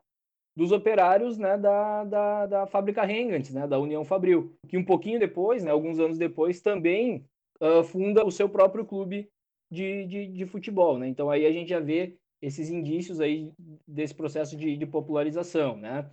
dos 0.60 0.74
operários 0.74 1.38
né, 1.38 1.58
da, 1.58 2.04
da, 2.04 2.46
da 2.46 2.68
fábrica 2.68 3.06
Rengants, 3.06 3.54
né, 3.54 3.66
da 3.66 3.80
União 3.80 4.04
Fabril, 4.04 4.54
que 4.68 4.78
um 4.78 4.84
pouquinho 4.84 5.18
depois, 5.18 5.64
né, 5.64 5.72
alguns 5.72 6.00
anos 6.02 6.18
depois, 6.18 6.60
também 6.60 7.26
uh, 7.62 7.82
funda 7.82 8.26
o 8.26 8.32
seu 8.32 8.50
próprio 8.50 8.84
clube 8.84 9.30
de, 9.72 10.06
de, 10.06 10.28
de, 10.28 10.46
futebol, 10.46 10.98
né? 10.98 11.08
Então 11.08 11.30
aí 11.30 11.46
a 11.46 11.52
gente 11.54 11.70
já 11.70 11.80
vê 11.80 12.18
esses 12.42 12.70
indícios 12.70 13.22
aí 13.22 13.54
desse 13.88 14.14
processo 14.14 14.58
de, 14.58 14.76
de 14.76 14.86
popularização, 14.86 15.78
né? 15.78 16.10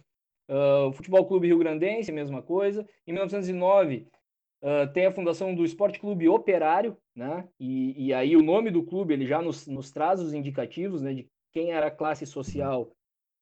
Uh, 0.49 0.91
o 0.91 0.93
Futebol 0.93 1.27
Clube 1.27 1.49
Rio 1.49 1.59
Grandense, 1.59 2.13
mesma 2.13 2.41
coisa. 2.41 2.87
Em 3.05 3.13
1909 3.13 4.07
uh, 4.63 4.93
tem 4.93 5.07
a 5.07 5.13
fundação 5.13 5.57
do 5.57 5.65
Esporte 5.65 5.99
Clube 5.99 6.29
Operário, 6.29 6.97
né? 7.17 7.49
E, 7.59 8.07
e 8.07 8.15
aí 8.15 8.37
o 8.37 8.43
nome 8.43 8.71
do 8.71 8.85
clube 8.85 9.13
ele 9.13 9.27
já 9.27 9.43
nos, 9.43 9.67
nos 9.67 9.91
traz 9.91 10.21
os 10.21 10.33
indicativos, 10.33 11.03
né? 11.03 11.15
De 11.15 11.27
quem 11.53 11.73
era 11.73 11.89
a 11.89 11.91
classe 11.91 12.25
social 12.25 12.93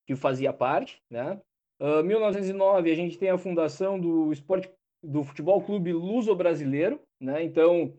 que 0.06 0.14
fazia 0.14 0.52
parte, 0.52 1.02
né? 1.10 1.40
Uh, 1.80 2.02
1909 2.04 2.90
a 2.90 2.94
gente 2.94 3.18
tem 3.18 3.30
a 3.30 3.38
fundação 3.38 3.98
do 3.98 4.32
Esporte 4.32 4.70
do 5.02 5.22
Futebol 5.22 5.62
Clube 5.62 5.92
Luso 5.92 6.34
Brasileiro, 6.34 7.00
né? 7.20 7.42
Então 7.42 7.92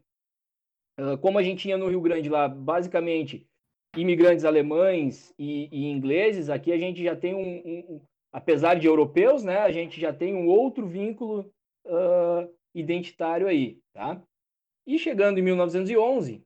ah, 0.97 1.17
como 1.17 1.37
a 1.37 1.43
gente 1.43 1.61
tinha 1.61 1.77
no 1.77 1.87
Rio 1.87 2.01
Grande 2.01 2.29
lá, 2.29 2.47
basicamente, 2.47 3.47
imigrantes 3.95 4.45
alemães 4.45 5.33
e, 5.37 5.69
e 5.71 5.85
ingleses, 5.85 6.49
aqui 6.49 6.71
a 6.71 6.77
gente 6.77 7.03
já 7.03 7.15
tem 7.15 7.33
um, 7.33 7.95
um, 7.95 8.01
apesar 8.31 8.75
de 8.75 8.87
europeus, 8.87 9.43
né, 9.43 9.59
a 9.59 9.71
gente 9.71 9.99
já 9.99 10.13
tem 10.13 10.35
um 10.35 10.47
outro 10.47 10.85
vínculo 10.85 11.51
uh, 11.85 12.53
identitário 12.73 13.47
aí, 13.47 13.79
tá? 13.93 14.21
E 14.85 14.99
chegando 14.99 15.39
em 15.39 15.41
1911, 15.41 16.43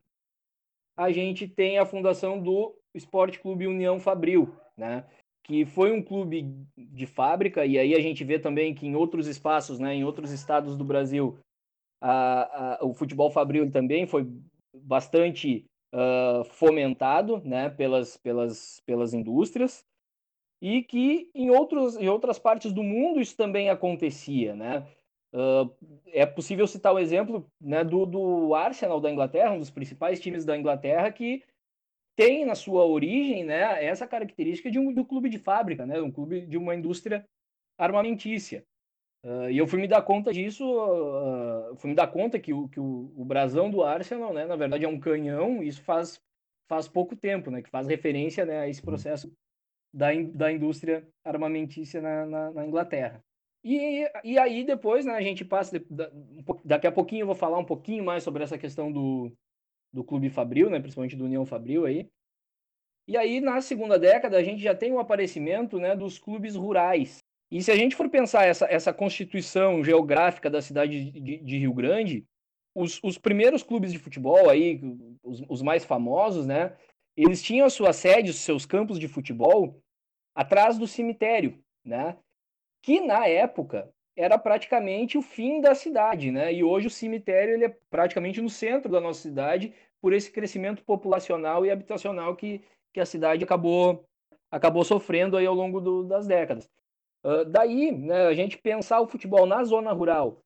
a 0.96 1.12
gente 1.12 1.48
tem 1.48 1.78
a 1.78 1.86
fundação 1.86 2.42
do 2.42 2.76
Esporte 2.94 3.40
Clube 3.40 3.68
União 3.68 4.00
Fabril, 4.00 4.56
né? 4.78 5.06
Que 5.50 5.66
foi 5.66 5.92
um 5.92 6.00
clube 6.00 6.46
de 6.78 7.08
fábrica, 7.08 7.66
e 7.66 7.80
aí 7.80 7.96
a 7.96 8.00
gente 8.00 8.24
vê 8.24 8.38
também 8.38 8.76
que 8.76 8.86
em 8.86 8.96
outros 8.96 9.26
espaços, 9.26 9.80
né, 9.80 9.96
em 9.96 10.04
outros 10.04 10.30
estados 10.30 10.78
do 10.78 10.84
Brasil, 10.86 11.40
a, 12.00 12.76
a, 12.76 12.86
o 12.86 12.94
futebol 12.94 13.32
fabril 13.32 13.72
também 13.72 14.06
foi 14.06 14.28
bastante 14.72 15.66
uh, 15.92 16.44
fomentado 16.44 17.42
né, 17.44 17.68
pelas, 17.68 18.16
pelas, 18.16 18.80
pelas 18.86 19.12
indústrias 19.12 19.84
e 20.62 20.84
que 20.84 21.32
em, 21.34 21.50
outros, 21.50 21.98
em 21.98 22.08
outras 22.08 22.38
partes 22.38 22.72
do 22.72 22.84
mundo 22.84 23.20
isso 23.20 23.36
também 23.36 23.72
acontecia. 23.72 24.56
Né? 24.56 24.88
Uh, 25.34 25.74
é 26.14 26.28
possível 26.28 26.68
citar 26.68 26.94
o 26.94 27.00
exemplo 27.00 27.44
né, 27.60 27.84
do, 27.84 28.06
do 28.06 28.54
Arsenal 28.54 29.02
da 29.02 29.10
Inglaterra, 29.10 29.54
um 29.54 29.60
dos 29.60 29.72
principais 29.72 30.20
times 30.20 30.46
da 30.46 30.56
Inglaterra, 30.56 31.12
que 31.12 31.42
tem 32.20 32.44
na 32.44 32.54
sua 32.54 32.86
origem 32.86 33.46
né, 33.46 33.82
essa 33.82 34.06
característica 34.06 34.70
de 34.70 34.78
um 34.78 34.92
do 34.92 35.06
clube 35.06 35.30
de 35.30 35.38
fábrica, 35.38 35.86
né, 35.86 36.02
um 36.02 36.12
clube 36.12 36.42
de 36.42 36.58
uma 36.58 36.76
indústria 36.76 37.26
armamentícia. 37.78 38.66
Uh, 39.24 39.50
e 39.50 39.58
eu 39.58 39.66
fui 39.66 39.80
me 39.80 39.88
dar 39.88 40.02
conta 40.02 40.34
disso, 40.34 40.66
uh, 40.66 41.78
fui 41.78 41.92
me 41.92 41.96
dar 41.96 42.08
conta 42.08 42.38
que, 42.38 42.54
o, 42.54 42.68
que 42.68 42.78
o, 42.78 43.10
o 43.16 43.24
brasão 43.24 43.72
do 43.72 43.82
Arsenal, 43.84 44.34
né, 44.34 44.46
na 44.46 44.58
verdade 44.58 44.84
é 44.84 44.88
um 44.90 45.00
canhão, 45.00 45.64
isso 45.64 45.82
faz, 45.82 46.22
faz 46.68 46.90
pouco 46.90 47.16
tempo, 47.16 47.50
né, 47.50 47.62
que 47.62 47.70
faz 47.70 47.88
referência 47.88 48.46
né, 48.46 48.60
a 48.60 48.68
esse 48.68 48.82
processo 48.82 49.32
da, 49.94 50.14
in, 50.14 50.30
da 50.30 50.52
indústria 50.52 51.08
armamentícia 51.24 52.02
na, 52.02 52.26
na, 52.26 52.52
na, 52.52 52.68
Inglaterra. 52.68 53.24
E, 53.64 54.06
e 54.26 54.38
aí 54.38 54.66
depois 54.66 55.06
né, 55.06 55.14
a 55.14 55.22
gente 55.22 55.46
passa, 55.46 55.82
daqui 56.66 56.86
a 56.86 56.92
pouquinho 56.92 57.22
eu 57.22 57.28
vou 57.28 57.36
falar 57.36 57.58
um 57.58 57.66
pouquinho 57.66 58.04
mais 58.04 58.24
sobre 58.24 58.44
essa 58.44 58.58
questão 58.58 58.92
do, 58.92 59.32
do 59.92 60.04
Clube 60.04 60.30
Fabril, 60.30 60.70
né, 60.70 60.80
principalmente 60.80 61.16
do 61.16 61.26
União 61.26 61.46
Fabril 61.46 61.86
aí. 61.86 62.08
E 63.08 63.18
aí 63.18 63.42
na 63.42 63.60
segunda 63.62 63.98
década 63.98 64.38
a 64.38 64.44
gente 64.44 64.62
já 64.62 64.76
tem 64.76 64.92
o 64.92 65.00
aparecimento 65.00 65.80
né, 65.80 65.96
dos 65.96 66.20
clubes 66.20 66.56
rurais, 66.56 67.24
e 67.52 67.64
se 67.64 67.72
a 67.72 67.76
gente 67.76 67.96
for 67.96 68.10
pensar 68.10 68.46
essa, 68.46 68.66
essa 68.66 68.94
constituição 68.94 69.84
geográfica 69.84 70.50
da 70.50 70.62
cidade 70.62 71.12
de, 71.12 71.38
de 71.38 71.58
Rio 71.58 71.74
Grande, 71.74 72.26
os, 72.76 73.00
os, 73.04 73.18
primeiros 73.18 73.64
clubes 73.64 73.92
de 73.92 73.98
futebol 73.98 74.50
aí, 74.50 74.80
os, 75.24 75.42
os, 75.50 75.62
mais 75.62 75.84
famosos, 75.84 76.46
né? 76.46 76.78
Eles 77.18 77.42
tinham 77.42 77.66
a 77.66 77.70
sua 77.70 77.92
sede, 77.92 78.30
os 78.30 78.38
seus 78.38 78.66
campos 78.66 79.00
de 79.00 79.08
futebol 79.08 79.82
atrás 80.36 80.78
do 80.78 80.88
cemitério, 80.88 81.60
né? 81.84 82.16
Que 82.84 83.02
na 83.02 83.28
época 83.28 83.92
era 84.20 84.38
praticamente 84.38 85.18
o 85.18 85.22
fim 85.22 85.62
da 85.62 85.74
cidade, 85.74 86.30
né? 86.30 86.54
E 86.54 86.62
hoje 86.62 86.88
o 86.88 86.90
cemitério 86.90 87.54
ele 87.54 87.64
é 87.64 87.76
praticamente 87.90 88.42
no 88.42 88.50
centro 88.50 88.92
da 88.92 89.00
nossa 89.00 89.22
cidade 89.22 89.74
por 90.02 90.12
esse 90.12 90.30
crescimento 90.30 90.84
populacional 90.84 91.66
e 91.66 91.72
habitacional 91.72 92.36
que, 92.36 92.62
que 92.94 93.00
a 93.00 93.06
cidade 93.06 93.46
acabou 93.46 94.04
acabou 94.52 94.84
sofrendo 94.84 95.38
aí 95.38 95.46
ao 95.46 95.56
longo 95.56 95.80
do, 95.80 96.04
das 96.04 96.28
décadas. 96.28 96.70
Uh, 97.24 97.46
daí, 97.46 97.94
né, 97.94 98.28
a 98.28 98.34
gente 98.34 98.58
pensar 98.58 99.00
o 99.00 99.08
futebol 99.08 99.46
na 99.46 99.64
zona 99.64 99.94
rural 99.94 100.42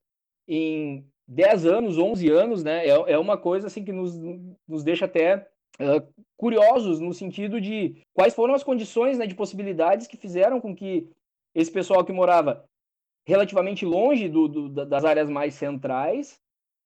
em 0.46 1.04
10 1.26 1.66
anos, 1.66 1.98
11 1.98 2.30
anos, 2.30 2.62
né, 2.62 2.86
é, 2.86 2.90
é 2.90 3.18
uma 3.18 3.36
coisa 3.36 3.66
assim 3.66 3.84
que 3.84 3.92
nos, 3.92 4.14
nos 4.68 4.84
deixa 4.84 5.06
até 5.06 5.48
uh, 5.80 6.24
curiosos 6.36 7.00
no 7.00 7.12
sentido 7.12 7.60
de 7.60 8.02
quais 8.12 8.34
foram 8.34 8.54
as 8.54 8.62
condições 8.62 9.18
né, 9.18 9.26
de 9.26 9.34
possibilidades 9.34 10.06
que 10.06 10.16
fizeram 10.16 10.60
com 10.60 10.76
que 10.76 11.10
esse 11.54 11.72
pessoal 11.72 12.04
que 12.04 12.12
morava 12.12 12.64
relativamente 13.26 13.84
longe 13.84 14.28
do, 14.28 14.48
do, 14.48 14.86
das 14.86 15.04
áreas 15.04 15.28
mais 15.28 15.54
centrais 15.54 16.40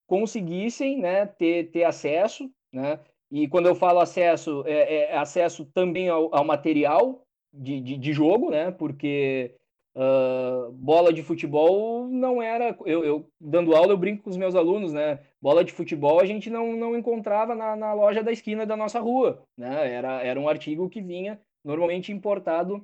conseguissem 0.06 0.98
né, 0.98 1.26
ter, 1.26 1.70
ter 1.70 1.84
acesso, 1.84 2.50
né? 2.72 2.98
E 3.30 3.46
quando 3.46 3.66
eu 3.66 3.74
falo 3.74 4.00
acesso, 4.00 4.64
é, 4.66 5.10
é 5.10 5.18
acesso 5.18 5.66
também 5.66 6.08
ao, 6.08 6.34
ao 6.34 6.44
material 6.44 7.22
de, 7.52 7.80
de, 7.80 7.96
de, 7.98 8.12
jogo, 8.12 8.50
né? 8.50 8.70
Porque 8.70 9.54
uh, 9.94 10.72
bola 10.72 11.12
de 11.12 11.22
futebol 11.22 12.08
não 12.08 12.40
era. 12.40 12.74
Eu, 12.86 13.04
eu, 13.04 13.30
dando 13.38 13.76
aula, 13.76 13.92
eu 13.92 13.98
brinco 13.98 14.24
com 14.24 14.30
os 14.30 14.36
meus 14.38 14.54
alunos, 14.54 14.94
né? 14.94 15.20
Bola 15.42 15.62
de 15.62 15.72
futebol 15.72 16.20
a 16.20 16.24
gente 16.24 16.48
não, 16.48 16.74
não 16.74 16.96
encontrava 16.96 17.54
na, 17.54 17.76
na 17.76 17.92
loja 17.92 18.22
da 18.22 18.32
esquina 18.32 18.64
da 18.64 18.76
nossa 18.76 18.98
rua, 18.98 19.42
né? 19.58 19.92
Era, 19.92 20.22
era 20.22 20.40
um 20.40 20.48
artigo 20.48 20.88
que 20.88 21.02
vinha 21.02 21.38
normalmente 21.62 22.10
importado 22.12 22.82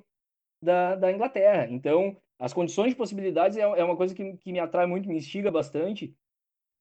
da, 0.61 0.95
da 0.95 1.11
Inglaterra. 1.11 1.67
Então, 1.71 2.15
as 2.39 2.53
condições 2.53 2.89
de 2.89 2.95
possibilidades 2.95 3.57
é, 3.57 3.61
é 3.61 3.83
uma 3.83 3.95
coisa 3.95 4.13
que, 4.13 4.37
que 4.37 4.51
me 4.51 4.59
atrai 4.59 4.85
muito, 4.85 5.07
me 5.07 5.17
instiga 5.17 5.51
bastante. 5.51 6.15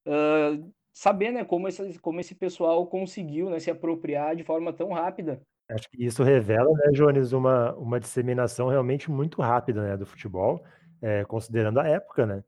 Uh, 0.07 0.73
saber 0.93 1.33
né, 1.33 1.45
como, 1.45 1.67
esse, 1.67 1.99
como 1.99 2.21
esse 2.21 2.35
pessoal 2.35 2.87
conseguiu 2.87 3.51
né, 3.51 3.59
se 3.59 3.71
apropriar 3.71 4.37
de 4.37 4.45
forma 4.45 4.73
tão 4.73 4.93
rápida. 4.93 5.43
Acho 5.69 5.91
que 5.91 6.05
isso 6.05 6.23
revela, 6.23 6.71
né, 6.73 6.93
Jones, 6.93 7.33
uma, 7.33 7.75
uma 7.75 7.99
disseminação 7.99 8.69
realmente 8.69 9.11
muito 9.11 9.43
rápida 9.43 9.83
né, 9.83 9.97
do 9.97 10.07
futebol, 10.07 10.63
é, 11.03 11.25
considerando 11.25 11.81
a 11.81 11.89
época, 11.89 12.27
né? 12.27 12.45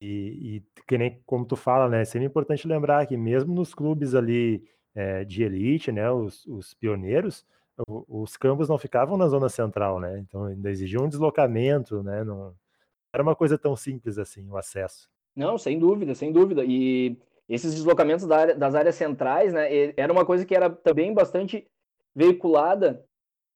E, 0.00 0.56
e, 0.56 0.82
que 0.86 0.98
nem 0.98 1.22
como 1.24 1.44
tu 1.44 1.54
fala, 1.54 1.88
né? 1.88 2.02
É 2.02 2.04
sempre 2.04 2.26
importante 2.26 2.66
lembrar 2.66 3.06
que 3.06 3.16
mesmo 3.16 3.54
nos 3.54 3.72
clubes 3.72 4.16
ali 4.16 4.64
é, 4.94 5.24
de 5.24 5.44
elite, 5.44 5.92
né? 5.92 6.10
Os, 6.10 6.44
os 6.46 6.74
pioneiros, 6.74 7.46
os 7.88 8.36
campos 8.36 8.68
não 8.68 8.78
ficavam 8.78 9.16
na 9.16 9.28
zona 9.28 9.48
central, 9.48 10.00
né? 10.00 10.18
Então 10.18 10.44
ainda 10.44 10.70
exigia 10.70 11.00
um 11.00 11.08
deslocamento, 11.08 12.02
né? 12.02 12.24
Não 12.24 12.54
era 13.12 13.22
uma 13.22 13.36
coisa 13.36 13.58
tão 13.58 13.76
simples 13.76 14.18
assim 14.18 14.48
o 14.48 14.56
acesso. 14.56 15.08
Não, 15.36 15.58
sem 15.58 15.78
dúvida, 15.78 16.14
sem 16.14 16.32
dúvida. 16.32 16.64
E 16.64 17.16
esses 17.48 17.74
deslocamentos 17.74 18.26
da 18.26 18.36
área, 18.38 18.54
das 18.54 18.74
áreas 18.74 18.94
centrais, 18.94 19.52
né? 19.52 19.92
Era 19.96 20.12
uma 20.12 20.24
coisa 20.24 20.44
que 20.44 20.54
era 20.54 20.70
também 20.70 21.12
bastante 21.12 21.66
veiculada 22.14 23.04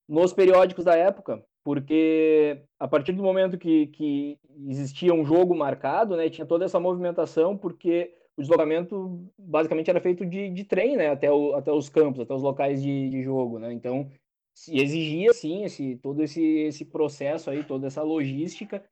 nos 0.08 0.32
periódicos 0.32 0.84
da 0.84 0.94
época, 0.94 1.42
porque 1.64 2.62
a 2.78 2.86
partir 2.86 3.12
do 3.12 3.22
momento 3.22 3.58
que, 3.58 3.88
que 3.88 4.38
existia 4.68 5.12
um 5.12 5.24
jogo 5.24 5.54
marcado, 5.54 6.16
né? 6.16 6.28
Tinha 6.28 6.46
toda 6.46 6.64
essa 6.64 6.78
movimentação, 6.78 7.56
porque 7.56 8.14
o 8.36 8.42
deslocamento 8.42 9.26
basicamente 9.38 9.88
era 9.88 10.00
feito 10.00 10.24
de, 10.26 10.50
de 10.50 10.64
trem, 10.64 10.96
né, 10.96 11.08
até, 11.08 11.32
o, 11.32 11.54
até 11.54 11.72
os 11.72 11.88
campos, 11.88 12.20
até 12.20 12.34
os 12.34 12.42
locais 12.42 12.82
de, 12.82 13.08
de 13.08 13.22
jogo, 13.22 13.58
né, 13.58 13.72
então 13.72 14.10
exigia, 14.68 15.32
sim, 15.32 15.64
esse, 15.64 15.96
todo 15.96 16.22
esse, 16.22 16.42
esse 16.42 16.84
processo 16.84 17.50
aí, 17.50 17.64
toda 17.64 17.86
essa 17.86 18.02
logística 18.02 18.84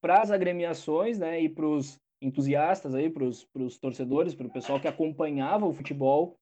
para 0.00 0.22
as 0.22 0.30
agremiações, 0.30 1.18
né, 1.18 1.40
e 1.40 1.48
para 1.48 1.66
os 1.66 2.00
entusiastas 2.20 2.94
aí, 2.94 3.10
para 3.10 3.24
os 3.24 3.78
torcedores, 3.78 4.34
para 4.34 4.46
o 4.46 4.52
pessoal 4.52 4.80
que 4.80 4.88
acompanhava 4.88 5.66
o 5.66 5.72
futebol, 5.72 6.38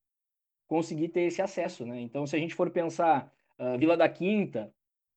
conseguir 0.69 1.09
ter 1.09 1.23
esse 1.23 1.41
acesso, 1.41 1.87
né, 1.87 2.01
então 2.01 2.27
se 2.27 2.37
a 2.37 2.39
gente 2.39 2.55
for 2.55 2.71
pensar 2.71 3.33
uh, 3.59 3.79
Vila 3.79 3.97
da 3.97 4.09
Quinta 4.09 4.73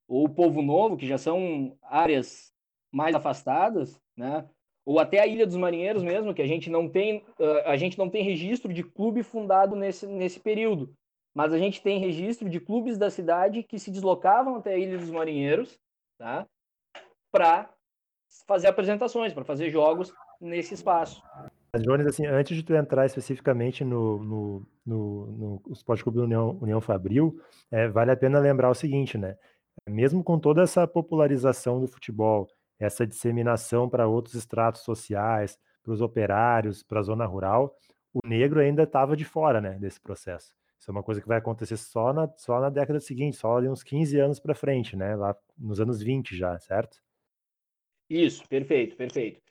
ou 0.08 0.30
Povo 0.30 0.62
Novo, 0.62 0.96
que 0.96 1.06
já 1.06 1.18
são 1.18 1.78
áreas 1.84 2.54
mais 2.90 3.14
afastadas, 3.14 4.02
né, 4.16 4.48
ou 4.88 5.00
até 5.00 5.20
a 5.20 5.28
Ilha 5.28 5.46
dos 5.46 5.58
Marinheiros 5.58 6.02
mesmo, 6.02 6.34
que 6.34 6.42
a 6.42 6.48
gente 6.48 6.70
não 6.70 6.88
tem, 6.88 7.18
uh, 7.38 7.60
a 7.66 7.76
gente 7.76 7.98
não 7.98 8.10
tem 8.10 8.24
registro 8.24 8.74
de 8.74 8.84
clube 8.84 9.22
fundado 9.22 9.76
nesse, 9.76 10.08
nesse 10.08 10.40
período, 10.40 10.96
mas 11.36 11.52
a 11.52 11.58
gente 11.58 11.82
tem 11.82 12.00
registro 12.00 12.50
de 12.50 12.58
clubes 12.62 12.98
da 12.98 13.10
cidade 13.10 13.64
que 13.64 13.78
se 13.78 13.92
deslocavam 13.92 14.56
até 14.56 14.76
a 14.76 14.78
Ilha 14.78 14.98
dos 14.98 15.12
Marinheiros, 15.12 15.78
tá? 16.18 16.48
Para 17.30 17.70
fazer 18.48 18.68
apresentações, 18.68 19.34
para 19.34 19.44
fazer 19.44 19.70
jogos 19.70 20.14
nesse 20.40 20.74
espaço. 20.74 21.22
Jones, 21.82 22.08
assim, 22.08 22.26
antes 22.26 22.56
de 22.56 22.64
tu 22.64 22.74
entrar 22.74 23.06
especificamente 23.06 23.84
no, 23.84 24.24
no, 24.24 24.68
no, 24.86 25.26
no 25.28 25.62
Esporte 25.74 26.02
Clube 26.02 26.20
União, 26.20 26.58
União 26.62 26.80
Fabril, 26.80 27.38
é, 27.70 27.90
vale 27.90 28.12
a 28.12 28.18
pena 28.18 28.40
lembrar 28.40 28.70
o 28.70 28.74
seguinte, 28.74 29.18
né? 29.18 29.36
Mesmo 29.88 30.24
com 30.24 30.40
toda 30.40 30.62
essa 30.62 30.88
popularização 30.88 31.82
do 31.82 31.88
futebol, 31.88 32.48
essa 32.80 33.06
disseminação 33.06 33.90
para 33.90 34.08
outros 34.08 34.36
estratos 34.36 34.82
sociais, 34.82 35.58
para 35.84 35.94
os 35.94 36.02
operários, 36.02 36.84
para 36.84 37.00
a 37.00 37.04
zona 37.04 37.26
rural, 37.26 37.76
o 38.14 38.20
negro 38.28 38.60
ainda 38.60 38.84
estava 38.84 39.16
de 39.16 39.26
fora 39.26 39.62
né, 39.62 39.78
desse 39.80 40.00
processo. 40.00 40.56
Isso 40.80 40.90
é 40.90 40.92
uma 40.92 41.04
coisa 41.04 41.22
que 41.22 41.28
vai 41.28 41.38
acontecer 41.38 41.78
só 41.78 42.14
na, 42.14 42.32
só 42.38 42.60
na 42.60 42.70
década 42.70 43.00
seguinte, 43.00 43.38
só 43.38 43.58
ali 43.58 43.68
uns 43.68 43.84
15 43.84 44.20
anos 44.20 44.40
para 44.40 44.54
frente, 44.54 44.96
né? 44.96 45.16
Lá 45.16 45.36
nos 45.58 45.82
anos 45.82 46.02
20 46.02 46.36
já, 46.36 46.58
certo? 46.60 47.02
Isso, 48.10 48.48
perfeito, 48.48 48.96
perfeito. 48.96 49.42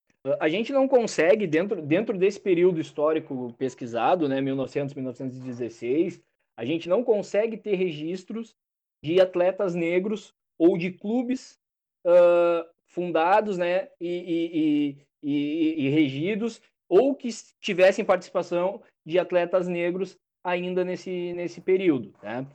A 0.40 0.48
gente 0.48 0.72
não 0.72 0.88
consegue, 0.88 1.46
dentro, 1.46 1.80
dentro 1.82 2.16
desse 2.16 2.40
período 2.40 2.80
histórico 2.80 3.52
pesquisado, 3.58 4.28
né, 4.28 4.40
1900, 4.40 4.94
1916, 4.94 6.20
a 6.56 6.64
gente 6.64 6.88
não 6.88 7.04
consegue 7.04 7.56
ter 7.56 7.76
registros 7.76 8.56
de 9.02 9.20
atletas 9.20 9.74
negros 9.74 10.34
ou 10.58 10.76
de 10.76 10.90
clubes 10.90 11.60
uh, 12.04 12.66
fundados 12.96 13.58
né, 13.58 13.88
e, 14.00 14.96
e, 15.22 15.30
e, 15.30 15.86
e, 15.86 15.88
regidos, 15.90 16.62
ou 16.88 17.14
que 17.14 17.28
tivessem 17.60 18.06
participação 18.06 18.82
de 19.04 19.18
atletas 19.18 19.68
negros 19.68 20.18
ainda 20.42 20.82
nesse, 20.82 21.34
nesse 21.34 21.60
período. 21.60 22.14
Né? 22.22 22.46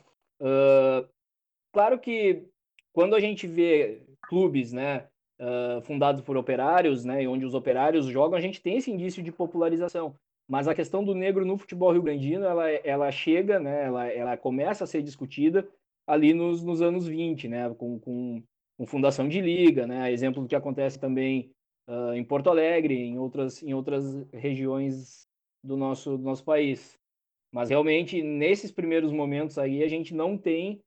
Uh, 0.42 1.08
claro 1.72 2.00
que 2.00 2.44
quando 2.92 3.16
a 3.16 3.20
gente 3.20 3.46
vê 3.46 4.02
clubes 4.24 4.74
né, 4.74 5.06
uh, 5.40 5.80
fundados 5.84 6.24
por 6.24 6.36
operários, 6.36 7.06
né, 7.06 7.28
onde 7.28 7.46
os 7.46 7.54
operários 7.54 8.08
jogam, 8.08 8.36
a 8.36 8.42
gente 8.42 8.62
tem 8.62 8.78
esse 8.78 8.90
indício 8.90 9.22
de 9.22 9.32
popularização. 9.32 10.16
Mas 10.50 10.68
a 10.68 10.74
questão 10.74 11.04
do 11.04 11.14
negro 11.14 11.46
no 11.46 11.56
futebol 11.56 11.92
rio-grandino, 11.92 12.46
ela, 12.46 12.68
ela 12.70 13.12
chega, 13.12 13.60
né, 13.60 13.86
ela, 13.86 14.08
ela 14.08 14.38
começa 14.38 14.86
a 14.86 14.88
ser 14.88 15.04
discutida 15.04 15.68
ali 16.08 16.34
nos, 16.34 16.64
nos 16.64 16.82
anos 16.82 17.06
20, 17.06 17.48
né, 17.48 17.70
com, 17.78 18.00
com 18.00 18.44
com 18.82 18.88
fundação 18.88 19.30
de 19.30 19.40
liga, 19.40 19.86
né? 19.86 20.12
Exemplo 20.12 20.42
do 20.42 20.48
que 20.48 20.56
acontece 20.56 21.00
também 21.00 21.52
uh, 21.88 22.14
em 22.14 22.24
Porto 22.24 22.50
Alegre, 22.50 22.96
em 22.96 23.16
outras, 23.20 23.62
em 23.62 23.76
outras 23.76 24.28
regiões 24.34 25.28
do 25.64 25.78
nosso, 25.78 26.18
do 26.18 26.24
nosso 26.24 26.44
país. 26.44 26.98
Mas 27.54 27.70
realmente, 27.70 28.24
nesses 28.24 28.72
primeiros 28.72 29.12
momentos 29.12 29.60
aí, 29.60 29.84
a 29.84 29.88
gente 29.88 30.16
não 30.16 30.36
tem 30.36 30.82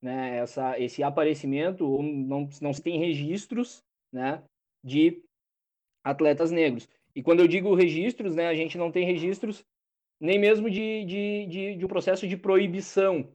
né, 0.00 0.36
essa, 0.36 0.78
esse 0.78 1.02
aparecimento, 1.02 1.84
ou 1.84 2.04
não, 2.04 2.48
não 2.62 2.72
se 2.72 2.80
tem 2.80 3.00
registros 3.00 3.82
né, 4.12 4.44
de 4.84 5.20
atletas 6.04 6.52
negros. 6.52 6.88
E 7.16 7.20
quando 7.20 7.40
eu 7.40 7.48
digo 7.48 7.74
registros, 7.74 8.36
né, 8.36 8.46
a 8.46 8.54
gente 8.54 8.78
não 8.78 8.92
tem 8.92 9.04
registros 9.04 9.64
nem 10.20 10.38
mesmo 10.38 10.70
de, 10.70 11.04
de, 11.04 11.46
de, 11.46 11.74
de 11.74 11.84
um 11.84 11.88
processo 11.88 12.28
de 12.28 12.36
proibição 12.36 13.28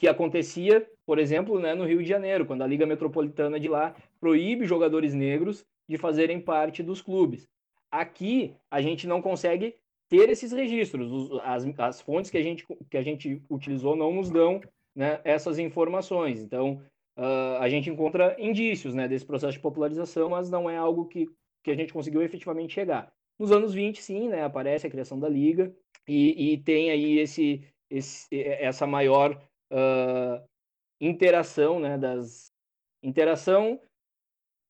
que 0.00 0.08
acontecia, 0.08 0.88
por 1.04 1.18
exemplo, 1.18 1.60
né, 1.60 1.74
no 1.74 1.84
Rio 1.84 2.02
de 2.02 2.08
Janeiro, 2.08 2.46
quando 2.46 2.62
a 2.62 2.66
Liga 2.66 2.86
Metropolitana 2.86 3.60
de 3.60 3.68
lá 3.68 3.94
proíbe 4.18 4.64
jogadores 4.64 5.12
negros 5.12 5.66
de 5.86 5.98
fazerem 5.98 6.40
parte 6.40 6.82
dos 6.82 7.02
clubes. 7.02 7.46
Aqui 7.90 8.54
a 8.70 8.80
gente 8.80 9.06
não 9.06 9.20
consegue 9.20 9.76
ter 10.08 10.30
esses 10.30 10.52
registros, 10.52 11.38
as, 11.44 11.66
as 11.78 12.00
fontes 12.00 12.30
que 12.30 12.38
a, 12.38 12.42
gente, 12.42 12.66
que 12.90 12.96
a 12.96 13.02
gente 13.02 13.42
utilizou 13.50 13.94
não 13.94 14.14
nos 14.14 14.30
dão 14.30 14.62
né, 14.96 15.20
essas 15.22 15.58
informações. 15.58 16.40
Então, 16.40 16.82
uh, 17.18 17.58
a 17.60 17.68
gente 17.68 17.90
encontra 17.90 18.34
indícios 18.38 18.94
né, 18.94 19.06
desse 19.06 19.26
processo 19.26 19.52
de 19.52 19.60
popularização, 19.60 20.30
mas 20.30 20.50
não 20.50 20.70
é 20.70 20.78
algo 20.78 21.04
que, 21.04 21.28
que 21.62 21.70
a 21.70 21.76
gente 21.76 21.92
conseguiu 21.92 22.22
efetivamente 22.22 22.72
chegar. 22.72 23.12
Nos 23.38 23.52
anos 23.52 23.74
20, 23.74 24.00
sim, 24.00 24.30
né, 24.30 24.44
aparece 24.44 24.86
a 24.86 24.90
criação 24.90 25.20
da 25.20 25.28
Liga 25.28 25.70
e, 26.08 26.54
e 26.54 26.58
tem 26.58 26.90
aí 26.90 27.18
esse, 27.18 27.62
esse, 27.90 28.26
essa 28.32 28.86
maior 28.86 29.38
uh, 29.72 30.42
interação, 31.00 31.80
né, 31.80 31.96
das 31.96 32.50
interação 33.02 33.80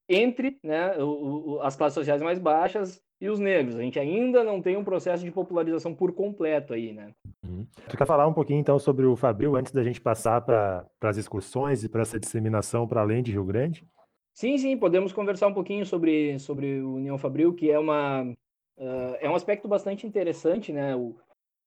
entre 0.07 0.57
né, 0.63 0.97
o, 0.97 1.55
o, 1.55 1.61
as 1.61 1.75
classes 1.75 1.95
sociais 1.95 2.21
mais 2.21 2.39
baixas 2.39 3.01
e 3.19 3.29
os 3.29 3.39
negros. 3.39 3.75
A 3.75 3.81
gente 3.81 3.99
ainda 3.99 4.43
não 4.43 4.61
tem 4.61 4.75
um 4.75 4.83
processo 4.83 5.23
de 5.23 5.31
popularização 5.31 5.93
por 5.93 6.11
completo 6.11 6.73
aí, 6.73 6.91
né? 6.91 7.13
Uhum. 7.45 7.67
Tu 7.87 7.95
quer 7.95 8.07
falar 8.07 8.27
um 8.27 8.33
pouquinho 8.33 8.59
então 8.59 8.79
sobre 8.79 9.05
o 9.05 9.15
Fabril 9.15 9.55
antes 9.55 9.71
da 9.71 9.83
gente 9.83 10.01
passar 10.01 10.41
para 10.41 10.87
as 11.01 11.17
excursões 11.17 11.83
e 11.83 11.89
para 11.89 12.01
essa 12.01 12.19
disseminação 12.19 12.87
para 12.87 13.01
além 13.01 13.21
de 13.21 13.31
Rio 13.31 13.45
Grande? 13.45 13.85
Sim, 14.33 14.57
sim, 14.57 14.75
podemos 14.75 15.13
conversar 15.13 15.47
um 15.47 15.53
pouquinho 15.53 15.85
sobre, 15.85 16.39
sobre 16.39 16.81
o 16.81 16.95
União 16.95 17.17
Fabril, 17.17 17.53
que 17.53 17.69
é, 17.69 17.77
uma, 17.77 18.23
uh, 18.23 19.15
é 19.19 19.29
um 19.29 19.35
aspecto 19.35 19.67
bastante 19.67 20.07
interessante, 20.07 20.73
né? 20.73 20.95
O, 20.95 21.15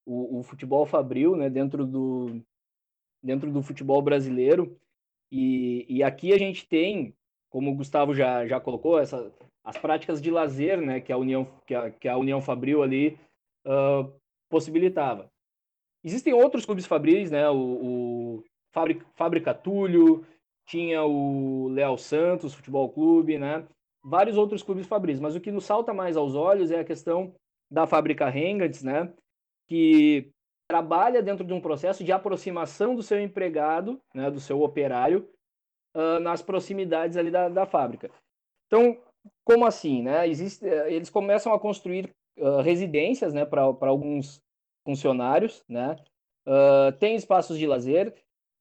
o, 0.05 0.41
o, 0.41 0.43
futebol 0.43 0.85
Fabril, 0.85 1.37
né? 1.37 1.49
Dentro 1.49 1.87
do, 1.87 2.43
dentro 3.25 3.51
do 3.51 3.63
futebol 3.63 4.03
brasileiro. 4.03 4.79
E, 5.33 5.87
e 5.89 6.03
aqui 6.03 6.33
a 6.33 6.39
gente 6.39 6.69
tem, 6.69 7.15
como 7.49 7.71
o 7.71 7.75
Gustavo 7.75 8.15
já, 8.15 8.47
já 8.47 8.61
colocou, 8.61 8.99
essa, 8.99 9.33
as 9.65 9.79
práticas 9.79 10.21
de 10.21 10.31
lazer, 10.31 10.81
né? 10.81 11.01
Que 11.01 11.13
a 11.13 11.17
União, 11.17 11.49
que 11.67 11.75
a, 11.75 11.91
que 11.91 12.07
a 12.07 12.17
União 12.19 12.41
Fabril 12.41 12.83
ali 12.83 13.19
uh, 13.67 14.13
possibilitava. 14.49 15.31
Existem 16.05 16.35
outros 16.35 16.67
clubes 16.67 16.87
fabris, 16.87 17.31
né? 17.31 17.49
O, 17.49 17.57
o 17.57 18.45
Fábrica, 18.73 19.07
Fábrica 19.15 19.55
Túlio, 19.55 20.27
tinha 20.67 21.03
o 21.03 21.69
Leal 21.69 21.97
Santos 21.97 22.55
Futebol 22.55 22.91
Clube, 22.91 23.39
né? 23.39 23.67
Vários 24.03 24.37
outros 24.37 24.63
clubes 24.63 24.87
fabris, 24.87 25.19
mas 25.19 25.35
o 25.35 25.41
que 25.41 25.51
nos 25.51 25.65
salta 25.65 25.95
mais 25.95 26.17
aos 26.17 26.35
olhos 26.35 26.71
é 26.71 26.81
a 26.81 26.85
questão 26.85 27.35
da 27.71 27.87
Fábrica 27.87 28.29
Hengats, 28.29 28.83
né? 28.83 29.11
Que 29.67 30.31
trabalha 30.69 31.23
dentro 31.23 31.45
de 31.45 31.53
um 31.53 31.61
processo 31.61 32.03
de 32.03 32.13
aproximação 32.13 32.95
do 32.95 33.03
seu 33.03 33.21
empregado, 33.21 34.01
né, 34.15 34.31
do 34.31 34.41
seu 34.41 34.63
operário, 34.63 35.29
uh, 35.95 36.19
nas 36.21 36.43
proximidades 36.43 37.17
ali 37.17 37.31
da, 37.31 37.49
da 37.49 37.67
fábrica. 37.67 38.11
Então, 38.67 38.99
como 39.45 39.67
assim, 39.67 40.03
né? 40.03 40.29
Existe, 40.29 40.65
eles 40.65 41.11
começam 41.11 41.53
a 41.53 41.61
construir 41.61 42.11
uh, 42.39 42.61
residências, 42.61 43.33
né, 43.33 43.45
para 43.45 43.63
alguns 43.63 44.41
funcionários, 44.85 45.65
né? 45.69 45.97
Uh, 46.47 46.93
tem 46.99 47.15
espaços 47.15 47.59
de 47.59 47.67
lazer, 47.67 48.15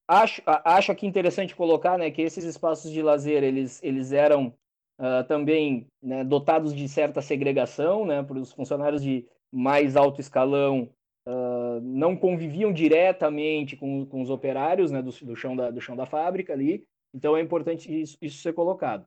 acho, 0.08 0.42
acho 0.46 0.92
aqui 0.92 1.06
interessante 1.06 1.56
colocar 1.56 1.98
né, 1.98 2.10
que 2.12 2.22
esses 2.22 2.46
espaços 2.46 2.92
de 2.92 3.02
lazer 3.02 3.44
eles, 3.44 3.84
eles 3.84 4.14
eram 4.14 4.54
uh, 5.00 5.24
também 5.28 5.88
né, 6.02 6.24
dotados 6.24 6.74
de 6.74 6.88
certa 6.88 7.22
segregação 7.22 8.06
né, 8.06 8.24
para 8.24 8.38
os 8.38 8.54
funcionários 8.54 9.04
de 9.04 9.28
mais 9.52 9.98
alto 9.98 10.22
escalão 10.22 10.90
uh, 11.28 11.82
não 11.82 12.16
conviviam 12.16 12.72
diretamente 12.72 13.76
com, 13.76 14.06
com 14.06 14.22
os 14.22 14.30
operários 14.30 14.92
né, 14.92 15.02
do, 15.02 15.12
do, 15.12 15.36
chão 15.36 15.56
da, 15.56 15.70
do 15.70 15.82
chão 15.82 15.96
da 15.96 16.06
fábrica 16.06 16.54
ali, 16.54 16.86
então 17.14 17.38
é 17.38 17.42
importante 17.42 18.02
isso, 18.02 18.18
isso 18.22 18.42
ser 18.42 18.54
colocado. 18.54 19.06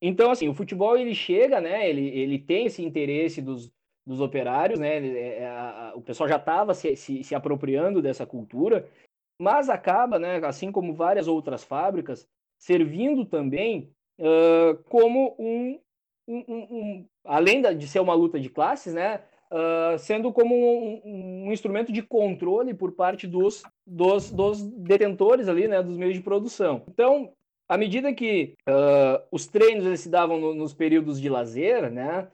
Então, 0.00 0.30
assim, 0.30 0.48
o 0.48 0.54
futebol 0.54 0.96
ele 0.96 1.14
chega, 1.14 1.60
né, 1.60 1.88
ele, 1.88 2.06
ele 2.08 2.38
tem 2.38 2.66
esse 2.66 2.82
interesse 2.84 3.40
dos, 3.40 3.72
dos 4.06 4.20
operários, 4.20 4.78
né, 4.78 4.98
é, 4.98 5.38
é, 5.38 5.46
a, 5.46 5.88
a, 5.88 5.96
o 5.96 6.02
pessoal 6.02 6.28
já 6.28 6.36
estava 6.36 6.74
se, 6.74 6.94
se, 6.96 7.24
se 7.24 7.34
apropriando 7.34 8.02
dessa 8.02 8.26
cultura, 8.26 8.88
mas 9.40 9.68
acaba, 9.68 10.18
né, 10.18 10.36
assim 10.44 10.70
como 10.70 10.94
várias 10.94 11.28
outras 11.28 11.64
fábricas, 11.64 12.28
servindo 12.58 13.24
também 13.24 13.90
uh, 14.18 14.82
como 14.84 15.34
um, 15.38 15.80
um, 16.26 16.44
um, 16.48 16.62
um, 16.70 17.08
além 17.24 17.62
de 17.76 17.86
ser 17.86 18.00
uma 18.00 18.14
luta 18.14 18.38
de 18.40 18.48
classes, 18.48 18.94
né, 18.94 19.22
uh, 19.52 19.98
sendo 19.98 20.32
como 20.32 20.54
um, 21.04 21.52
instrumento 21.52 21.92
de 21.92 22.02
controle 22.02 22.74
por 22.74 22.92
parte 22.92 23.26
dos, 23.26 23.62
dos, 23.86 24.30
dos, 24.30 24.62
detentores 24.62 25.48
ali, 25.48 25.68
né, 25.68 25.82
dos 25.82 25.96
meios 25.96 26.14
de 26.14 26.22
produção. 26.22 26.82
Então, 26.88 27.32
à 27.68 27.76
medida 27.76 28.12
que 28.12 28.54
uh, 28.68 29.22
os 29.30 29.46
treinos 29.46 29.86
eles 29.86 30.00
se 30.00 30.08
davam 30.08 30.38
no, 30.38 30.54
nos 30.54 30.74
períodos 30.74 31.20
de 31.20 31.28
lazer, 31.28 31.90
né, 31.90 32.28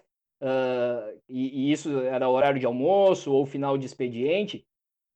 e, 1.29 1.69
e 1.69 1.73
isso 1.73 2.01
era 2.01 2.29
horário 2.29 2.59
de 2.59 2.67
almoço 2.67 3.33
ou 3.33 3.47
final 3.47 3.79
de 3.79 3.87
expediente, 3.87 4.67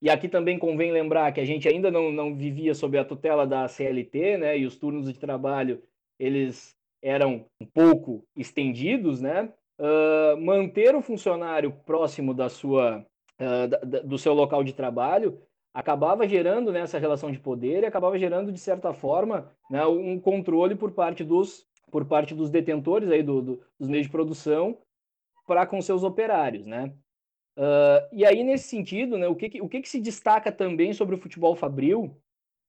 e 0.01 0.11
aqui 0.11 0.29
também 0.29 0.59
convém 0.59 0.93
lembrar 0.93 1.33
que 1.33 1.41
a 1.41 1.45
gente 1.45 1.69
ainda 1.69 1.91
não, 1.91 2.13
não 2.13 2.35
vivia 2.37 2.75
sob 2.75 2.99
a 2.99 3.05
tutela 3.05 3.47
da 3.47 3.67
CLT, 3.67 4.37
né? 4.39 4.59
E 4.59 4.67
os 4.67 4.77
turnos 4.77 5.11
de 5.11 5.19
trabalho 5.19 5.83
eles 6.19 6.77
eram 7.03 7.47
um 7.61 7.67
pouco 7.67 8.25
estendidos, 8.37 9.21
né? 9.21 9.53
Uh, 9.79 10.41
manter 10.41 10.95
o 10.95 11.03
funcionário 11.03 11.71
próximo 11.85 12.33
da 12.33 12.49
sua, 12.49 13.05
uh, 13.41 13.69
da, 13.69 13.79
da, 13.79 14.01
do 14.01 14.17
seu 14.17 14.33
local 14.33 14.65
de 14.65 14.73
trabalho 14.73 15.39
acabava 15.75 16.27
gerando 16.27 16.73
né, 16.73 16.85
relação 16.99 17.31
de 17.31 17.39
poder 17.39 17.83
e 17.83 17.87
acabava 17.87 18.19
gerando 18.19 18.51
de 18.51 18.59
certa 18.59 18.95
forma 18.95 19.53
né, 19.71 19.85
um 19.85 20.19
controle 20.19 20.75
por 20.75 20.93
parte 20.93 21.23
dos 21.23 21.67
por 21.91 22.07
parte 22.07 22.35
dos 22.35 22.51
detentores 22.51 23.11
aí 23.11 23.23
do, 23.23 23.43
do 23.43 23.63
dos 23.79 23.89
meios 23.89 24.07
de 24.07 24.13
produção 24.13 24.79
para 25.47 25.67
com 25.67 25.81
seus 25.81 26.03
operários, 26.03 26.67
né? 26.67 26.93
Uh, 27.57 28.05
e 28.13 28.25
aí, 28.25 28.45
nesse 28.45 28.69
sentido, 28.69 29.17
né, 29.17 29.27
o, 29.29 29.35
que, 29.35 29.63
o 29.63 29.69
que, 29.69 29.81
que 29.81 29.89
se 29.89 30.01
destaca 30.01 30.53
também 30.53 30.93
sobre 30.93 31.15
o 31.15 31.19
futebol 31.19 31.57
fabril, 31.57 32.21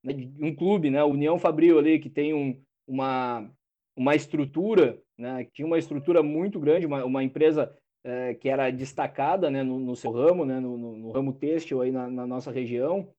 né, 0.02 0.14
um 0.40 0.56
clube, 0.56 0.90
né, 0.90 1.04
União 1.04 1.38
Fabril 1.38 1.78
ali, 1.78 2.00
que 2.00 2.10
tem 2.10 2.34
um, 2.34 2.62
uma, 2.88 3.52
uma 3.98 4.14
estrutura, 4.14 5.02
né, 5.18 5.48
tinha 5.52 5.66
uma 5.66 5.80
estrutura 5.80 6.22
muito 6.22 6.60
grande, 6.60 6.86
uma, 6.86 7.04
uma 7.04 7.24
empresa 7.24 7.76
é, 8.04 8.36
que 8.36 8.48
era 8.48 8.70
destacada 8.70 9.50
né, 9.50 9.64
no, 9.64 9.80
no 9.80 9.96
seu 9.96 10.12
ramo, 10.12 10.46
né, 10.46 10.60
no, 10.60 10.78
no, 10.78 10.96
no 10.96 11.12
ramo 11.12 11.34
têxtil 11.34 11.82
aí 11.82 11.92
na, 11.92 12.08
na 12.08 12.28
nossa 12.28 12.52
região. 12.52 13.12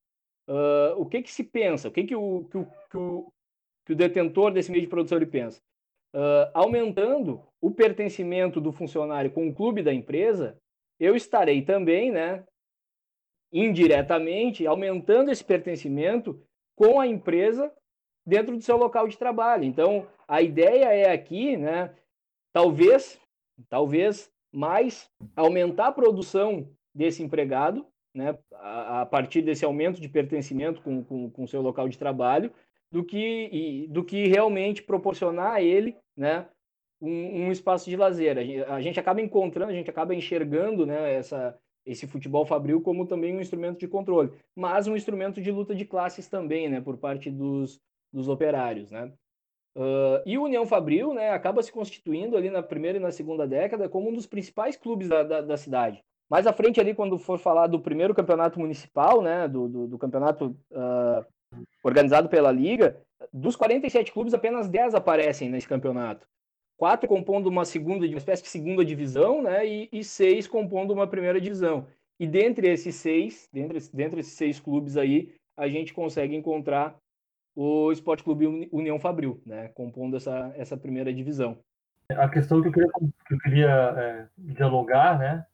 Uh, 0.48 0.94
o 0.96 1.04
que, 1.04 1.20
que 1.20 1.30
se 1.30 1.42
pensa? 1.42 1.88
O 1.88 1.90
que, 1.90 2.04
que, 2.04 2.14
o, 2.14 2.44
que, 2.44 2.58
o, 2.58 2.64
que, 2.64 2.96
o, 2.96 3.32
que 3.84 3.92
o 3.92 3.96
detentor 3.96 4.52
desse 4.52 4.70
meio 4.70 4.82
de 4.82 4.88
produção 4.88 5.18
ele 5.18 5.26
pensa? 5.26 5.60
Uh, 6.14 6.48
aumentando 6.54 7.42
o 7.60 7.70
pertencimento 7.70 8.60
do 8.60 8.72
funcionário 8.72 9.30
com 9.30 9.48
o 9.48 9.54
clube 9.54 9.82
da 9.82 9.92
empresa, 9.92 10.56
eu 10.98 11.14
estarei 11.16 11.60
também, 11.60 12.10
né, 12.10 12.44
indiretamente, 13.52 14.66
aumentando 14.66 15.30
esse 15.30 15.44
pertencimento 15.44 16.40
com 16.76 17.00
a 17.00 17.06
empresa 17.06 17.70
dentro 18.28 18.54
do 18.54 18.62
seu 18.62 18.76
local 18.76 19.08
de 19.08 19.16
trabalho. 19.16 19.64
Então, 19.64 20.06
a 20.28 20.42
ideia 20.42 20.92
é 20.92 21.10
aqui, 21.10 21.56
né, 21.56 21.94
talvez, 22.52 23.18
talvez 23.70 24.30
mais 24.52 25.10
aumentar 25.34 25.86
a 25.86 25.92
produção 25.92 26.68
desse 26.94 27.22
empregado, 27.22 27.86
né, 28.14 28.38
a, 28.52 29.00
a 29.00 29.06
partir 29.06 29.40
desse 29.40 29.64
aumento 29.64 29.98
de 29.98 30.08
pertencimento 30.10 30.82
com 30.82 30.98
o 30.98 31.04
com, 31.04 31.30
com 31.30 31.46
seu 31.46 31.62
local 31.62 31.88
de 31.88 31.96
trabalho, 31.96 32.52
do 32.92 33.02
que, 33.02 33.48
e, 33.50 33.86
do 33.88 34.04
que 34.04 34.26
realmente 34.26 34.82
proporcionar 34.82 35.52
a 35.54 35.62
ele, 35.62 35.96
né, 36.14 36.46
um, 37.00 37.46
um 37.46 37.52
espaço 37.52 37.88
de 37.88 37.96
lazer. 37.96 38.36
A 38.36 38.44
gente, 38.44 38.62
a 38.64 38.80
gente, 38.80 39.00
acaba 39.00 39.22
encontrando, 39.22 39.70
a 39.70 39.74
gente 39.74 39.88
acaba 39.88 40.14
enxergando 40.14 40.84
né, 40.84 41.14
essa, 41.14 41.58
esse 41.86 42.06
futebol 42.06 42.44
fabril 42.44 42.82
como 42.82 43.06
também 43.06 43.34
um 43.34 43.40
instrumento 43.40 43.78
de 43.78 43.88
controle, 43.88 44.32
mas 44.54 44.86
um 44.86 44.96
instrumento 44.96 45.40
de 45.40 45.50
luta 45.50 45.74
de 45.74 45.86
classes 45.86 46.28
também, 46.28 46.68
né, 46.68 46.80
por 46.80 46.98
parte 46.98 47.30
dos, 47.30 47.80
dos 48.12 48.28
operários, 48.28 48.90
né. 48.90 49.12
Uh, 49.76 50.20
e 50.26 50.36
o 50.36 50.44
União 50.44 50.66
Fabril, 50.66 51.14
né, 51.14 51.30
acaba 51.30 51.62
se 51.62 51.70
constituindo 51.70 52.36
ali 52.36 52.50
na 52.50 52.62
primeira 52.62 52.98
e 52.98 53.00
na 53.00 53.12
segunda 53.12 53.46
década 53.46 53.88
como 53.88 54.08
um 54.10 54.12
dos 54.12 54.26
principais 54.26 54.76
clubes 54.76 55.08
da, 55.08 55.22
da, 55.22 55.40
da 55.40 55.56
cidade. 55.56 56.02
Mais 56.28 56.46
à 56.46 56.52
frente 56.52 56.80
ali, 56.80 56.94
quando 56.94 57.16
for 57.18 57.38
falar 57.38 57.68
do 57.68 57.80
primeiro 57.80 58.14
campeonato 58.14 58.58
municipal, 58.58 59.22
né, 59.22 59.46
do, 59.46 59.68
do, 59.68 59.86
do 59.86 59.98
campeonato 59.98 60.56
uh, 60.72 61.24
organizado 61.84 62.28
pela 62.28 62.50
Liga, 62.50 63.00
dos 63.32 63.54
47 63.54 64.12
clubes, 64.12 64.34
apenas 64.34 64.68
10 64.68 64.94
aparecem 64.94 65.48
nesse 65.48 65.68
campeonato 65.68 66.26
quatro 66.78 67.08
compondo 67.08 67.48
uma 67.48 67.64
segunda, 67.64 68.06
uma 68.06 68.16
espécie 68.16 68.44
de 68.44 68.48
segunda 68.48 68.84
divisão, 68.84 69.42
né? 69.42 69.66
E, 69.66 69.88
e 69.92 70.04
seis 70.04 70.46
compondo 70.46 70.94
uma 70.94 71.08
primeira 71.08 71.40
divisão. 71.40 71.86
E 72.18 72.26
dentre 72.26 72.70
esses 72.70 72.94
seis, 72.94 73.48
dentre, 73.52 73.78
dentre 73.92 74.20
esses 74.20 74.34
seis 74.34 74.58
clubes 74.60 74.96
aí, 74.96 75.34
a 75.56 75.68
gente 75.68 75.92
consegue 75.92 76.34
encontrar 76.36 76.96
o 77.60 77.90
Esporte 77.90 78.22
Clube 78.22 78.68
União 78.70 79.00
Fabril, 79.00 79.42
né? 79.44 79.66
Compondo 79.74 80.16
essa, 80.16 80.54
essa 80.56 80.76
primeira 80.76 81.12
divisão. 81.12 81.58
A 82.08 82.28
questão 82.28 82.62
que 82.62 82.68
eu 82.68 82.72
queria, 82.72 82.88
que 83.26 83.34
eu 83.34 83.38
queria 83.38 83.68
é, 83.68 84.28
dialogar, 84.38 85.18
né? 85.18 85.44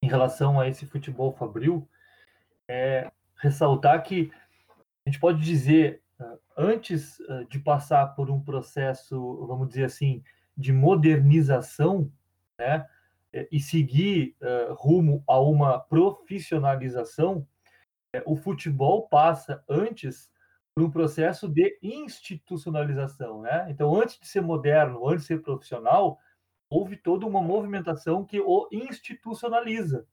Em 0.00 0.08
relação 0.08 0.58
a 0.58 0.66
esse 0.66 0.86
futebol 0.86 1.30
fabril, 1.34 1.86
é 2.66 3.12
ressaltar 3.36 4.02
que 4.02 4.32
a 5.04 5.10
gente 5.10 5.20
pode 5.20 5.42
dizer, 5.42 6.00
antes 6.56 7.18
de 7.50 7.58
passar 7.58 8.14
por 8.14 8.30
um 8.30 8.40
processo, 8.40 9.46
vamos 9.46 9.68
dizer 9.68 9.84
assim, 9.84 10.24
de 10.56 10.72
modernização, 10.72 12.10
né, 12.58 12.86
e 13.50 13.60
seguir 13.60 14.36
rumo 14.70 15.22
a 15.26 15.38
uma 15.40 15.78
profissionalização, 15.78 17.46
é, 18.14 18.22
o 18.26 18.36
futebol 18.36 19.08
passa 19.08 19.62
antes 19.68 20.30
por 20.74 20.84
um 20.84 20.90
processo 20.90 21.48
de 21.48 21.78
institucionalização, 21.82 23.42
né? 23.42 23.66
Então, 23.68 23.94
antes 23.94 24.18
de 24.18 24.26
ser 24.26 24.40
moderno, 24.40 25.06
antes 25.06 25.22
de 25.22 25.28
ser 25.28 25.42
profissional, 25.42 26.18
houve 26.70 26.96
toda 26.96 27.26
uma 27.26 27.42
movimentação 27.42 28.24
que 28.24 28.40
o 28.40 28.68
institucionaliza. 28.72 30.06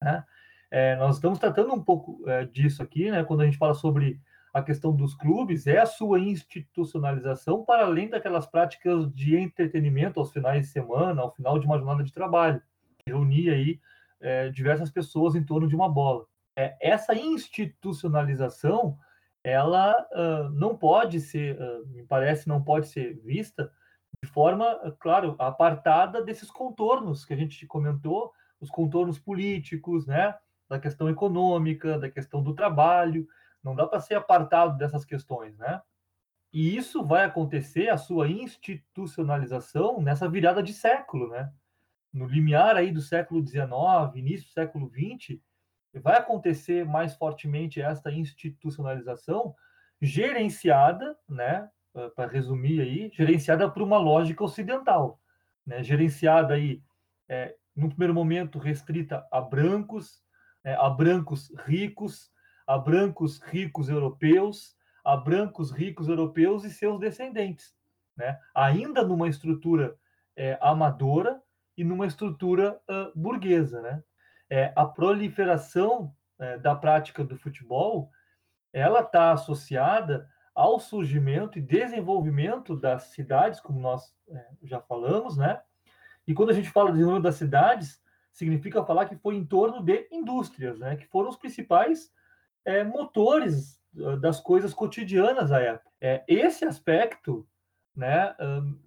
Né? 0.00 0.24
É, 0.70 0.96
nós 0.96 1.16
estamos 1.16 1.38
tratando 1.38 1.74
um 1.74 1.82
pouco 1.82 2.22
é, 2.28 2.44
disso 2.44 2.82
aqui, 2.82 3.10
né? 3.10 3.24
Quando 3.24 3.40
a 3.40 3.44
gente 3.44 3.58
fala 3.58 3.74
sobre 3.74 4.20
a 4.56 4.62
questão 4.62 4.94
dos 4.94 5.14
clubes 5.14 5.66
é 5.66 5.78
a 5.78 5.86
sua 5.86 6.18
institucionalização 6.18 7.62
para 7.62 7.84
além 7.84 8.08
daquelas 8.08 8.46
práticas 8.46 9.12
de 9.12 9.36
entretenimento 9.36 10.18
aos 10.18 10.32
finais 10.32 10.62
de 10.62 10.72
semana, 10.72 11.20
ao 11.20 11.34
final 11.34 11.58
de 11.58 11.66
uma 11.66 11.76
jornada 11.76 12.02
de 12.02 12.10
trabalho, 12.10 12.62
que 12.98 13.12
reunia 13.12 13.52
aí 13.52 13.78
é, 14.18 14.48
diversas 14.48 14.90
pessoas 14.90 15.34
em 15.34 15.44
torno 15.44 15.68
de 15.68 15.76
uma 15.76 15.90
bola. 15.90 16.24
É, 16.56 16.74
essa 16.80 17.14
institucionalização, 17.14 18.98
ela 19.46 19.94
uh, 20.12 20.50
não 20.50 20.76
pode 20.76 21.20
ser, 21.20 21.56
uh, 21.60 21.86
me 21.86 22.02
parece, 22.02 22.48
não 22.48 22.60
pode 22.60 22.88
ser 22.88 23.14
vista 23.22 23.72
de 24.20 24.28
forma, 24.28 24.66
claro, 24.98 25.36
apartada 25.38 26.20
desses 26.20 26.50
contornos 26.50 27.24
que 27.24 27.32
a 27.32 27.36
gente 27.36 27.64
comentou, 27.64 28.32
os 28.60 28.68
contornos 28.68 29.20
políticos, 29.20 30.04
né, 30.04 30.34
da 30.68 30.80
questão 30.80 31.08
econômica, 31.08 31.96
da 31.96 32.10
questão 32.10 32.42
do 32.42 32.54
trabalho, 32.54 33.28
não 33.62 33.76
dá 33.76 33.86
para 33.86 34.00
ser 34.00 34.14
apartado 34.14 34.76
dessas 34.76 35.04
questões, 35.04 35.56
né? 35.58 35.80
E 36.52 36.76
isso 36.76 37.04
vai 37.04 37.24
acontecer, 37.24 37.88
a 37.88 37.98
sua 37.98 38.28
institucionalização, 38.28 40.00
nessa 40.00 40.28
virada 40.28 40.62
de 40.62 40.72
século, 40.72 41.28
né? 41.28 41.52
No 42.12 42.26
limiar 42.26 42.76
aí 42.76 42.90
do 42.90 43.00
século 43.00 43.46
XIX, 43.46 43.66
início 44.16 44.46
do 44.48 44.52
século 44.52 44.90
XX, 44.90 45.38
vai 45.98 46.18
acontecer 46.18 46.84
mais 46.84 47.14
fortemente 47.14 47.80
esta 47.80 48.10
institucionalização 48.10 49.54
gerenciada, 50.00 51.16
né? 51.28 51.68
Para 52.14 52.30
resumir 52.30 52.80
aí, 52.82 53.10
gerenciada 53.14 53.70
por 53.70 53.80
uma 53.80 53.96
lógica 53.96 54.44
ocidental, 54.44 55.18
né? 55.66 55.82
Gerenciada 55.82 56.54
aí, 56.54 56.82
é, 57.28 57.54
no 57.74 57.88
primeiro 57.88 58.14
momento, 58.14 58.58
restrita 58.58 59.26
a 59.30 59.40
brancos, 59.40 60.22
né? 60.64 60.74
a 60.78 60.88
brancos 60.88 61.52
ricos, 61.66 62.30
a 62.66 62.78
brancos 62.78 63.38
ricos 63.40 63.88
europeus, 63.88 64.76
a 65.04 65.16
brancos 65.16 65.70
ricos 65.70 66.08
europeus 66.08 66.64
e 66.64 66.70
seus 66.70 66.98
descendentes, 66.98 67.74
né? 68.16 68.38
ainda 68.54 69.04
numa 69.04 69.28
estrutura 69.28 69.96
é, 70.34 70.58
amadora 70.60 71.40
e 71.76 71.84
numa 71.84 72.06
estrutura 72.06 72.80
uh, 72.88 73.18
burguesa. 73.18 73.80
Né? 73.82 74.02
É, 74.48 74.72
a 74.76 74.84
proliferação 74.84 76.14
é, 76.38 76.58
da 76.58 76.74
prática 76.74 77.24
do 77.24 77.36
futebol 77.36 78.10
ela 78.72 79.00
está 79.00 79.32
associada 79.32 80.28
ao 80.54 80.78
surgimento 80.78 81.58
e 81.58 81.62
desenvolvimento 81.62 82.76
das 82.76 83.04
cidades, 83.04 83.60
como 83.60 83.80
nós 83.80 84.14
é, 84.28 84.46
já 84.62 84.80
falamos, 84.80 85.36
né? 85.36 85.60
E 86.26 86.34
quando 86.34 86.50
a 86.50 86.52
gente 86.52 86.70
fala 86.70 86.88
de 86.88 86.94
desenvolvimento 86.94 87.24
das 87.24 87.36
cidades, 87.36 88.02
significa 88.32 88.84
falar 88.84 89.06
que 89.06 89.16
foi 89.16 89.36
em 89.36 89.46
torno 89.46 89.82
de 89.82 90.08
indústrias, 90.10 90.78
né? 90.78 90.96
Que 90.96 91.06
foram 91.06 91.30
os 91.30 91.36
principais 91.36 92.12
é, 92.64 92.84
motores 92.84 93.80
ah, 94.04 94.16
das 94.16 94.40
coisas 94.40 94.74
cotidianas 94.74 95.52
à 95.52 95.60
época. 95.60 95.90
É, 96.00 96.24
esse 96.28 96.64
aspecto, 96.64 97.48
né, 97.94 98.34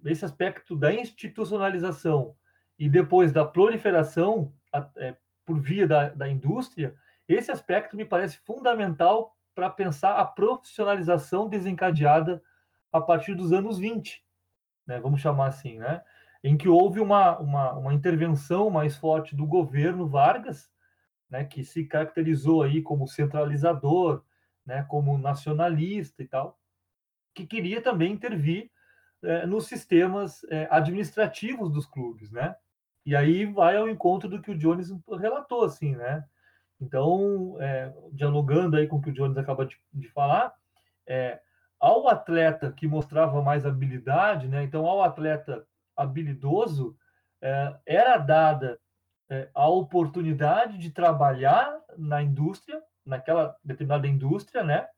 esse 0.04 0.24
aspecto 0.24 0.76
da 0.76 0.92
institucionalização 0.94 2.36
e 2.78 2.88
depois 2.88 3.32
da 3.32 3.44
proliferação 3.44 4.54
é, 4.96 5.16
por 5.50 5.58
via 5.58 5.84
da, 5.84 6.10
da 6.10 6.28
indústria, 6.28 6.94
esse 7.26 7.50
aspecto 7.50 7.96
me 7.96 8.04
parece 8.04 8.38
fundamental 8.38 9.36
para 9.52 9.68
pensar 9.68 10.14
a 10.14 10.24
profissionalização 10.24 11.48
desencadeada 11.48 12.40
a 12.92 13.00
partir 13.00 13.34
dos 13.34 13.52
anos 13.52 13.76
20, 13.76 14.24
né, 14.86 15.00
vamos 15.00 15.20
chamar 15.20 15.48
assim, 15.48 15.76
né, 15.76 16.04
em 16.44 16.56
que 16.56 16.68
houve 16.68 17.00
uma, 17.00 17.36
uma, 17.40 17.72
uma 17.72 17.92
intervenção 17.92 18.70
mais 18.70 18.96
forte 18.96 19.34
do 19.34 19.44
governo 19.44 20.06
Vargas, 20.06 20.70
né, 21.28 21.44
que 21.44 21.64
se 21.64 21.84
caracterizou 21.84 22.62
aí 22.62 22.80
como 22.80 23.08
centralizador, 23.08 24.22
né, 24.64 24.84
como 24.84 25.18
nacionalista 25.18 26.22
e 26.22 26.28
tal, 26.28 26.60
que 27.34 27.44
queria 27.44 27.82
também 27.82 28.12
intervir 28.12 28.70
é, 29.24 29.46
nos 29.46 29.66
sistemas 29.66 30.44
é, 30.44 30.68
administrativos 30.70 31.72
dos 31.72 31.86
clubes, 31.86 32.30
né? 32.30 32.54
E 33.04 33.16
aí 33.16 33.46
vai 33.46 33.76
ao 33.76 33.88
encontro 33.88 34.28
do 34.28 34.40
que 34.40 34.50
o 34.50 34.58
Jones 34.58 34.90
relatou, 35.18 35.64
assim, 35.64 35.96
né? 35.96 36.24
Então, 36.80 37.56
é, 37.60 37.92
dialogando 38.12 38.76
aí 38.76 38.86
com 38.86 38.96
o 38.96 39.02
que 39.02 39.10
o 39.10 39.12
Jones 39.12 39.36
acaba 39.36 39.66
de, 39.66 39.76
de 39.92 40.08
falar, 40.08 40.54
é, 41.06 41.40
ao 41.78 42.08
atleta 42.08 42.72
que 42.72 42.86
mostrava 42.86 43.42
mais 43.42 43.66
habilidade, 43.66 44.48
né? 44.48 44.62
Então, 44.62 44.86
ao 44.86 45.02
atleta 45.02 45.66
habilidoso, 45.96 46.96
é, 47.42 47.74
era 47.86 48.16
dada 48.18 48.78
é, 49.30 49.48
a 49.54 49.68
oportunidade 49.68 50.76
de 50.76 50.90
trabalhar 50.90 51.78
na 51.96 52.22
indústria, 52.22 52.82
naquela 53.06 53.56
determinada 53.64 54.06
indústria, 54.06 54.62
né, 54.62 54.88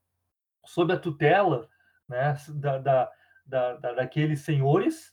sob 0.65 0.91
a 0.91 0.99
tutela 0.99 1.69
né, 2.07 2.35
da, 2.49 2.77
da, 2.79 3.11
da, 3.45 3.75
daqueles 3.93 4.41
senhores, 4.41 5.12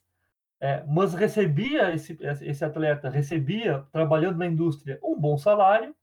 é, 0.60 0.84
mas 0.86 1.14
recebia 1.14 1.94
esse, 1.94 2.18
esse 2.42 2.64
atleta 2.64 3.08
recebia 3.08 3.86
trabalhando 3.90 4.38
na 4.38 4.46
indústria 4.46 4.98
um 5.02 5.18
bom 5.18 5.38
salário, 5.38 5.94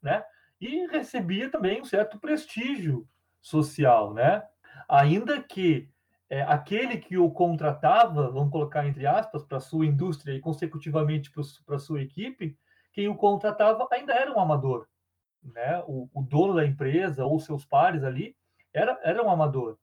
né, 0.00 0.24
e 0.60 0.86
recebia 0.86 1.50
também 1.50 1.80
um 1.80 1.84
certo 1.84 2.18
prestígio 2.18 3.06
social, 3.40 4.14
né, 4.14 4.42
ainda 4.88 5.42
que 5.42 5.90
é, 6.32 6.40
aquele 6.44 6.96
que 6.96 7.18
o 7.18 7.30
contratava, 7.30 8.30
vamos 8.30 8.50
colocar 8.50 8.86
entre 8.86 9.06
aspas, 9.06 9.44
para 9.44 9.60
sua 9.60 9.84
indústria 9.84 10.32
e 10.32 10.40
consecutivamente 10.40 11.30
para 11.66 11.78
sua 11.78 12.00
equipe, 12.00 12.56
quem 12.90 13.06
o 13.06 13.14
contratava 13.14 13.86
ainda 13.92 14.14
era 14.14 14.32
um 14.32 14.40
amador, 14.40 14.86
né? 15.42 15.82
O, 15.86 16.08
o 16.14 16.22
dono 16.22 16.54
da 16.54 16.64
empresa 16.64 17.24
ou 17.26 17.38
seus 17.38 17.66
pares 17.66 18.02
ali 18.02 18.34
era, 18.72 18.98
era 19.02 19.22
um 19.22 19.30
amador. 19.30 19.78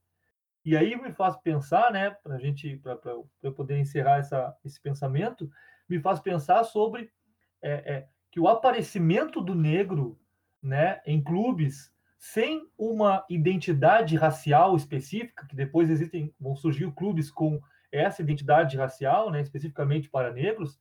E 0.69 0.77
aí 0.77 0.95
me 0.95 1.11
faz 1.11 1.35
pensar, 1.35 1.91
né, 1.91 2.11
para 2.11 2.35
a 2.35 2.37
gente, 2.37 2.77
para 2.77 2.99
eu 3.41 3.51
poder 3.51 3.79
encerrar 3.79 4.17
essa, 4.19 4.55
esse 4.63 4.79
pensamento, 4.79 5.49
me 5.89 5.99
faz 5.99 6.19
pensar 6.19 6.63
sobre 6.63 7.11
é, 7.59 7.71
é, 7.71 8.07
que 8.29 8.39
o 8.39 8.47
aparecimento 8.47 9.41
do 9.41 9.55
negro, 9.55 10.21
né, 10.61 11.01
em 11.07 11.23
clubes 11.23 11.91
sem 12.19 12.69
uma 12.77 13.25
identidade 13.27 14.15
racial 14.15 14.75
específica, 14.75 15.47
que 15.47 15.55
depois 15.55 15.89
existem, 15.89 16.31
vão 16.39 16.55
surgir 16.55 16.91
clubes 16.91 17.31
com 17.31 17.59
essa 17.91 18.21
identidade 18.21 18.77
racial, 18.77 19.31
né, 19.31 19.41
especificamente 19.41 20.07
para 20.07 20.31
negros, 20.31 20.79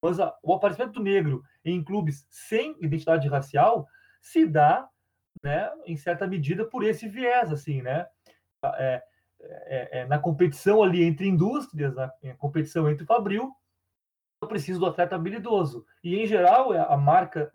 mas 0.00 0.20
a, 0.20 0.32
o 0.44 0.54
aparecimento 0.54 0.92
do 0.92 1.02
negro 1.02 1.42
em 1.64 1.82
clubes 1.82 2.24
sem 2.30 2.76
identidade 2.80 3.26
racial 3.26 3.88
se 4.22 4.46
dá, 4.46 4.88
né, 5.42 5.72
em 5.86 5.96
certa 5.96 6.24
medida, 6.24 6.64
por 6.64 6.84
esse 6.84 7.08
viés, 7.08 7.50
assim, 7.50 7.82
né, 7.82 8.06
é, 8.78 9.02
é, 9.66 10.00
é, 10.00 10.06
na 10.06 10.18
competição 10.18 10.82
ali 10.82 11.02
entre 11.02 11.26
indústrias, 11.28 11.94
na 11.94 12.12
competição 12.38 12.88
entre 12.88 13.04
o 13.04 13.06
fabril, 13.06 13.52
eu 14.40 14.48
preciso 14.48 14.80
do 14.80 14.86
atleta 14.86 15.14
habilidoso. 15.16 15.86
E, 16.02 16.16
em 16.16 16.26
geral, 16.26 16.74
é 16.74 16.78
a 16.78 16.96
marca 16.96 17.50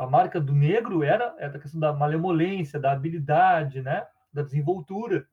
a 0.00 0.06
marca 0.06 0.40
do 0.40 0.54
negro 0.54 1.02
era, 1.02 1.34
era 1.38 1.58
a 1.58 1.60
questão 1.60 1.78
da 1.78 1.92
malemolência, 1.92 2.80
da 2.80 2.90
habilidade, 2.90 3.82
né? 3.82 4.06
da 4.32 4.42
desenvoltura, 4.42 5.26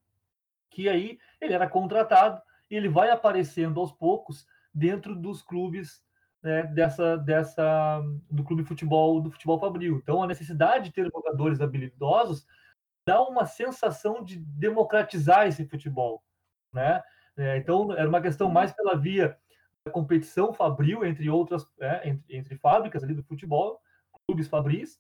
que 0.70 0.90
aí 0.90 1.18
ele 1.40 1.54
era 1.54 1.70
contratado 1.70 2.42
e 2.70 2.76
ele 2.76 2.90
vai 2.90 3.10
aparecendo 3.10 3.80
aos 3.80 3.94
poucos 3.94 4.46
dentro 4.74 5.16
dos 5.16 5.42
clubes 5.42 6.04
né, 6.44 6.64
dessa, 6.64 7.18
dessa 7.18 8.04
do 8.30 8.44
clube 8.44 8.66
futebol 8.66 9.22
do 9.22 9.32
futebol 9.32 9.58
fabril. 9.58 10.02
Então 10.04 10.22
a 10.22 10.28
necessidade 10.28 10.86
de 10.86 10.92
ter 10.92 11.10
jogadores 11.10 11.62
habilidosos 11.62 12.46
dá 13.08 13.22
uma 13.22 13.46
sensação 13.46 14.22
de 14.22 14.38
democratizar 14.38 15.48
esse 15.48 15.66
futebol, 15.66 16.22
né? 16.74 17.02
É, 17.38 17.58
então 17.58 17.94
era 17.94 18.10
uma 18.10 18.22
questão 18.22 18.50
mais 18.50 18.74
pela 18.74 18.98
via 18.98 19.38
da 19.86 19.92
competição 19.92 20.52
fabril 20.54 21.06
entre 21.06 21.30
outras 21.30 21.66
é, 21.80 22.10
entre, 22.10 22.38
entre 22.38 22.58
fábricas 22.58 23.04
ali 23.04 23.14
do 23.14 23.24
futebol 23.24 23.80
clubes 24.28 24.50
fabris, 24.50 25.00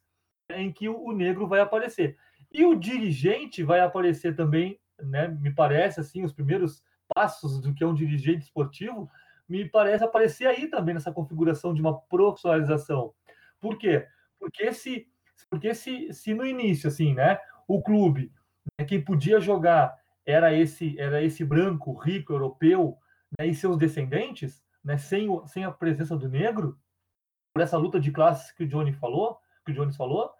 em 0.49 0.71
que 0.71 0.87
o, 0.87 1.11
negro 1.11 1.47
vai 1.47 1.59
aparecer. 1.59 2.17
E 2.51 2.65
o 2.65 2.75
dirigente 2.75 3.61
vai 3.61 3.81
aparecer 3.81 4.35
também, 4.35 4.79
né, 4.97 5.27
me 5.27 5.53
parece, 5.53 5.99
assim, 5.99 6.23
os 6.23 6.31
primeiros 6.31 6.81
passos 7.13 7.59
do 7.59 7.73
que 7.73 7.83
é 7.83 7.87
um 7.87 7.93
dirigente 7.93 8.45
esportivo, 8.45 9.09
me 9.47 9.67
parece 9.67 10.03
aparecer 10.03 10.47
aí 10.47 10.69
também 10.69 10.93
nessa 10.93 11.11
configuração 11.11 11.73
de 11.73 11.81
uma 11.81 11.99
profissionalização. 11.99 13.13
Por 13.59 13.77
quê? 13.77 14.07
Porque 14.39 14.71
se, 14.71 15.07
porque 15.49 15.73
se, 15.73 16.13
se 16.13 16.33
no 16.33 16.45
início, 16.45 16.87
assim, 16.87 17.13
né, 17.13 17.37
o 17.67 17.81
clube, 17.81 18.31
né, 18.79 18.85
quem 18.85 19.03
podia 19.03 19.39
jogar 19.39 19.97
era 20.25 20.53
esse, 20.53 20.99
era 20.99 21.21
esse 21.21 21.43
branco 21.43 21.93
rico 21.93 22.33
europeu 22.33 22.97
né, 23.37 23.47
e 23.47 23.55
seus 23.55 23.77
descendentes, 23.77 24.63
né, 24.83 24.97
sem, 24.97 25.27
sem 25.47 25.63
a 25.63 25.71
presença 25.71 26.15
do 26.15 26.29
negro, 26.29 26.79
por 27.53 27.61
essa 27.61 27.77
luta 27.77 27.99
de 27.99 28.11
classes 28.11 28.51
que 28.51 28.63
o 28.63 28.67
Johnny 28.67 28.93
falou, 28.93 29.39
que 29.65 29.71
o 29.71 29.75
Jones 29.75 29.95
falou, 29.95 30.31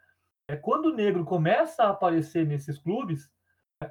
é 0.48 0.56
quando 0.56 0.86
o 0.86 0.96
negro 0.96 1.26
começa 1.26 1.84
a 1.84 1.90
aparecer 1.90 2.46
nesses 2.46 2.78
clubes, 2.78 3.30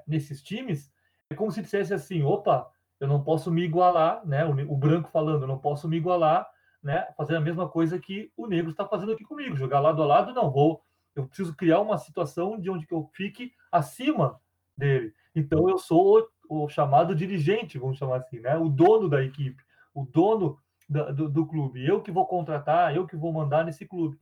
nesses 0.06 0.42
times, 0.42 0.90
é 1.30 1.34
como 1.34 1.52
se 1.52 1.60
dissesse 1.60 1.92
assim, 1.92 2.22
opa, 2.22 2.70
eu 2.98 3.06
não 3.06 3.22
posso 3.22 3.50
me 3.50 3.62
igualar, 3.62 4.24
né? 4.26 4.44
O, 4.46 4.52
o 4.72 4.76
branco 4.76 5.10
falando, 5.10 5.42
eu 5.42 5.48
não 5.48 5.58
posso 5.58 5.88
me 5.88 5.96
igualar, 5.96 6.48
né? 6.82 7.06
Fazer 7.16 7.36
a 7.36 7.40
mesma 7.40 7.68
coisa 7.68 7.98
que 7.98 8.32
o 8.36 8.46
negro 8.46 8.70
está 8.70 8.86
fazendo 8.86 9.12
aqui 9.12 9.24
comigo, 9.24 9.56
jogar 9.56 9.80
lado 9.80 10.02
a 10.02 10.06
lado, 10.06 10.32
não 10.32 10.50
vou. 10.50 10.82
Eu 11.16 11.26
preciso 11.26 11.56
criar 11.56 11.80
uma 11.80 11.96
situação 11.96 12.60
de 12.60 12.70
onde 12.70 12.86
eu 12.90 13.10
fique 13.14 13.52
acima 13.72 14.38
dele. 14.76 15.14
Então 15.34 15.68
eu 15.68 15.78
sou 15.78 16.28
o, 16.48 16.64
o 16.64 16.68
chamado 16.68 17.14
dirigente, 17.14 17.78
vamos 17.78 17.96
chamar 17.96 18.18
assim, 18.18 18.38
né? 18.38 18.56
O 18.56 18.68
dono 18.68 19.08
da 19.08 19.22
equipe, 19.24 19.62
o 19.94 20.04
dono 20.04 20.58
do, 20.88 21.28
do, 21.28 21.46
clube. 21.46 21.84
Eu 21.84 22.02
que 22.02 22.10
vou 22.10 22.26
contratar, 22.26 22.94
eu 22.94 23.06
que 23.06 23.16
vou 23.16 23.32
mandar 23.32 23.64
nesse 23.64 23.86
clube. 23.86 24.18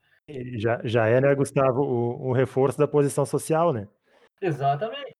Já, 0.57 0.81
já 0.85 1.07
é, 1.07 1.21
né, 1.21 1.35
Gustavo, 1.35 1.83
o, 1.83 2.29
o 2.29 2.33
reforço 2.33 2.79
da 2.79 2.89
posição 2.89 3.27
social, 3.27 3.73
né? 3.73 3.89
Exatamente. 4.41 5.17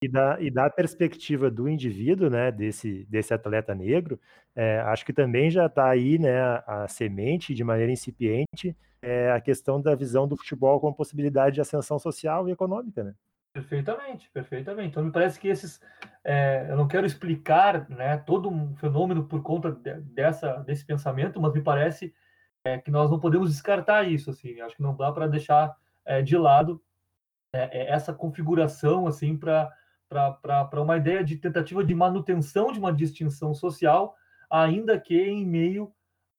E 0.00 0.08
da, 0.08 0.40
e 0.40 0.48
da 0.48 0.70
perspectiva 0.70 1.50
do 1.50 1.68
indivíduo, 1.68 2.30
né, 2.30 2.52
desse, 2.52 3.04
desse 3.10 3.34
atleta 3.34 3.74
negro, 3.74 4.20
é, 4.54 4.78
acho 4.80 5.04
que 5.04 5.12
também 5.12 5.50
já 5.50 5.66
está 5.66 5.88
aí 5.88 6.18
né, 6.18 6.40
a, 6.66 6.86
semente, 6.88 7.52
de 7.52 7.64
maneira 7.64 7.90
incipiente, 7.90 8.76
é, 9.02 9.32
a 9.32 9.40
questão 9.40 9.80
da 9.80 9.94
visão 9.96 10.28
do 10.28 10.36
futebol 10.36 10.80
como 10.80 10.94
possibilidade 10.94 11.56
de 11.56 11.60
ascensão 11.60 11.98
social 11.98 12.48
e 12.48 12.52
econômica. 12.52 13.02
Né? 13.02 13.14
Perfeitamente, 13.52 14.30
perfeitamente. 14.30 14.90
Então 14.90 15.04
me 15.04 15.10
parece 15.10 15.38
que 15.40 15.48
esses, 15.48 15.80
é, 16.22 16.66
eu 16.70 16.76
não 16.76 16.86
quero 16.86 17.06
explicar 17.06 17.88
né, 17.90 18.18
todo 18.18 18.48
um 18.48 18.76
fenômeno 18.76 19.24
por 19.24 19.42
conta 19.42 19.72
de, 19.72 19.94
dessa, 20.00 20.58
desse 20.58 20.84
pensamento, 20.84 21.40
mas 21.40 21.52
me 21.52 21.60
parece 21.60 22.14
é, 22.64 22.78
que 22.78 22.90
nós 22.90 23.10
não 23.10 23.18
podemos 23.18 23.50
descartar 23.50 24.08
isso. 24.08 24.30
Assim, 24.30 24.60
acho 24.60 24.76
que 24.76 24.82
não 24.82 24.94
dá 24.94 25.10
para 25.10 25.26
deixar 25.26 25.74
é, 26.04 26.22
de 26.22 26.36
lado 26.36 26.80
é, 27.52 27.92
essa 27.92 28.12
configuração 28.12 29.06
assim 29.06 29.36
para 29.36 29.72
para 30.08 30.82
uma 30.82 30.96
ideia 30.96 31.22
de 31.22 31.36
tentativa 31.36 31.84
de 31.84 31.94
manutenção 31.94 32.72
de 32.72 32.78
uma 32.78 32.92
distinção 32.92 33.54
social, 33.54 34.14
ainda 34.50 34.98
que 34.98 35.16
em 35.16 35.46
meio 35.46 35.92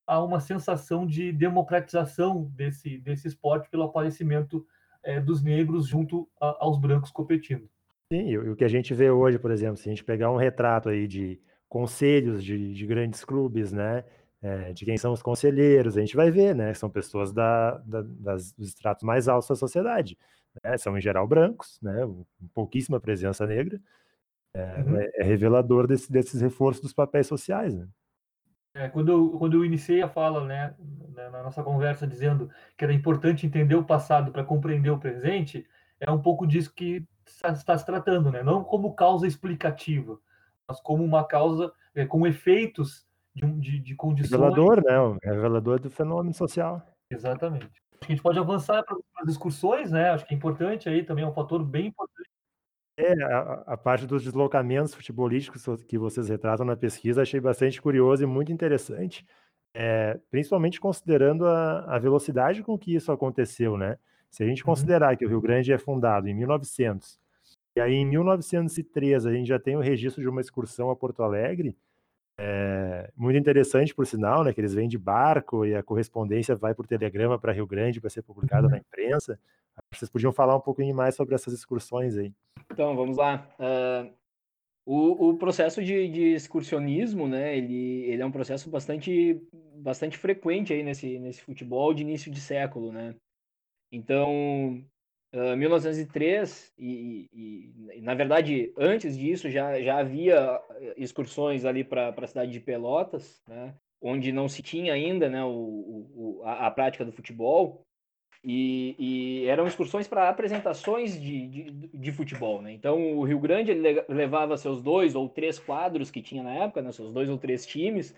a 0.05 0.23
uma 0.23 0.39
sensação 0.39 1.05
de 1.05 1.31
democratização 1.31 2.51
desse, 2.55 2.97
desse 2.97 3.27
esporte 3.27 3.69
pelo 3.69 3.83
aparecimento 3.83 4.65
é, 5.03 5.19
dos 5.19 5.43
negros 5.43 5.87
junto 5.87 6.27
a, 6.41 6.57
aos 6.65 6.79
brancos 6.79 7.11
competindo. 7.11 7.69
Sim, 8.11 8.29
e 8.29 8.37
o 8.39 8.55
que 8.55 8.63
a 8.63 8.69
gente 8.69 8.91
vê 8.91 9.11
hoje, 9.11 9.37
por 9.37 9.51
exemplo, 9.51 9.77
se 9.77 9.87
a 9.87 9.91
gente 9.91 10.03
pegar 10.03 10.31
um 10.31 10.35
retrato 10.35 10.89
aí 10.89 11.07
de 11.07 11.39
conselhos 11.67 12.43
de, 12.43 12.73
de 12.73 12.85
grandes 12.87 13.23
clubes, 13.23 13.71
né, 13.71 14.03
é, 14.41 14.73
de 14.73 14.83
quem 14.83 14.97
são 14.97 15.13
os 15.13 15.21
conselheiros, 15.21 15.95
a 15.95 15.99
gente 15.99 16.15
vai 16.15 16.31
ver, 16.31 16.55
né, 16.55 16.73
são 16.73 16.89
pessoas 16.89 17.31
da, 17.31 17.77
da, 17.85 18.01
das, 18.01 18.51
dos 18.53 18.69
estratos 18.69 19.03
mais 19.03 19.27
altos 19.27 19.47
da 19.47 19.55
sociedade 19.55 20.17
né, 20.63 20.77
são 20.77 20.97
em 20.97 21.01
geral 21.01 21.27
brancos, 21.27 21.79
né, 21.81 22.07
pouquíssima 22.53 22.99
presença 22.99 23.45
negra, 23.45 23.79
é, 24.53 24.81
uhum. 24.81 24.97
é, 24.97 25.11
é 25.15 25.23
revelador 25.23 25.87
desse, 25.87 26.11
desses 26.11 26.41
reforços 26.41 26.81
dos 26.81 26.93
papéis 26.93 27.27
sociais. 27.27 27.75
Né? 27.75 27.87
É, 28.73 28.87
quando, 28.87 29.11
eu, 29.11 29.29
quando 29.37 29.57
eu 29.57 29.65
iniciei 29.65 30.01
a 30.01 30.09
fala, 30.09 30.45
né, 30.45 30.75
na 31.15 31.43
nossa 31.43 31.63
conversa, 31.63 32.07
dizendo 32.07 32.49
que 32.77 32.83
era 32.83 32.93
importante 32.93 33.45
entender 33.45 33.75
o 33.75 33.83
passado 33.83 34.31
para 34.31 34.43
compreender 34.43 34.89
o 34.89 34.99
presente, 34.99 35.67
é 35.99 36.09
um 36.09 36.21
pouco 36.21 36.47
disso 36.47 36.73
que 36.73 37.05
está, 37.25 37.49
está 37.49 37.77
se 37.77 37.85
tratando, 37.85 38.31
né? 38.31 38.41
não 38.43 38.63
como 38.63 38.93
causa 38.93 39.27
explicativa, 39.27 40.19
mas 40.67 40.79
como 40.79 41.03
uma 41.03 41.23
causa, 41.25 41.71
é, 41.93 42.05
com 42.05 42.25
efeitos 42.25 43.05
de, 43.35 43.45
de, 43.59 43.79
de 43.79 43.95
condições. 43.95 44.31
Revelador, 44.31 44.83
né? 44.83 45.17
Revelador 45.23 45.79
do 45.79 45.89
fenômeno 45.89 46.33
social. 46.33 46.81
Exatamente. 47.09 47.81
Acho 47.99 48.07
que 48.07 48.13
a 48.13 48.15
gente 48.15 48.23
pode 48.23 48.39
avançar 48.39 48.83
para 48.83 48.97
as 49.17 49.27
discussões, 49.27 49.91
né? 49.91 50.09
Acho 50.11 50.25
que 50.25 50.33
é 50.33 50.37
importante 50.37 50.87
aí 50.87 51.03
também, 51.03 51.25
é 51.25 51.27
um 51.27 51.33
fator 51.33 51.63
bem 51.63 51.87
importante. 51.87 52.29
É, 52.97 53.23
a, 53.23 53.63
a, 53.67 53.77
parte 53.77 54.05
dos 54.05 54.23
deslocamentos 54.23 54.93
futebolísticos 54.93 55.63
que 55.85 55.97
vocês 55.97 56.27
retratam 56.27 56.65
na 56.65 56.75
pesquisa, 56.75 57.21
achei 57.21 57.39
bastante 57.39 57.81
curioso 57.81 58.23
e 58.23 58.25
muito 58.25 58.51
interessante, 58.51 59.25
é, 59.73 60.19
principalmente 60.29 60.81
considerando 60.81 61.45
a, 61.45 61.95
a, 61.95 61.99
velocidade 61.99 62.61
com 62.61 62.77
que 62.77 62.93
isso 62.93 63.11
aconteceu, 63.11 63.77
né? 63.77 63.97
Se 64.29 64.43
a 64.43 64.45
gente 64.45 64.63
uhum. 64.63 64.65
considerar 64.65 65.15
que 65.15 65.25
o 65.25 65.29
Rio 65.29 65.39
Grande 65.39 65.71
é 65.71 65.77
fundado 65.77 66.27
em 66.27 66.33
1900, 66.33 67.17
e 67.75 67.79
aí 67.79 67.93
em 67.93 68.05
1903 68.05 69.25
a 69.25 69.31
gente 69.31 69.47
já 69.47 69.59
tem 69.59 69.77
o 69.77 69.81
registro 69.81 70.21
de 70.21 70.27
uma 70.27 70.41
excursão 70.41 70.89
a 70.89 70.95
Porto 70.95 71.23
Alegre, 71.23 71.77
é, 72.41 73.11
muito 73.17 73.37
interessante, 73.37 73.93
por 73.93 74.07
sinal, 74.07 74.45
né? 74.45 74.53
Que 74.53 74.61
eles 74.61 74.73
vêm 74.73 74.87
de 74.87 74.97
barco 74.97 75.65
e 75.65 75.75
a 75.75 75.83
correspondência 75.83 76.55
vai 76.55 76.73
por 76.73 76.87
telegrama 76.87 77.37
para 77.37 77.51
Rio 77.51 77.67
Grande 77.67 77.99
para 77.99 78.09
ser 78.09 78.21
publicada 78.21 78.63
uhum. 78.63 78.71
na 78.71 78.77
imprensa. 78.77 79.37
Vocês 79.91 80.09
podiam 80.09 80.31
falar 80.31 80.55
um 80.55 80.61
pouquinho 80.61 80.95
mais 80.95 81.15
sobre 81.15 81.35
essas 81.35 81.53
excursões 81.53 82.15
aí. 82.15 82.33
Então, 82.71 82.95
vamos 82.95 83.17
lá. 83.17 83.45
Uh, 83.59 84.13
o, 84.85 85.29
o, 85.29 85.37
processo 85.37 85.83
de, 85.83 86.07
de, 86.07 86.33
excursionismo, 86.33 87.27
né? 87.27 87.57
Ele, 87.57 88.05
ele 88.05 88.21
é 88.21 88.25
um 88.25 88.31
processo 88.31 88.69
bastante, 88.69 89.41
bastante 89.75 90.17
frequente 90.17 90.71
aí 90.71 90.81
nesse, 90.81 91.19
nesse 91.19 91.41
futebol 91.41 91.93
de 91.93 92.03
início 92.03 92.31
de 92.31 92.39
século, 92.39 92.91
né? 92.93 93.15
Então, 93.91 94.81
Uh, 95.31 95.55
1903 95.55 96.73
e, 96.75 97.29
e, 97.31 97.97
e, 97.97 98.01
na 98.01 98.15
verdade 98.15 98.73
antes 98.75 99.15
disso 99.15 99.47
já, 99.47 99.79
já 99.79 99.99
havia 99.99 100.59
eh, 100.71 100.95
excursões 100.97 101.65
ali 101.65 101.83
para 101.83 102.09
a 102.09 102.27
cidade 102.27 102.51
de 102.51 102.59
Pelotas, 102.59 103.39
né, 103.47 103.75
onde 104.01 104.31
não 104.31 104.49
se 104.49 104.63
tinha 104.63 104.91
ainda 104.91 105.29
né, 105.29 105.43
o, 105.43 105.49
o 105.51 106.41
a, 106.43 106.65
a, 106.65 106.71
prática 106.71 107.05
do 107.05 107.11
futebol 107.11 107.85
e, 108.43 108.95
e 108.97 109.45
eram 109.45 109.67
excursões 109.67 110.07
para 110.07 110.29
apresentações 110.29 111.21
de, 111.21 111.47
de, 111.47 111.71
de, 111.93 112.11
futebol, 112.11 112.61
né? 112.61 112.71
Então 112.71 113.17
o 113.17 113.23
Rio 113.23 113.39
Grande 113.39 113.73
levava 114.07 114.57
seus 114.57 114.81
dois 114.81 115.13
ou 115.13 115.27
três 115.27 115.59
quadros 115.59 116.09
que 116.09 116.21
tinha 116.21 116.41
na 116.41 116.55
época, 116.55 116.81
né, 116.81 116.91
seus 116.91 117.11
dois 117.11 117.29
ou 117.29 117.37
três 117.37 117.65
times, 117.65 118.15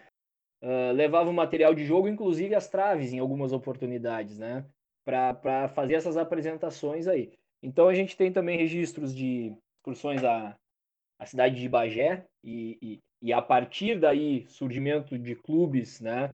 uh, 0.62 0.94
levava 0.94 1.30
o 1.30 1.34
material 1.34 1.74
de 1.74 1.84
jogo, 1.84 2.08
inclusive 2.08 2.54
as 2.54 2.70
traves 2.70 3.12
em 3.12 3.20
algumas 3.20 3.52
oportunidades, 3.52 4.38
né? 4.38 4.66
Para 5.04 5.70
fazer 5.70 5.96
essas 5.96 6.18
apresentações 6.18 7.08
aí. 7.08 7.32
Então 7.62 7.88
a 7.88 7.94
gente 7.94 8.18
tem 8.18 8.32
também 8.32 8.58
registros 8.58 9.14
de 9.14 9.54
excursões 9.78 10.24
à, 10.24 10.56
à 11.20 11.26
cidade 11.26 11.60
de 11.60 11.70
Bagé 11.70 12.26
e, 12.44 12.78
e, 12.82 13.00
e 13.22 13.34
a 13.34 13.42
partir 13.42 14.00
daí 14.00 14.46
surgimento 14.48 15.18
de 15.18 15.36
clubes, 15.36 16.00
né, 16.02 16.32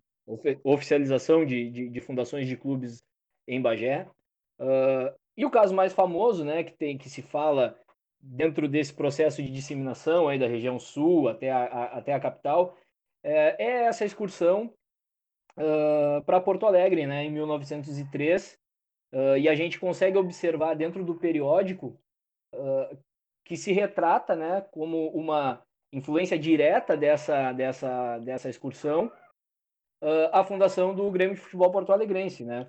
oficialização 0.63 1.45
de, 1.45 1.69
de, 1.69 1.89
de 1.89 2.01
fundações 2.01 2.47
de 2.47 2.57
clubes 2.57 3.01
em 3.47 3.61
Bagé. 3.61 4.07
Uh, 4.59 5.15
e 5.35 5.45
o 5.45 5.51
caso 5.51 5.73
mais 5.73 5.93
famoso, 5.93 6.43
né, 6.43 6.63
que 6.63 6.73
tem 6.73 6.97
que 6.97 7.09
se 7.09 7.21
fala 7.21 7.77
dentro 8.19 8.67
desse 8.67 8.93
processo 8.93 9.41
de 9.41 9.51
disseminação 9.51 10.27
aí 10.27 10.39
da 10.39 10.47
região 10.47 10.79
sul 10.79 11.29
até 11.29 11.51
a, 11.51 11.65
a 11.65 11.97
até 11.99 12.13
a 12.13 12.19
capital, 12.19 12.75
é, 13.23 13.63
é 13.63 13.71
essa 13.85 14.05
excursão 14.05 14.73
uh, 15.57 16.23
para 16.23 16.39
Porto 16.39 16.65
Alegre, 16.65 17.05
né, 17.05 17.25
em 17.25 17.31
1903, 17.31 18.59
uh, 19.13 19.37
e 19.37 19.49
a 19.49 19.55
gente 19.55 19.79
consegue 19.79 20.17
observar 20.17 20.75
dentro 20.75 21.03
do 21.03 21.15
periódico 21.15 21.99
uh, 22.53 22.97
que 23.43 23.57
se 23.57 23.71
retrata, 23.71 24.35
né, 24.35 24.61
como 24.71 25.09
uma 25.09 25.61
influência 25.91 26.37
direta 26.37 26.97
dessa 26.97 27.53
dessa 27.53 28.19
dessa 28.19 28.49
excursão, 28.49 29.09
a 30.31 30.43
fundação 30.43 30.93
do 30.93 31.09
Grêmio 31.09 31.33
de 31.33 31.41
Futebol 31.41 31.71
Porto 31.71 31.91
Alegrense, 31.91 32.43
né. 32.43 32.67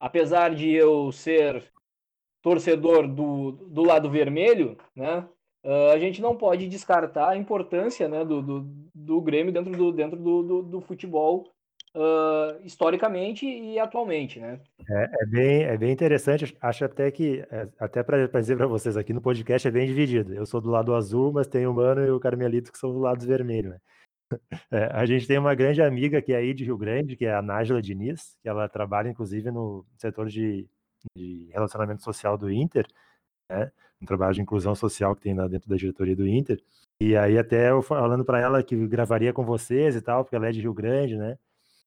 apesar 0.00 0.52
de 0.54 0.72
eu 0.72 1.12
ser 1.12 1.70
torcedor 2.42 3.06
do, 3.06 3.52
do 3.52 3.82
lado 3.84 4.10
vermelho, 4.10 4.76
né, 4.96 5.28
Uh, 5.64 5.92
a 5.94 5.98
gente 5.98 6.20
não 6.20 6.36
pode 6.36 6.68
descartar 6.68 7.30
a 7.30 7.36
importância 7.36 8.06
né, 8.06 8.22
do, 8.22 8.42
do, 8.42 8.60
do 8.94 9.20
Grêmio 9.22 9.50
dentro 9.50 9.72
do, 9.72 9.92
dentro 9.92 10.18
do, 10.18 10.42
do, 10.42 10.62
do 10.62 10.80
futebol 10.82 11.54
uh, 11.94 12.60
historicamente 12.62 13.46
e 13.46 13.78
atualmente. 13.78 14.38
Né? 14.38 14.60
É, 14.88 15.10
é, 15.22 15.26
bem, 15.26 15.62
é 15.62 15.78
bem 15.78 15.92
interessante, 15.92 16.56
acho 16.60 16.84
até 16.84 17.10
que, 17.10 17.44
é, 17.50 17.68
até 17.78 18.02
para 18.02 18.26
dizer 18.26 18.56
para 18.56 18.66
vocês 18.66 18.96
aqui 18.96 19.12
no 19.12 19.22
podcast, 19.22 19.66
é 19.66 19.70
bem 19.70 19.86
dividido. 19.86 20.34
Eu 20.34 20.44
sou 20.44 20.60
do 20.60 20.70
lado 20.70 20.94
azul, 20.94 21.32
mas 21.32 21.46
tem 21.46 21.66
o 21.66 21.72
Mano 21.72 22.04
e 22.04 22.10
o 22.10 22.20
Carmelito 22.20 22.70
que 22.70 22.78
são 22.78 22.92
do 22.92 22.98
lado 22.98 23.24
vermelho. 23.24 23.70
Né? 23.70 23.78
É, 24.70 24.86
a 24.92 25.06
gente 25.06 25.26
tem 25.28 25.38
uma 25.38 25.54
grande 25.54 25.80
amiga 25.80 26.20
que 26.20 26.32
é 26.32 26.36
aí 26.36 26.52
de 26.52 26.64
Rio 26.64 26.76
Grande, 26.76 27.14
que 27.14 27.24
é 27.24 27.34
a 27.34 27.42
Nájila 27.42 27.80
Diniz, 27.80 28.36
que 28.42 28.48
ela 28.48 28.68
trabalha 28.68 29.08
inclusive 29.08 29.50
no 29.50 29.86
setor 29.96 30.28
de, 30.28 30.66
de 31.14 31.48
relacionamento 31.52 32.02
social 32.02 32.36
do 32.36 32.50
Inter, 32.50 32.84
né? 33.48 33.70
Um 34.02 34.06
trabalho 34.06 34.34
de 34.34 34.42
inclusão 34.42 34.74
social 34.74 35.14
que 35.14 35.22
tem 35.22 35.34
lá 35.34 35.48
dentro 35.48 35.68
da 35.68 35.76
diretoria 35.76 36.16
do 36.16 36.26
Inter. 36.26 36.62
E 37.00 37.16
aí 37.16 37.38
até 37.38 37.70
eu 37.70 37.82
falando 37.82 38.24
para 38.24 38.40
ela 38.40 38.62
que 38.62 38.76
gravaria 38.86 39.32
com 39.32 39.44
vocês 39.44 39.96
e 39.96 40.00
tal, 40.00 40.24
porque 40.24 40.36
ela 40.36 40.48
é 40.48 40.52
de 40.52 40.60
Rio 40.60 40.74
Grande, 40.74 41.16
né? 41.16 41.38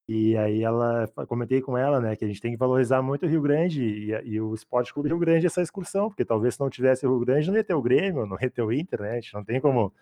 E 0.08 0.38
aí 0.38 0.64
ela 0.64 1.06
comentei 1.28 1.62
com 1.62 1.78
ela, 1.78 2.00
né, 2.00 2.16
que 2.16 2.24
a 2.24 2.28
gente 2.28 2.40
tem 2.40 2.52
que 2.52 2.58
valorizar 2.58 3.02
muito 3.02 3.26
o 3.26 3.30
Rio 3.30 3.42
Grande 3.42 3.84
e, 3.84 4.12
e 4.26 4.40
o 4.40 4.54
Esporte 4.54 4.94
Clube 4.94 5.10
Rio 5.10 5.20
Grande 5.20 5.46
essa 5.46 5.62
excursão, 5.62 6.08
porque 6.10 6.24
talvez 6.24 6.56
se 6.56 6.62
não 6.62 6.70
tivesse 6.70 7.06
o 7.06 7.10
Rio 7.10 7.26
Grande 7.26 7.50
não 7.50 7.58
ia 7.58 7.64
ter 7.64 7.74
o 7.74 7.82
Grêmio, 7.82 8.26
não 8.26 8.38
ia 8.40 8.50
ter 8.50 8.62
o 8.62 8.72
Inter, 8.72 9.02
né? 9.02 9.12
A 9.12 9.16
gente 9.16 9.34
não 9.34 9.44
tem 9.44 9.60
como 9.60 9.94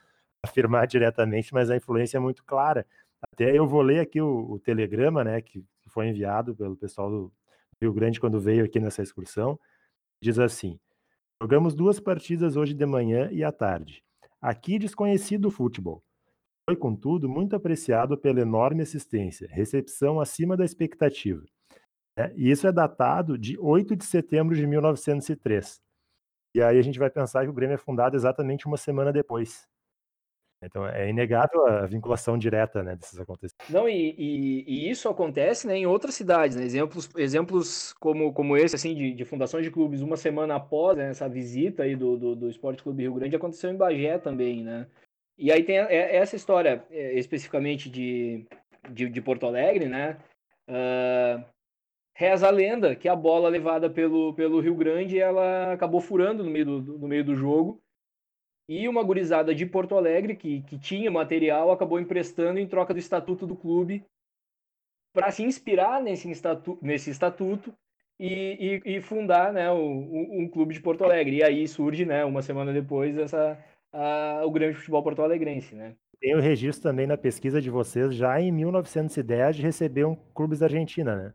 afirmar 0.44 0.86
diretamente, 0.88 1.54
mas 1.54 1.72
a 1.72 1.76
influência 1.76 2.18
é 2.18 2.20
muito 2.20 2.44
clara. 2.44 2.86
Até 3.22 3.58
eu 3.58 3.68
vou 3.68 3.82
ler 3.82 4.00
aqui 4.00 4.22
o, 4.22 4.52
o 4.52 4.60
telegrama, 4.60 5.24
né, 5.24 5.42
que, 5.42 5.64
foi 5.88 6.10
enviado 6.10 6.56
pelo 6.56 6.76
pessoal 6.76 7.10
do 7.10 7.32
Rio 7.82 7.94
Grande 7.94 8.20
quando 8.20 8.40
veio 8.40 8.66
aqui 8.66 8.80
nessa 8.80 9.02
excursão. 9.02 9.58
Diz 10.22 10.38
assim: 10.40 10.80
Jogamos 11.42 11.76
duas 11.76 12.00
partidas 12.00 12.56
hoje 12.56 12.74
de 12.74 12.86
manhã 12.86 13.30
e 13.32 13.44
à 13.44 13.52
tarde. 13.52 14.02
Aqui 14.42 14.80
desconhecido 14.80 15.48
o 15.48 15.52
futebol. 15.52 16.02
Foi, 16.68 16.78
contudo, 16.78 17.28
muito 17.28 17.56
apreciado 17.56 18.18
pela 18.18 18.40
enorme 18.40 18.82
assistência, 18.82 19.48
recepção 19.52 20.20
acima 20.20 20.56
da 20.56 20.64
expectativa. 20.64 21.44
É, 22.18 22.34
e 22.36 22.50
isso 22.50 22.66
é 22.66 22.72
datado 22.72 23.38
de 23.38 23.58
8 23.60 23.96
de 23.96 24.06
setembro 24.06 24.56
de 24.56 24.66
1903. 24.66 25.82
E 26.56 26.62
aí 26.62 26.80
a 26.80 26.82
gente 26.82 26.98
vai 26.98 27.10
pensar 27.10 27.44
que 27.44 27.50
o 27.50 27.54
Grêmio 27.54 27.76
é 27.76 27.78
fundado 27.78 28.16
exatamente 28.16 28.66
uma 28.66 28.78
semana 28.78 29.12
depois. 29.12 29.68
Então 30.66 30.88
é 30.88 31.10
inegável 31.10 31.68
a 31.68 31.86
vinculação 31.86 32.38
direta 32.38 32.84
né, 32.84 32.96
desses 32.96 33.20
acontecimentos. 33.20 33.70
Não, 33.70 33.88
e, 33.88 34.16
e, 34.18 34.64
e, 34.68 34.90
isso 34.90 35.08
acontece 35.08 35.68
né, 35.68 35.78
em 35.78 35.86
outras 35.86 36.16
cidades, 36.16 36.58
né? 36.58 36.64
Exemplos, 36.64 37.10
exemplos 37.18 37.94
como, 37.94 38.34
como 38.34 38.58
esse, 38.58 38.76
assim, 38.76 38.96
de, 38.96 39.14
de 39.14 39.26
fundações 39.26 39.64
de 39.64 39.72
clubes, 39.72 40.02
uma 40.02 40.18
semana 40.18 40.56
após 40.56 40.98
né, 40.98 41.10
essa 41.10 41.30
visita 41.30 41.84
aí 41.84 41.96
do, 41.96 42.18
do, 42.18 42.36
do 42.36 42.50
Esporte 42.50 42.84
Clube 42.84 43.04
Rio 43.04 43.14
Grande, 43.14 43.36
aconteceu 43.36 43.70
em 43.70 43.78
Bagé 43.78 44.18
também, 44.18 44.64
né? 44.64 44.88
E 45.38 45.52
aí 45.52 45.64
tem 45.64 45.78
essa 45.78 46.36
história 46.36 46.86
é, 46.90 47.20
especificamente 47.20 47.90
de, 47.90 48.46
de, 48.90 49.10
de 49.10 49.22
Porto 49.22 49.46
Alegre, 49.46 49.88
né? 49.88 50.18
Uh, 50.68 51.44
reza 52.16 52.48
a 52.48 52.52
lenda 52.52 52.96
que 52.96 53.10
a 53.10 53.16
bola 53.16 53.50
levada 53.50 53.90
pelo, 53.90 54.34
pelo 54.34 54.62
Rio 54.62 54.76
Grande 54.76 55.20
ela 55.20 55.74
acabou 55.74 56.00
furando 56.00 56.44
no 56.44 56.50
meio 56.50 56.66
do, 56.66 56.98
no 56.98 57.08
meio 57.08 57.24
do 57.24 57.36
jogo 57.36 57.84
e 58.68 58.88
uma 58.88 59.04
gurizada 59.04 59.54
de 59.54 59.66
Porto 59.66 59.96
Alegre 59.96 60.36
que, 60.36 60.62
que 60.64 60.78
tinha 60.78 61.12
material 61.12 61.72
acabou 61.72 62.00
emprestando 62.00 62.60
em 62.60 62.68
troca 62.68 62.94
do 62.94 63.00
estatuto 63.00 63.46
do 63.46 63.56
clube 63.56 64.04
para 65.14 65.32
se 65.32 65.44
inspirar 65.44 66.02
nesse, 66.02 66.30
estatu, 66.30 66.78
nesse 66.82 67.10
estatuto 67.10 67.74
e, 68.20 68.82
e, 68.86 68.96
e 68.98 69.02
fundar 69.02 69.54
né, 69.54 69.72
um, 69.72 70.42
um, 70.42 70.50
clube 70.50 70.74
de 70.74 70.82
Porto 70.82 71.04
Alegre. 71.04 71.38
E 71.38 71.44
aí 71.44 71.68
surge, 71.68 72.06
né, 72.06 72.26
uma 72.26 72.42
semana 72.42 72.74
depois, 72.74 73.18
essa, 73.18 73.58
a, 73.94 74.42
o 74.46 74.52
Grande 74.52 74.76
Futebol 74.76 75.04
Porto 75.04 75.22
Alegrense. 75.22 75.76
Né? 75.76 75.96
Tem 76.20 76.36
o 76.36 76.42
registro 76.42 76.84
também 76.84 77.08
na 77.08 77.18
pesquisa 77.18 77.62
de 77.62 77.70
vocês, 77.70 78.14
já 78.14 78.40
em 78.42 78.52
1910, 78.52 79.56
de 79.56 79.62
receber 79.62 80.06
um 80.06 80.16
clubes 80.34 80.60
da 80.60 80.66
Argentina, 80.66 81.16
né? 81.16 81.34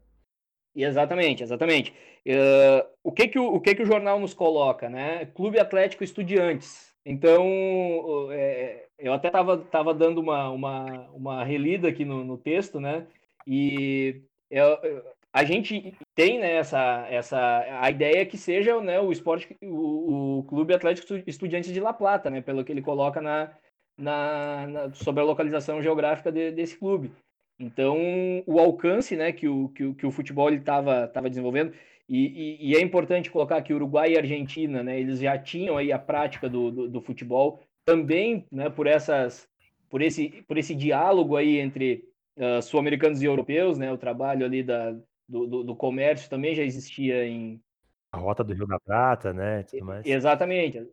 Exatamente, 0.75 1.43
exatamente. 1.43 1.93
Uh, 2.27 2.87
o 3.03 3.11
que 3.11 3.29
que 3.29 3.39
o, 3.39 3.55
o 3.55 3.61
que 3.61 3.75
que 3.75 3.83
o 3.83 3.87
jornal 3.87 4.21
nos 4.21 4.33
coloca, 4.33 4.89
né? 4.89 5.27
Clube 5.27 5.59
Atlético 5.59 6.05
Estudiantes. 6.05 6.90
Então, 7.05 8.29
é, 8.33 8.87
eu 8.99 9.13
até 9.13 9.29
estava 9.29 9.59
tava 9.59 9.95
dando 9.95 10.21
uma, 10.21 10.51
uma, 10.51 10.85
uma 11.13 11.45
relida 11.45 11.89
aqui 11.89 12.05
no, 12.05 12.25
no 12.25 12.37
texto, 12.37 12.79
né? 12.79 13.07
E 13.47 14.23
eu, 14.51 14.79
a 15.33 15.45
gente 15.45 15.95
tem 16.15 16.39
né, 16.39 16.55
essa, 16.55 17.07
essa 17.09 17.65
a 17.81 17.91
ideia 17.91 18.27
que 18.27 18.37
seja 18.37 18.81
né, 18.81 19.01
o 19.01 19.13
esporte, 19.13 19.57
o, 19.63 20.39
o 20.39 20.45
Clube 20.45 20.75
Atlético 20.75 21.15
Estudiantes 21.27 21.73
de 21.73 21.81
La 21.81 21.93
Plata, 21.93 22.29
né? 22.29 22.41
Pelo 22.43 22.65
que 22.65 22.73
ele 22.73 22.83
coloca 22.83 23.21
na, 23.21 23.51
na, 23.97 24.67
na 24.67 24.93
sobre 24.93 25.23
a 25.23 25.25
localização 25.27 25.83
geográfica 25.83 26.31
de, 26.31 26.51
desse 26.51 26.77
clube. 26.77 27.13
Então, 27.59 27.99
o 28.47 28.59
alcance 28.59 29.15
né, 29.17 29.33
que, 29.33 29.47
o, 29.47 29.69
que, 29.69 29.85
o, 29.85 29.95
que 29.95 30.07
o 30.07 30.11
futebol 30.11 30.51
estava 30.51 31.07
tava 31.09 31.29
desenvolvendo, 31.29 31.75
e, 32.11 32.59
e, 32.59 32.71
e, 32.71 32.77
é 32.77 32.81
importante 32.81 33.31
colocar 33.31 33.63
que 33.63 33.73
Uruguai 33.73 34.13
e 34.13 34.19
Argentina, 34.19 34.83
né, 34.83 34.99
eles 34.99 35.21
já 35.21 35.39
tinham 35.39 35.77
aí 35.77 35.93
a 35.93 35.99
prática 35.99 36.49
do, 36.49 36.69
do, 36.69 36.89
do, 36.89 37.01
futebol, 37.01 37.63
também 37.85 38.45
né, 38.51 38.69
por, 38.69 38.89
essas, 38.89 39.49
por, 39.89 40.03
esse, 40.03 40.29
por 40.49 40.59
esse 40.59 40.75
diálogo 40.75 41.37
aí 41.37 41.59
entre 41.59 42.05
uh, 42.37 42.61
sul-americanos 42.61 43.23
e 43.23 43.27
europeus, 43.27 43.79
né, 43.79 43.93
o 43.93 43.97
trabalho 43.97 44.45
ali 44.45 44.61
da, 44.61 44.91
do, 45.29 45.47
do, 45.47 45.63
do, 45.63 45.77
comércio 45.77 46.29
também 46.29 46.53
já 46.53 46.65
existia 46.65 47.25
em... 47.25 47.63
A 48.11 48.19
Rota 48.19 48.43
do 48.43 48.53
Rio 48.53 48.67
da 48.67 48.81
Prata, 48.81 49.33
né, 49.33 49.63
tudo 49.63 49.85
mais. 49.85 50.05
Exatamente, 50.05 50.85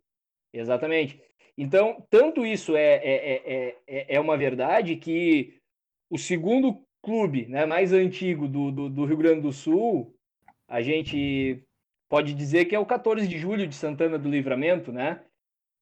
exatamente. 0.52 1.20
Então, 1.56 2.06
tanto 2.08 2.46
isso 2.46 2.76
é, 2.76 2.94
é, 3.02 3.74
é, 3.88 4.14
é 4.14 4.20
uma 4.20 4.36
verdade 4.36 4.94
que 4.94 5.58
o 6.08 6.16
segundo 6.16 6.80
clube 7.02 7.46
né, 7.46 7.66
mais 7.66 7.92
antigo 7.92 8.46
do, 8.46 8.70
do, 8.70 8.88
do, 8.88 9.04
Rio 9.04 9.16
Grande 9.16 9.40
do 9.40 9.52
Sul, 9.52 10.14
a 10.68 10.82
gente 10.82 11.64
pode 12.08 12.34
dizer 12.34 12.66
que 12.66 12.74
é 12.74 12.78
o 12.78 12.86
14 12.86 13.26
de 13.26 13.38
julho 13.38 13.66
de 13.66 13.74
Santana 13.74 14.18
do 14.18 14.28
Livramento, 14.28 14.92
né? 14.92 15.22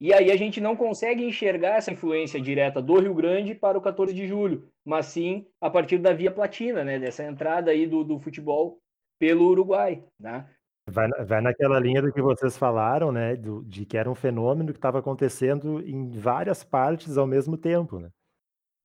E 0.00 0.12
aí 0.12 0.30
a 0.30 0.36
gente 0.36 0.60
não 0.60 0.76
consegue 0.76 1.24
enxergar 1.24 1.76
essa 1.76 1.90
influência 1.90 2.40
direta 2.40 2.82
do 2.82 3.00
Rio 3.00 3.14
Grande 3.14 3.54
para 3.54 3.78
o 3.78 3.80
14 3.80 4.12
de 4.12 4.26
julho, 4.26 4.68
mas 4.84 5.06
sim 5.06 5.46
a 5.60 5.70
partir 5.70 5.98
da 5.98 6.12
Via 6.12 6.30
Platina, 6.30 6.84
né? 6.84 6.98
Dessa 6.98 7.24
entrada 7.24 7.70
aí 7.70 7.86
do, 7.86 8.04
do 8.04 8.18
futebol 8.18 8.78
pelo 9.18 9.46
Uruguai, 9.48 10.04
né? 10.20 10.46
Vai, 10.88 11.08
vai 11.24 11.40
naquela 11.40 11.80
linha 11.80 12.00
do 12.00 12.12
que 12.12 12.22
vocês 12.22 12.56
falaram, 12.56 13.10
né? 13.10 13.34
Do, 13.34 13.64
de 13.64 13.84
que 13.84 13.96
era 13.96 14.10
um 14.10 14.14
fenômeno 14.14 14.72
que 14.72 14.78
estava 14.78 14.98
acontecendo 14.98 15.80
em 15.80 16.10
várias 16.10 16.62
partes 16.62 17.16
ao 17.16 17.26
mesmo 17.26 17.56
tempo, 17.56 17.98
né? 17.98 18.10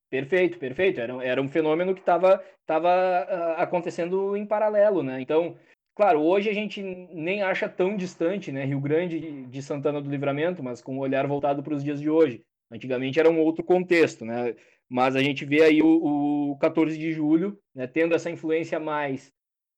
Perfeito, 0.10 0.58
perfeito. 0.58 1.00
Era, 1.00 1.24
era 1.24 1.42
um 1.42 1.48
fenômeno 1.48 1.94
que 1.94 2.00
estava 2.00 2.44
tava, 2.66 2.90
uh, 2.90 3.62
acontecendo 3.62 4.36
em 4.36 4.46
paralelo, 4.46 5.04
né? 5.04 5.22
Então, 5.22 5.56
claro, 6.02 6.20
hoje 6.20 6.50
a 6.50 6.54
gente 6.54 6.82
nem 6.82 7.44
acha 7.44 7.70
tão 7.70 7.96
distante, 7.96 8.52
né? 8.52 8.66
Rio 8.66 8.80
Grande 8.80 9.46
de 9.46 9.62
Santana 9.62 10.02
do 10.02 10.10
Livramento, 10.10 10.64
mas 10.64 10.82
com 10.82 10.98
o 10.98 11.02
olhar 11.02 11.28
voltado 11.28 11.62
para 11.62 11.76
os 11.76 11.84
dias 11.84 12.02
de 12.02 12.10
hoje. 12.10 12.44
Antigamente 12.72 13.20
era 13.20 13.30
um 13.30 13.40
outro 13.40 13.64
contexto, 13.64 14.26
né? 14.26 14.56
Mas 14.90 15.16
a 15.16 15.22
gente 15.22 15.46
vê 15.46 15.62
aí 15.62 15.80
o, 15.80 16.54
o 16.54 16.58
14 16.58 16.98
de 16.98 17.12
julho, 17.14 17.56
né, 17.76 17.86
tendo 17.86 18.16
essa 18.16 18.32
influência 18.32 18.80
mais 18.80 19.32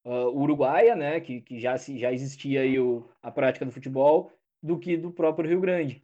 uh, 0.06 0.30
uruguaia, 0.30 0.96
né? 0.96 1.20
Que, 1.20 1.42
que 1.42 1.60
já, 1.60 1.76
já 1.76 2.10
existia 2.10 2.62
aí 2.62 2.80
o, 2.80 3.06
a 3.22 3.30
prática 3.30 3.66
do 3.66 3.72
futebol, 3.72 4.32
do 4.62 4.78
que 4.78 4.96
do 4.96 5.12
próprio 5.12 5.50
Rio 5.50 5.60
Grande. 5.60 6.02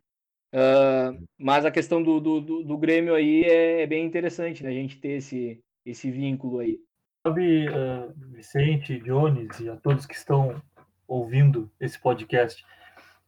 Uh, 0.52 1.26
mas 1.38 1.64
a 1.64 1.70
questão 1.70 2.02
do, 2.02 2.20
do, 2.20 2.42
do, 2.42 2.62
do 2.62 2.76
Grêmio 2.76 3.14
aí 3.14 3.42
é, 3.44 3.80
é, 3.80 3.86
bem 3.86 4.04
interessante, 4.04 4.62
né? 4.62 4.68
A 4.68 4.74
gente 4.74 5.00
ter 5.00 5.12
esse, 5.12 5.58
esse 5.86 6.10
vínculo 6.10 6.58
aí. 6.58 6.78
Sabe, 7.22 7.68
uh, 7.68 8.14
Vicente, 8.32 8.98
Jones 9.00 9.60
e 9.60 9.68
a 9.68 9.76
todos 9.76 10.06
que 10.06 10.14
estão 10.14 10.62
ouvindo 11.06 11.70
esse 11.78 11.98
podcast, 11.98 12.64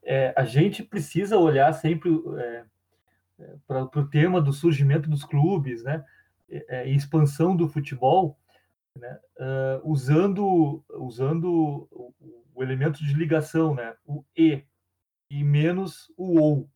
é, 0.02 0.32
a 0.36 0.44
gente 0.44 0.82
precisa 0.82 1.36
olhar 1.36 1.72
sempre 1.74 2.10
é, 2.38 2.64
é 3.38 3.54
para 3.66 3.82
o 3.82 4.08
tema 4.08 4.40
do 4.40 4.52
surgimento 4.52 5.10
dos 5.10 5.24
clubes, 5.24 5.82
né? 5.82 6.04
É, 6.48 6.88
e 6.88 6.94
expansão 6.94 7.54
do 7.56 7.68
futebol, 7.68 8.38
né? 8.98 9.18
Uh, 9.38 9.90
usando, 9.90 10.84
usando 10.90 11.88
o, 11.90 12.14
o 12.54 12.62
elemento 12.62 13.04
de 13.04 13.14
ligação, 13.14 13.74
né? 13.74 13.94
O 14.06 14.24
e 14.36 14.64
e 15.32 15.42
menos 15.42 16.12
o 16.16 16.38
ou. 16.38 16.70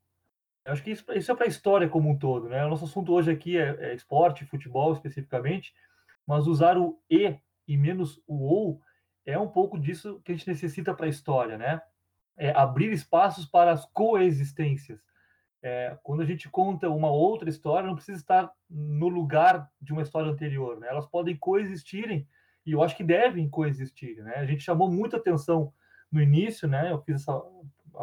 Eu 0.64 0.72
acho 0.72 0.82
que 0.82 0.90
isso, 0.90 1.04
isso 1.12 1.30
é 1.30 1.34
para 1.34 1.44
a 1.44 1.48
história 1.48 1.88
como 1.88 2.10
um 2.10 2.18
todo, 2.18 2.48
né? 2.48 2.64
O 2.64 2.70
nosso 2.70 2.86
assunto 2.86 3.12
hoje 3.12 3.30
aqui 3.30 3.56
é, 3.56 3.76
é, 3.80 3.94
esporte, 3.94 4.46
futebol 4.46 4.92
especificamente, 4.94 5.74
mas 6.26 6.46
usar 6.46 6.76
o 6.76 7.00
e 7.10 7.36
e 7.68 7.76
menos 7.76 8.22
o 8.26 8.44
ou 8.44 8.80
é 9.24 9.38
um 9.38 9.48
pouco 9.48 9.78
disso 9.78 10.20
que 10.24 10.32
a 10.32 10.34
gente 10.34 10.48
necessita 10.48 10.94
para 10.94 11.06
a 11.06 11.08
história, 11.08 11.58
né? 11.58 11.82
É 12.36 12.50
abrir 12.50 12.92
espaços 12.92 13.44
para 13.44 13.72
as 13.72 13.84
coexistências. 13.86 15.00
É, 15.62 15.98
quando 16.02 16.22
a 16.22 16.24
gente 16.24 16.48
conta 16.48 16.88
uma 16.88 17.10
outra 17.10 17.48
história, 17.48 17.88
não 17.88 17.96
precisa 17.96 18.18
estar 18.18 18.52
no 18.70 19.08
lugar 19.08 19.68
de 19.80 19.92
uma 19.92 20.02
história 20.02 20.30
anterior, 20.30 20.78
né? 20.78 20.86
Elas 20.88 21.06
podem 21.06 21.36
coexistirem 21.36 22.28
e 22.64 22.72
eu 22.72 22.82
acho 22.82 22.96
que 22.96 23.02
devem 23.02 23.48
coexistir, 23.48 24.22
né? 24.22 24.34
A 24.36 24.44
gente 24.44 24.62
chamou 24.62 24.90
muita 24.90 25.16
atenção 25.16 25.72
no 26.10 26.20
início, 26.20 26.68
né? 26.68 26.92
Eu 26.92 27.00
fiz 27.00 27.22
essa 27.22 27.32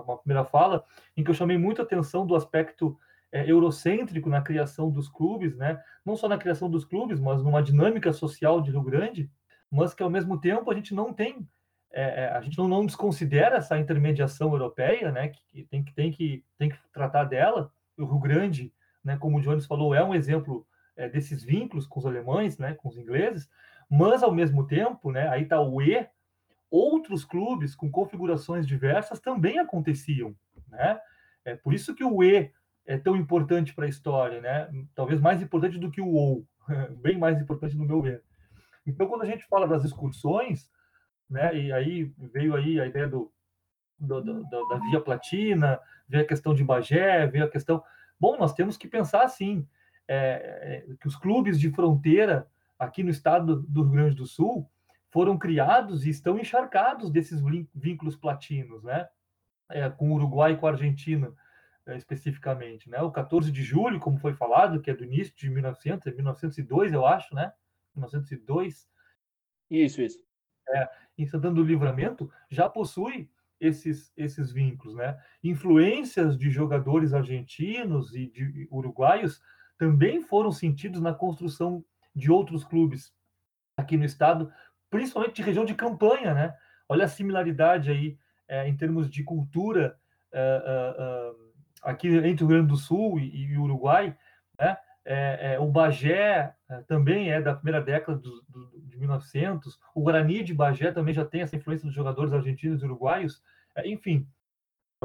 uma 0.01 0.17
primeira 0.17 0.43
fala, 0.43 0.83
em 1.15 1.23
que 1.23 1.29
eu 1.29 1.35
chamei 1.35 1.57
muita 1.57 1.83
atenção 1.83 2.25
do 2.25 2.35
aspecto 2.35 2.97
é, 3.33 3.49
eurocêntrico 3.49 4.29
na 4.29 4.43
criação 4.43 4.91
dos 4.91 5.09
clubes, 5.09 5.57
né? 5.57 5.81
Não 6.05 6.15
só 6.15 6.29
na 6.29 6.37
criação 6.37 6.69
dos 6.69 6.85
clubes, 6.85 7.19
mas 7.19 7.41
numa 7.41 7.63
dinâmica 7.63 8.13
social 8.13 8.61
de 8.61 8.69
Rio 8.69 8.83
Grande, 8.83 9.29
mas 9.71 9.91
que 9.91 10.03
ao 10.03 10.09
mesmo 10.09 10.39
tempo 10.39 10.69
a 10.69 10.75
gente 10.75 10.93
não 10.93 11.11
tem, 11.11 11.49
é, 11.91 12.25
é 12.25 12.29
a 12.29 12.39
gente 12.41 12.55
não, 12.59 12.67
não, 12.67 12.85
desconsidera 12.85 13.57
essa 13.57 13.79
intermediação 13.79 14.51
europeia, 14.51 15.11
né? 15.11 15.29
Que, 15.29 15.41
que, 15.47 15.63
tem 15.63 15.83
que 15.83 15.93
tem 15.95 16.11
que 16.11 16.45
tem 16.59 16.69
que 16.69 16.77
tratar 16.93 17.23
dela. 17.23 17.71
O 17.97 18.05
Rio 18.05 18.19
Grande, 18.19 18.71
né? 19.03 19.17
Como 19.17 19.39
o 19.39 19.41
Jones 19.41 19.65
falou, 19.65 19.95
é 19.95 20.03
um 20.03 20.13
exemplo 20.13 20.67
é, 20.95 21.09
desses 21.09 21.43
vínculos 21.43 21.87
com 21.87 21.99
os 21.99 22.05
alemães, 22.05 22.59
né? 22.59 22.75
Com 22.75 22.87
os 22.87 22.97
ingleses, 22.99 23.49
mas 23.89 24.21
ao 24.21 24.31
mesmo 24.31 24.67
tempo, 24.67 25.11
né? 25.11 25.27
Aí 25.29 25.41
está 25.41 25.59
o 25.59 25.81
E 25.81 26.07
outros 26.69 27.25
clubes 27.25 27.75
com 27.75 27.89
configurações 27.89 28.67
diversas 28.67 29.19
também 29.19 29.57
aconteciam, 29.57 30.35
né? 30.67 30.99
É 31.43 31.55
por 31.55 31.73
isso 31.73 31.95
que 31.95 32.03
o 32.03 32.23
E 32.23 32.51
é 32.85 32.97
tão 32.97 33.15
importante 33.15 33.73
para 33.73 33.85
a 33.85 33.89
história, 33.89 34.41
né? 34.41 34.69
Talvez 34.93 35.19
mais 35.19 35.41
importante 35.41 35.77
do 35.77 35.91
que 35.91 36.01
o 36.01 36.13
OU, 36.13 36.47
bem 37.01 37.17
mais 37.17 37.39
importante 37.41 37.77
no 37.77 37.85
meu 37.85 38.01
ver. 38.01 38.23
Então, 38.85 39.07
quando 39.07 39.21
a 39.21 39.25
gente 39.25 39.45
fala 39.45 39.67
das 39.67 39.83
excursões, 39.83 40.69
né? 41.29 41.55
E 41.55 41.71
aí 41.71 42.13
veio 42.17 42.55
aí 42.55 42.79
a 42.79 42.85
ideia 42.85 43.07
do, 43.07 43.31
do, 43.99 44.21
do 44.21 44.43
da 44.43 44.77
Via 44.89 45.01
Platina, 45.01 45.79
veio 46.07 46.23
a 46.23 46.27
questão 46.27 46.53
de 46.53 46.63
Bagé, 46.63 47.25
veio 47.27 47.45
a 47.45 47.49
questão. 47.49 47.83
Bom, 48.19 48.37
nós 48.37 48.53
temos 48.53 48.77
que 48.77 48.87
pensar 48.87 49.23
assim, 49.23 49.67
é, 50.07 50.85
é, 50.89 50.95
que 50.99 51.07
os 51.07 51.15
clubes 51.15 51.59
de 51.59 51.71
fronteira 51.71 52.47
aqui 52.77 53.03
no 53.03 53.09
estado 53.09 53.61
do 53.63 53.83
Rio 53.83 53.91
Grande 53.91 54.15
do 54.15 54.25
Sul 54.25 54.69
foram 55.09 55.37
criados 55.37 56.05
e 56.05 56.09
estão 56.09 56.37
encharcados 56.39 57.09
desses 57.09 57.41
vínculos 57.73 58.15
platinos, 58.15 58.83
né? 58.83 59.07
É, 59.69 59.89
com 59.89 60.11
o 60.11 60.15
Uruguai 60.15 60.53
e 60.53 60.57
com 60.57 60.67
a 60.67 60.71
Argentina, 60.71 61.33
especificamente, 61.87 62.89
né? 62.89 63.01
O 63.01 63.11
14 63.11 63.51
de 63.51 63.61
julho, 63.61 63.99
como 63.99 64.17
foi 64.17 64.33
falado, 64.33 64.81
que 64.81 64.89
é 64.89 64.95
do 64.95 65.03
início 65.03 65.35
de 65.35 65.49
1900, 65.49 66.13
1902, 66.13 66.93
eu 66.93 67.05
acho, 67.05 67.33
né? 67.35 67.51
1902. 67.95 68.87
Isso, 69.69 70.01
isso. 70.01 70.19
É, 70.69 70.89
em 71.17 71.25
Santana 71.25 71.55
do 71.55 71.63
Livramento, 71.63 72.31
já 72.49 72.69
possui 72.69 73.29
esses, 73.59 74.13
esses 74.15 74.51
vínculos, 74.51 74.95
né? 74.95 75.17
Influências 75.43 76.37
de 76.37 76.49
jogadores 76.49 77.13
argentinos 77.13 78.15
e 78.15 78.27
de 78.27 78.67
uruguaios 78.71 79.41
também 79.77 80.21
foram 80.21 80.51
sentidos 80.51 81.01
na 81.01 81.13
construção 81.13 81.83
de 82.15 82.31
outros 82.31 82.63
clubes 82.63 83.13
aqui 83.75 83.97
no 83.97 84.05
estado, 84.05 84.51
principalmente 84.89 85.35
de 85.35 85.41
região 85.41 85.65
de 85.65 85.75
campanha, 85.75 86.33
né? 86.33 86.55
Olha 86.87 87.05
a 87.05 87.09
similaridade 87.09 87.91
aí 87.91 88.17
é, 88.47 88.67
em 88.67 88.77
termos 88.77 89.09
de 89.09 89.23
cultura 89.23 89.97
é, 90.31 90.39
é, 90.39 91.39
é 91.39 91.42
aqui 91.83 92.07
entre 92.07 92.43
o 92.43 92.47
Rio 92.47 92.57
Grande 92.57 92.69
do 92.69 92.77
Sul 92.77 93.19
e, 93.19 93.51
e 93.51 93.57
Uruguai, 93.57 94.15
né? 94.59 94.77
É, 95.05 95.55
é, 95.55 95.59
o 95.59 95.67
Bagé 95.67 96.55
é, 96.69 96.81
também 96.87 97.29
é 97.29 97.41
da 97.41 97.53
primeira 97.53 97.81
década 97.81 98.17
do, 98.17 98.41
do, 98.47 98.81
de 98.87 98.97
1900. 98.97 99.77
O 99.93 100.01
Guarani 100.01 100.43
de 100.43 100.53
Bagé 100.53 100.91
também 100.91 101.13
já 101.13 101.25
tem 101.25 101.41
essa 101.41 101.55
influência 101.55 101.85
dos 101.85 101.93
jogadores 101.93 102.31
argentinos 102.31 102.81
e 102.81 102.85
uruguaios. 102.85 103.41
É, 103.75 103.87
enfim. 103.87 104.25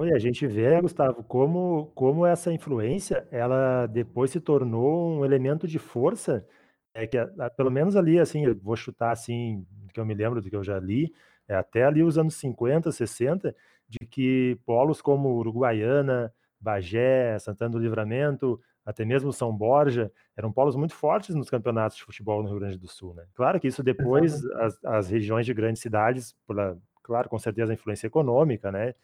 E 0.00 0.12
a 0.12 0.18
gente 0.18 0.46
vê, 0.46 0.80
Gustavo, 0.80 1.24
como, 1.24 1.90
como 1.94 2.24
essa 2.24 2.52
influência 2.52 3.26
ela 3.32 3.86
depois 3.86 4.30
se 4.30 4.40
tornou 4.40 5.18
um 5.18 5.24
elemento 5.24 5.66
de 5.66 5.78
força. 5.78 6.46
É 6.94 7.06
que 7.06 7.18
pelo 7.56 7.70
menos 7.70 7.96
ali, 7.96 8.18
assim, 8.18 8.44
eu 8.44 8.56
vou 8.56 8.76
chutar 8.76 9.10
assim, 9.10 9.66
que 9.92 9.98
eu 9.98 10.06
me 10.06 10.14
lembro 10.14 10.40
do 10.40 10.48
que 10.48 10.56
eu 10.56 10.64
já 10.64 10.78
li, 10.78 11.12
é 11.48 11.54
até 11.54 11.84
ali 11.84 12.02
os 12.02 12.18
anos 12.18 12.34
50, 12.36 12.92
60, 12.92 13.54
de 13.88 13.98
que 14.06 14.58
polos 14.66 15.00
como 15.00 15.30
Uruguaiana, 15.36 16.32
Bagé, 16.60 17.38
Santana 17.38 17.70
do 17.70 17.78
Livramento, 17.78 18.60
até 18.88 19.04
mesmo 19.04 19.32
São 19.32 19.54
Borja, 19.54 20.10
eram 20.34 20.50
polos 20.50 20.74
muito 20.74 20.94
fortes 20.94 21.34
nos 21.34 21.50
campeonatos 21.50 21.98
de 21.98 22.04
futebol 22.04 22.42
no 22.42 22.48
Rio 22.48 22.58
Grande 22.58 22.78
do 22.78 22.88
Sul. 22.88 23.12
Né? 23.12 23.24
Claro 23.34 23.60
que 23.60 23.68
isso 23.68 23.82
depois, 23.82 24.44
as, 24.52 24.82
as, 24.84 25.10
regiões 25.10 25.44
de 25.44 25.52
grandes 25.52 25.82
cidades, 25.82 26.34
pela, 26.46 26.74
claro, 27.02 27.28
com 27.28 27.38
certeza 27.38 27.72
a 27.72 27.74
influência 27.74 28.06
econômica, 28.06 28.72
né, 28.72 28.94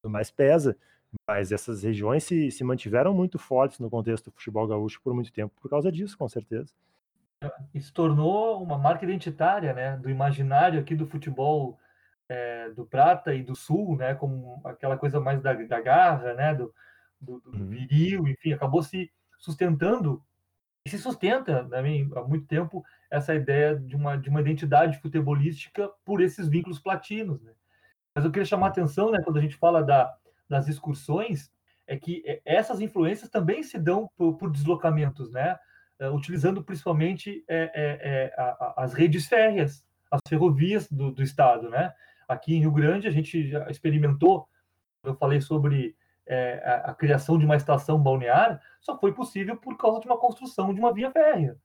tudo 0.00 0.12
mais 0.12 0.30
pesa, 0.30 0.76
mas 1.28 1.50
essas 1.50 1.82
regiões 1.82 2.22
se, 2.22 2.52
se 2.52 2.62
mantiveram 2.62 3.12
muito 3.12 3.36
fortes 3.38 3.80
no 3.80 3.90
contexto 3.90 4.26
do 4.26 4.30
futebol 4.30 4.66
gaúcho 4.66 5.00
por 5.02 5.12
muito 5.12 5.32
tempo, 5.32 5.52
por 5.60 5.68
causa 5.68 5.90
disso, 5.90 6.16
com 6.16 6.28
certeza. 6.28 6.72
Isso 7.74 7.92
tornou 7.92 8.62
uma 8.62 8.78
marca 8.78 9.04
identitária, 9.04 9.72
né, 9.72 9.96
do 9.96 10.08
imaginário 10.08 10.78
aqui 10.78 10.94
do 10.94 11.06
futebol 11.06 11.80
é, 12.28 12.70
do 12.70 12.86
Prata 12.86 13.34
e 13.34 13.42
do 13.42 13.56
Sul, 13.56 13.96
né, 13.96 14.14
como 14.14 14.60
aquela 14.64 14.96
coisa 14.96 15.18
mais 15.18 15.42
da, 15.42 15.52
da 15.52 15.80
garra, 15.80 16.32
né, 16.34 16.54
do, 16.54 16.72
do, 17.22 17.40
do 17.40 17.56
uhum. 17.56 17.68
viril, 17.68 18.28
enfim, 18.28 18.52
acabou 18.52 18.82
se 18.82 19.10
sustentando 19.38 20.22
e 20.84 20.90
se 20.90 20.98
sustenta 20.98 21.64
também 21.64 22.08
né, 22.08 22.10
há 22.16 22.22
muito 22.22 22.46
tempo 22.46 22.84
essa 23.10 23.34
ideia 23.34 23.78
de 23.78 23.94
uma, 23.94 24.16
de 24.16 24.28
uma 24.28 24.40
identidade 24.40 24.98
futebolística 24.98 25.88
por 26.04 26.20
esses 26.20 26.48
vínculos 26.48 26.78
platinos. 26.78 27.40
Né? 27.42 27.52
Mas 28.14 28.24
eu 28.24 28.30
queria 28.30 28.46
chamar 28.46 28.66
a 28.66 28.70
atenção, 28.70 29.10
né, 29.10 29.20
quando 29.22 29.38
a 29.38 29.40
gente 29.40 29.56
fala 29.56 29.82
da, 29.82 30.12
das 30.48 30.68
excursões, 30.68 31.50
é 31.86 31.96
que 31.96 32.22
é, 32.26 32.40
essas 32.44 32.80
influências 32.80 33.30
também 33.30 33.62
se 33.62 33.78
dão 33.78 34.08
por, 34.16 34.36
por 34.36 34.50
deslocamentos, 34.50 35.30
né? 35.30 35.58
Uh, 36.00 36.14
utilizando 36.14 36.64
principalmente 36.64 37.44
é, 37.46 37.56
é, 37.56 37.70
é, 37.74 38.34
a, 38.36 38.42
a, 38.42 38.74
as 38.84 38.94
redes 38.94 39.26
férreas, 39.26 39.84
as 40.10 40.20
ferrovias 40.28 40.90
do, 40.90 41.12
do, 41.12 41.22
estado. 41.22 41.68
Né? 41.68 41.92
Aqui 42.26 42.54
em 42.54 42.60
Rio 42.60 42.72
Grande, 42.72 43.06
a 43.06 43.10
gente 43.10 43.48
já 43.48 43.70
experimentou, 43.70 44.48
eu 45.04 45.14
falei 45.14 45.40
sobre 45.40 45.94
é, 46.32 46.62
a, 46.64 46.90
a, 46.90 46.94
criação 46.94 47.38
de 47.38 47.44
uma 47.44 47.56
estação 47.56 48.00
balnear 48.00 48.60
só 48.80 48.98
foi 48.98 49.12
possível 49.12 49.56
por 49.56 49.76
causa 49.76 50.00
de 50.00 50.06
uma 50.06 50.18
construção 50.18 50.72
de 50.72 50.80
uma 50.80 50.92
via 50.92 51.10
férrea. 51.10 51.56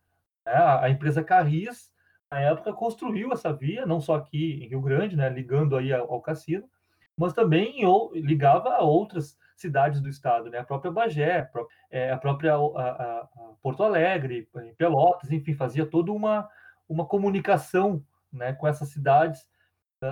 Né? 0.46 0.52
A, 0.54 0.86
a, 0.86 0.90
empresa 0.90 1.24
Carris, 1.24 1.92
na 2.30 2.42
época, 2.42 2.74
construiu 2.74 3.32
essa 3.32 3.54
via, 3.54 3.86
não 3.86 4.02
só 4.02 4.16
aqui 4.16 4.60
em 4.64 4.68
Rio 4.68 4.82
Grande, 4.82 5.16
né, 5.16 5.30
ligando 5.30 5.78
aí 5.78 5.94
ao, 5.94 6.12
ao 6.12 6.22
cassino, 6.22 6.70
mas 7.18 7.34
também 7.34 7.82
ligava 8.14 8.76
a 8.76 8.82
outras 8.82 9.38
cidades 9.56 10.00
do 10.02 10.10
estado, 10.10 10.52
né? 10.52 10.60
a 10.60 10.64
própria 10.64 10.92
Bagé, 10.92 11.40
a 11.40 11.46
própria, 11.46 11.76
é, 11.90 12.16
própria 12.18 12.56
a, 12.56 13.28
Porto 13.62 13.84
Alegre, 13.84 14.48
Pelotas, 14.78 15.32
enfim, 15.32 15.56
fazia 15.56 15.86
toda 15.86 16.12
uma, 16.12 16.48
uma 16.88 17.08
comunicação 17.08 18.06
né, 18.32 18.54
com 18.54 18.68
essas 18.68 18.90
cidades. 18.90 19.48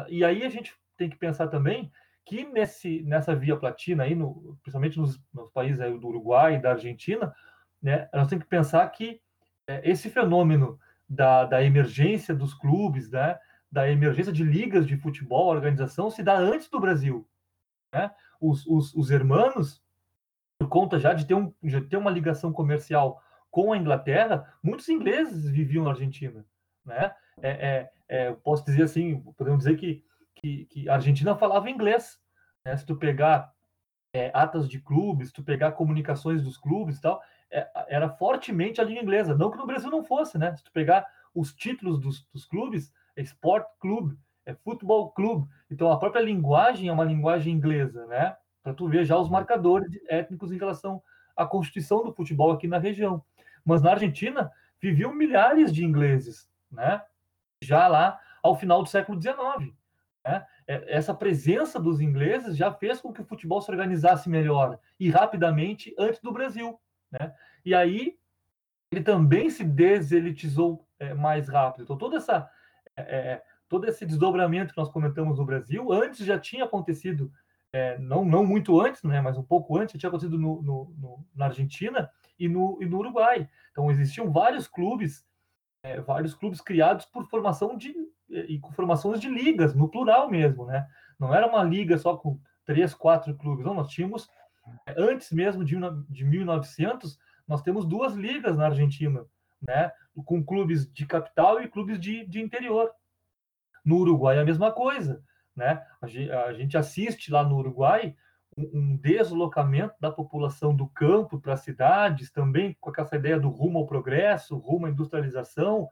E 0.10 0.26
aí 0.26 0.44
a 0.44 0.50
gente 0.50 0.74
tem 0.98 1.10
que 1.10 1.16
pensar 1.16 1.48
também 1.48 1.92
que 2.26 2.44
nesse, 2.46 3.04
nessa 3.04 3.36
via 3.36 3.56
platina 3.56 4.04
aí, 4.04 4.16
no, 4.16 4.58
principalmente 4.64 4.98
nos, 4.98 5.22
nos 5.34 5.50
países 5.52 5.80
aí 5.80 5.98
do 5.98 6.08
Uruguai 6.08 6.56
e 6.56 6.62
da 6.62 6.72
Argentina, 6.72 7.34
né, 7.82 8.10
nós 8.14 8.28
temos 8.28 8.44
que 8.44 8.50
pensar 8.50 8.88
que 8.90 9.22
é, 9.68 9.88
esse 9.90 10.10
fenômeno 10.10 10.80
da, 11.08 11.46
da 11.46 11.64
emergência 11.64 12.34
dos 12.34 12.54
clubes, 12.54 13.12
né, 13.12 13.38
da 13.72 13.90
emergência 13.90 14.34
de 14.34 14.44
ligas 14.44 14.88
de 14.88 14.98
futebol, 14.98 15.48
organização, 15.48 16.10
se 16.10 16.24
dá 16.24 16.36
antes 16.38 16.70
do 16.70 16.80
Brasil. 16.80 17.28
Né? 17.94 18.12
Os, 18.42 18.66
os, 18.66 18.94
os 18.96 19.12
hermanos, 19.12 19.84
por 20.58 20.68
conta 20.68 21.00
já 21.00 21.14
de 21.14 21.26
ter, 21.26 21.36
um, 21.36 21.54
de 21.62 21.82
ter 21.82 21.98
uma 21.98 22.10
ligação 22.10 22.52
comercial 22.52 23.22
com 23.52 23.72
a 23.72 23.78
Inglaterra, 23.78 24.52
muitos 24.64 24.90
ingleses 24.90 25.48
viviam 25.50 25.84
na 25.84 25.92
Argentina. 25.92 26.44
Né? 26.84 27.14
É, 27.42 27.50
é, 27.50 27.92
é, 28.08 28.32
posso 28.34 28.66
dizer 28.66 28.84
assim, 28.84 29.20
podemos 29.38 29.60
dizer 29.60 29.78
que 29.78 30.04
que, 30.36 30.66
que 30.66 30.90
a 30.90 30.96
Argentina 30.96 31.36
falava 31.36 31.70
inglês. 31.70 32.20
Né? 32.64 32.76
Se 32.78 32.86
tu 32.86 32.96
pegar 32.96 33.52
é, 34.14 34.32
atas 34.34 34.70
de 34.70 34.80
clubes, 34.80 35.30
se 35.30 35.34
tu 35.34 35.44
pegar 35.44 35.74
comunicações 35.74 36.42
dos 36.42 36.58
clubes 36.58 36.98
e 36.98 37.02
tal, 37.02 37.22
é, 37.52 37.68
era 37.88 38.10
fortemente 38.10 38.80
a 38.80 38.84
língua 38.84 39.04
inglesa. 39.04 39.36
Não 39.36 39.52
que 39.52 39.58
no 39.58 39.68
Brasil 39.68 39.90
não 39.90 40.04
fosse, 40.04 40.38
né? 40.38 40.56
Se 40.56 40.64
tu 40.64 40.72
pegar 40.72 41.06
os 41.34 41.54
títulos 41.54 42.00
dos, 42.00 42.26
dos 42.34 42.46
clubes, 42.46 42.92
é 43.16 43.22
Sport 43.22 43.66
Club, 43.80 44.18
é 44.46 44.54
Futebol 44.54 45.12
Club. 45.12 45.48
Então 45.70 45.92
a 45.92 45.98
própria 45.98 46.22
linguagem 46.22 46.88
é 46.88 46.94
uma 46.94 47.04
linguagem 47.04 47.54
inglesa, 47.54 48.06
né? 48.08 48.36
Para 48.64 48.74
tu 48.74 48.88
ver 48.88 49.06
já 49.06 49.18
os 49.18 49.30
marcadores 49.30 49.90
étnicos 50.08 50.52
em 50.52 50.58
relação 50.58 51.02
à 51.36 51.46
constituição 51.46 52.04
do 52.04 52.14
futebol 52.14 52.52
aqui 52.52 52.68
na 52.68 52.78
região. 52.78 53.24
Mas 53.64 53.82
na 53.82 53.92
Argentina 53.92 54.52
viviam 54.80 55.14
milhares 55.14 55.74
de 55.74 55.84
ingleses, 55.84 56.50
né? 56.72 57.02
Já 57.62 57.88
lá 57.88 58.20
ao 58.42 58.56
final 58.56 58.82
do 58.82 58.90
século 58.90 59.22
XIX. 59.22 59.74
Né? 60.26 60.46
Essa 60.68 61.14
presença 61.14 61.80
dos 61.80 62.02
ingleses 62.02 62.58
já 62.58 62.74
fez 62.74 63.00
com 63.00 63.14
que 63.14 63.22
o 63.22 63.26
futebol 63.26 63.62
se 63.62 63.70
organizasse 63.70 64.28
melhor 64.28 64.80
e 65.00 65.10
rapidamente 65.10 65.94
antes 65.98 66.20
do 66.20 66.32
Brasil. 66.32 66.80
Né? 67.12 67.34
E 67.64 67.76
aí 67.76 68.18
ele 68.92 69.04
também 69.04 69.50
se 69.50 69.64
deselitizou 69.64 70.88
é, 71.00 71.14
mais 71.14 71.48
rápido. 71.48 71.84
Então, 71.84 71.98
toda 71.98 72.18
essa, 72.18 72.50
é, 72.96 73.02
é, 73.02 73.44
todo 73.68 73.88
esse 73.88 74.06
desdobramento 74.06 74.74
que 74.74 74.80
nós 74.80 74.90
comentamos 74.90 75.38
no 75.38 75.46
Brasil, 75.46 75.92
antes 75.92 76.26
já 76.26 76.40
tinha 76.40 76.66
acontecido, 76.66 77.32
é, 77.74 77.98
não, 78.00 78.24
não 78.24 78.46
muito 78.46 78.80
antes, 78.80 79.04
né, 79.04 79.20
mas 79.22 79.38
um 79.38 79.44
pouco 79.44 79.78
antes, 79.78 80.00
tinha 80.00 80.08
acontecido 80.08 80.38
no, 80.38 80.62
no, 80.62 80.96
no, 80.98 81.26
na 81.36 81.46
Argentina 81.46 82.10
e 82.40 82.48
no, 82.48 82.78
e 82.82 82.86
no 82.86 82.98
Uruguai. 82.98 83.50
Então, 83.72 83.92
existiam 83.92 84.32
vários 84.32 84.68
clubes, 84.68 85.28
é, 85.84 86.00
vários 86.00 86.34
clubes 86.34 86.62
criados 86.62 87.06
por 87.06 87.28
formação 87.28 87.78
de 87.78 87.94
e 88.30 88.60
com 88.60 88.72
formações 88.72 89.20
de 89.20 89.30
ligas, 89.30 89.76
no 89.76 89.90
plural 89.90 90.30
mesmo, 90.30 90.66
né? 90.66 90.88
Não 91.20 91.34
era 91.34 91.48
uma 91.48 91.64
liga 91.64 91.98
só 91.98 92.18
com 92.18 92.40
três, 92.66 92.94
quatro 92.94 93.36
clubes, 93.36 93.66
não, 93.66 93.74
nós 93.74 93.90
tínhamos, 93.90 94.30
antes 94.98 95.32
mesmo 95.32 95.64
de, 95.64 95.76
de 96.10 96.26
1900, 96.26 97.20
nós 97.48 97.62
temos 97.62 97.86
duas 97.86 98.14
ligas 98.14 98.58
na 98.58 98.66
Argentina, 98.66 99.24
né? 99.62 99.92
Com 100.26 100.44
clubes 100.44 100.92
de 100.92 101.06
capital 101.06 101.62
e 101.62 101.68
clubes 101.68 102.00
de, 102.00 102.26
de 102.26 102.42
interior. 102.42 102.92
No 103.84 103.98
Uruguai 103.98 104.38
é 104.38 104.42
a 104.42 104.46
mesma 104.46 104.72
coisa, 104.72 105.24
né? 105.56 105.86
A 106.02 106.08
gente, 106.08 106.32
a 106.32 106.54
gente 106.54 106.78
assiste 106.78 107.32
lá 107.32 107.44
no 107.44 107.58
Uruguai 107.58 108.16
um 108.58 108.96
deslocamento 108.98 109.96
da 110.00 110.10
população 110.10 110.74
do 110.74 110.88
campo 110.88 111.40
para 111.40 111.54
as 111.54 111.60
cidades, 111.60 112.32
também 112.32 112.76
com 112.80 112.92
essa 112.98 113.18
ideia 113.18 113.40
do 113.40 113.50
rumo 113.50 113.80
ao 113.80 113.86
progresso, 113.86 114.58
rumo 114.58 114.86
à 114.86 114.90
industrialização, 114.90 115.90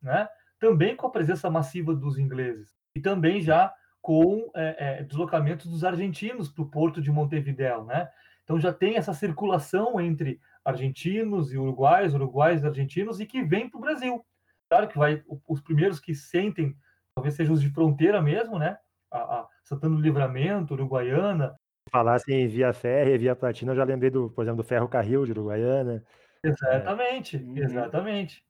né? 0.00 0.28
Também 0.58 0.96
com 0.96 1.06
a 1.06 1.10
presença 1.10 1.50
massiva 1.50 1.94
dos 1.94 2.18
ingleses 2.18 2.74
e 2.94 3.00
também 3.00 3.40
já 3.40 3.72
com 4.00 4.50
é, 4.54 5.00
é, 5.00 5.02
deslocamentos 5.02 5.66
dos 5.66 5.84
argentinos 5.84 6.48
para 6.48 6.62
o 6.62 6.70
porto 6.70 7.02
de 7.02 7.10
Montevideo, 7.10 7.84
né? 7.84 8.08
Então 8.44 8.58
já 8.60 8.72
tem 8.72 8.96
essa 8.96 9.12
circulação 9.12 10.00
entre 10.00 10.40
argentinos 10.64 11.52
e 11.52 11.58
uruguaios, 11.58 12.14
uruguaios 12.14 12.62
e 12.62 12.66
argentinos 12.66 13.18
e 13.18 13.26
que 13.26 13.42
vem 13.42 13.68
para 13.68 13.78
o 13.78 13.80
Brasil. 13.80 14.24
Claro 14.70 14.86
que 14.86 14.96
vai 14.96 15.22
os 15.46 15.60
primeiros 15.60 15.98
que 15.98 16.14
sentem, 16.14 16.76
talvez 17.14 17.34
sejam 17.34 17.54
os 17.54 17.60
de 17.60 17.68
fronteira 17.70 18.22
mesmo, 18.22 18.58
né? 18.58 18.78
A, 19.10 19.18
a 19.18 19.48
Santana 19.64 19.96
do 19.96 20.00
Livramento, 20.00 20.74
Uruguaiana. 20.74 21.56
Falasse 21.90 22.32
em 22.32 22.46
via 22.46 22.72
férrea, 22.72 23.18
via 23.18 23.34
platina, 23.34 23.72
eu 23.72 23.76
já 23.76 23.84
lembrei 23.84 24.10
do, 24.10 24.30
por 24.30 24.42
exemplo, 24.42 24.62
do 24.62 24.68
ferro 24.68 24.88
carril 24.88 25.24
de 25.24 25.32
Uruguaiana. 25.32 26.04
Exatamente, 26.44 27.36
é. 27.36 27.60
exatamente. 27.60 28.45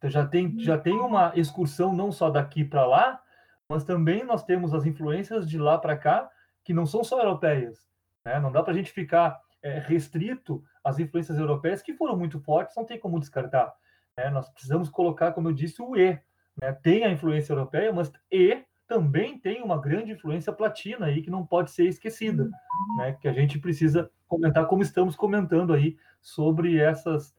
Então 0.00 0.08
já 0.08 0.26
tem, 0.26 0.58
já 0.58 0.78
tem 0.78 0.98
uma 0.98 1.30
excursão 1.36 1.94
não 1.94 2.10
só 2.10 2.30
daqui 2.30 2.64
para 2.64 2.86
lá, 2.86 3.20
mas 3.68 3.84
também 3.84 4.24
nós 4.24 4.42
temos 4.42 4.72
as 4.72 4.86
influências 4.86 5.48
de 5.48 5.58
lá 5.58 5.76
para 5.76 5.94
cá, 5.94 6.30
que 6.64 6.72
não 6.72 6.86
são 6.86 7.04
só 7.04 7.18
europeias. 7.18 7.86
Né? 8.24 8.40
Não 8.40 8.50
dá 8.50 8.62
para 8.62 8.72
a 8.72 8.76
gente 8.76 8.90
ficar 8.90 9.38
é, 9.62 9.78
restrito 9.78 10.64
às 10.82 10.98
influências 10.98 11.38
europeias, 11.38 11.82
que 11.82 11.92
foram 11.92 12.16
muito 12.16 12.40
fortes, 12.40 12.74
não 12.74 12.86
tem 12.86 12.98
como 12.98 13.20
descartar. 13.20 13.74
Né? 14.16 14.30
Nós 14.30 14.48
precisamos 14.48 14.88
colocar, 14.88 15.32
como 15.32 15.48
eu 15.48 15.52
disse, 15.52 15.82
o 15.82 15.94
E. 15.94 16.18
Né? 16.58 16.72
Tem 16.82 17.04
a 17.04 17.10
influência 17.10 17.52
europeia, 17.52 17.92
mas 17.92 18.10
E 18.32 18.64
também 18.88 19.38
tem 19.38 19.62
uma 19.62 19.78
grande 19.78 20.12
influência 20.12 20.50
platina 20.50 21.06
aí 21.06 21.20
que 21.20 21.30
não 21.30 21.46
pode 21.46 21.70
ser 21.72 21.84
esquecida, 21.84 22.48
né? 22.96 23.12
que 23.20 23.28
a 23.28 23.32
gente 23.34 23.58
precisa 23.58 24.10
comentar 24.26 24.66
como 24.66 24.82
estamos 24.82 25.14
comentando 25.14 25.74
aí 25.74 25.98
sobre 26.22 26.78
essas 26.78 27.34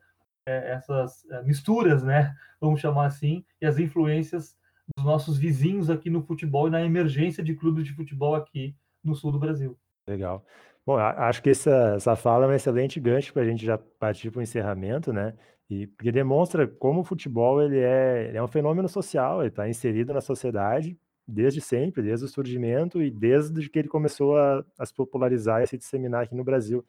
é, 0.46 0.74
essas 0.74 1.26
é, 1.30 1.44
misturas, 1.44 2.04
né? 2.04 2.36
Vamos 2.60 2.80
chamar 2.80 3.06
assim, 3.06 3.44
e 3.62 3.66
as 3.66 3.78
influências 3.78 4.56
dos 4.96 5.06
nossos 5.06 5.38
vizinhos 5.38 5.90
aqui 5.90 6.10
no 6.10 6.22
futebol 6.22 6.68
e 6.68 6.72
na 6.72 6.84
emergência 6.84 7.44
de 7.44 7.56
clubes 7.56 7.86
de 7.86 7.94
futebol 7.94 8.36
aqui 8.36 8.76
no 9.04 9.16
sul 9.16 9.32
do 9.32 9.40
Brasil. 9.40 9.78
Legal. 10.08 10.46
Bom, 10.86 10.98
acho 10.98 11.44
que 11.44 11.52
essa, 11.52 11.94
essa 11.96 12.16
fala 12.16 12.46
é 12.46 12.50
um 12.50 12.54
excelente 12.54 13.00
gancho 13.00 13.32
para 13.34 13.44
a 13.44 13.46
gente 13.46 13.64
já 13.64 13.78
partir 13.78 14.32
para 14.32 14.40
o 14.40 14.42
encerramento, 14.42 15.14
né? 15.14 15.34
E 15.70 15.88
porque 15.88 16.12
demonstra 16.12 16.68
como 16.68 17.02
o 17.02 17.04
futebol 17.04 17.62
ele 17.62 17.80
é, 17.80 18.28
ele 18.28 18.38
é 18.38 18.44
um 18.44 18.48
fenômeno 18.48 18.90
social, 18.90 19.42
ele 19.42 19.50
está 19.50 19.70
inserido 19.70 20.14
na 20.14 20.20
sociedade 20.20 20.98
desde 21.26 21.62
sempre, 21.62 22.02
desde 22.02 22.26
o 22.26 22.28
surgimento 22.28 23.02
e 23.02 23.10
desde 23.10 23.70
que 23.70 23.80
ele 23.80 23.88
começou 23.88 24.38
a, 24.38 24.66
a 24.78 24.86
se 24.86 24.94
popularizar 24.94 25.62
e 25.62 25.64
a 25.64 25.68
se 25.68 25.78
disseminar 25.78 26.24
aqui 26.24 26.36
no 26.36 26.44
Brasil. 26.44 26.84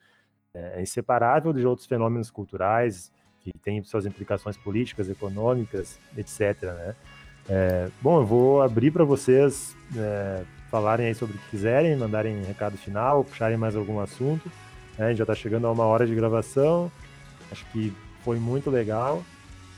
É, 0.54 0.78
é 0.78 0.82
inseparável 0.82 1.52
de 1.52 1.64
outros 1.66 1.86
fenômenos 1.86 2.30
culturais 2.30 3.12
que 3.42 3.52
têm 3.58 3.82
suas 3.82 4.06
implicações 4.06 4.56
políticas, 4.56 5.08
econômicas, 5.08 5.98
etc. 6.16 6.62
Né? 6.62 6.94
É, 7.48 7.88
bom, 8.00 8.20
eu 8.20 8.26
vou 8.26 8.62
abrir 8.62 8.90
para 8.90 9.04
vocês 9.04 9.76
é, 9.96 10.44
falarem 10.70 11.06
aí 11.06 11.14
sobre 11.14 11.36
o 11.36 11.38
que 11.38 11.50
quiserem, 11.50 11.96
mandarem 11.96 12.42
recado 12.44 12.76
final, 12.76 13.24
puxarem 13.24 13.56
mais 13.56 13.76
algum 13.76 14.00
assunto. 14.00 14.50
Né? 14.96 15.06
A 15.06 15.08
gente 15.08 15.18
já 15.18 15.24
está 15.24 15.34
chegando 15.34 15.66
a 15.66 15.72
uma 15.72 15.84
hora 15.84 16.06
de 16.06 16.14
gravação. 16.14 16.90
Acho 17.50 17.64
que 17.66 17.92
foi 18.24 18.38
muito 18.38 18.70
legal. 18.70 19.22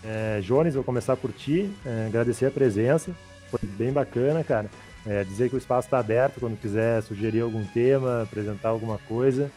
É, 0.05 0.41
Jones, 0.43 0.75
vou 0.75 0.85
começar 0.85 1.17
por 1.17 1.33
ti. 1.33 1.71
É, 1.85 2.07
agradecer 2.07 2.47
a 2.47 2.51
presença. 2.51 3.13
Foi 3.51 3.61
bem 3.63 3.93
bacana, 3.93 4.45
cara. 4.45 4.71
É, 5.07 5.25
dizer 5.25 5.49
que 5.49 5.55
o 5.55 5.59
espaço 5.59 5.87
está 5.87 5.99
aberto 5.99 6.41
quando 6.41 6.59
quiser 6.59 7.03
sugerir 7.03 7.41
algum 7.41 7.65
tema, 7.65 8.23
apresentar 8.23 8.71
alguma 8.71 8.99
coisa. 8.99 9.51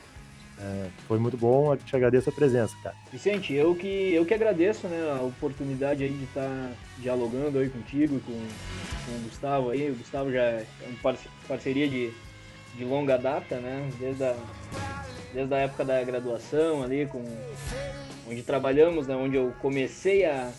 É, 0.59 0.89
foi 1.07 1.19
muito 1.19 1.37
bom, 1.37 1.73
eu 1.73 1.77
te 1.77 1.95
agradeço 1.95 2.29
a 2.29 2.33
presença, 2.33 2.75
cara. 2.81 2.95
Vicente, 3.11 3.53
eu 3.53 3.75
que, 3.75 4.13
eu 4.13 4.25
que 4.25 4.33
agradeço 4.33 4.87
né, 4.87 5.15
a 5.17 5.21
oportunidade 5.21 6.03
aí 6.03 6.09
de 6.09 6.23
estar 6.23 6.41
tá 6.41 6.71
dialogando 6.97 7.59
aí 7.59 7.69
contigo, 7.69 8.19
com, 8.21 8.31
com 8.33 9.11
o 9.17 9.19
Gustavo 9.25 9.69
aí. 9.69 9.91
O 9.91 9.95
Gustavo 9.95 10.31
já 10.31 10.41
é 10.41 10.65
uma 10.89 11.15
parceria 11.47 11.87
de, 11.87 12.11
de 12.75 12.83
longa 12.83 13.17
data, 13.17 13.59
né? 13.59 13.87
Desde 13.99 14.23
a, 14.23 14.35
desde 15.31 15.53
a 15.53 15.57
época 15.59 15.85
da 15.85 16.03
graduação 16.03 16.81
ali, 16.81 17.05
com, 17.05 17.23
onde 18.27 18.41
trabalhamos, 18.41 19.05
né, 19.05 19.15
onde 19.15 19.35
eu 19.35 19.53
comecei 19.61 20.25
a, 20.25 20.51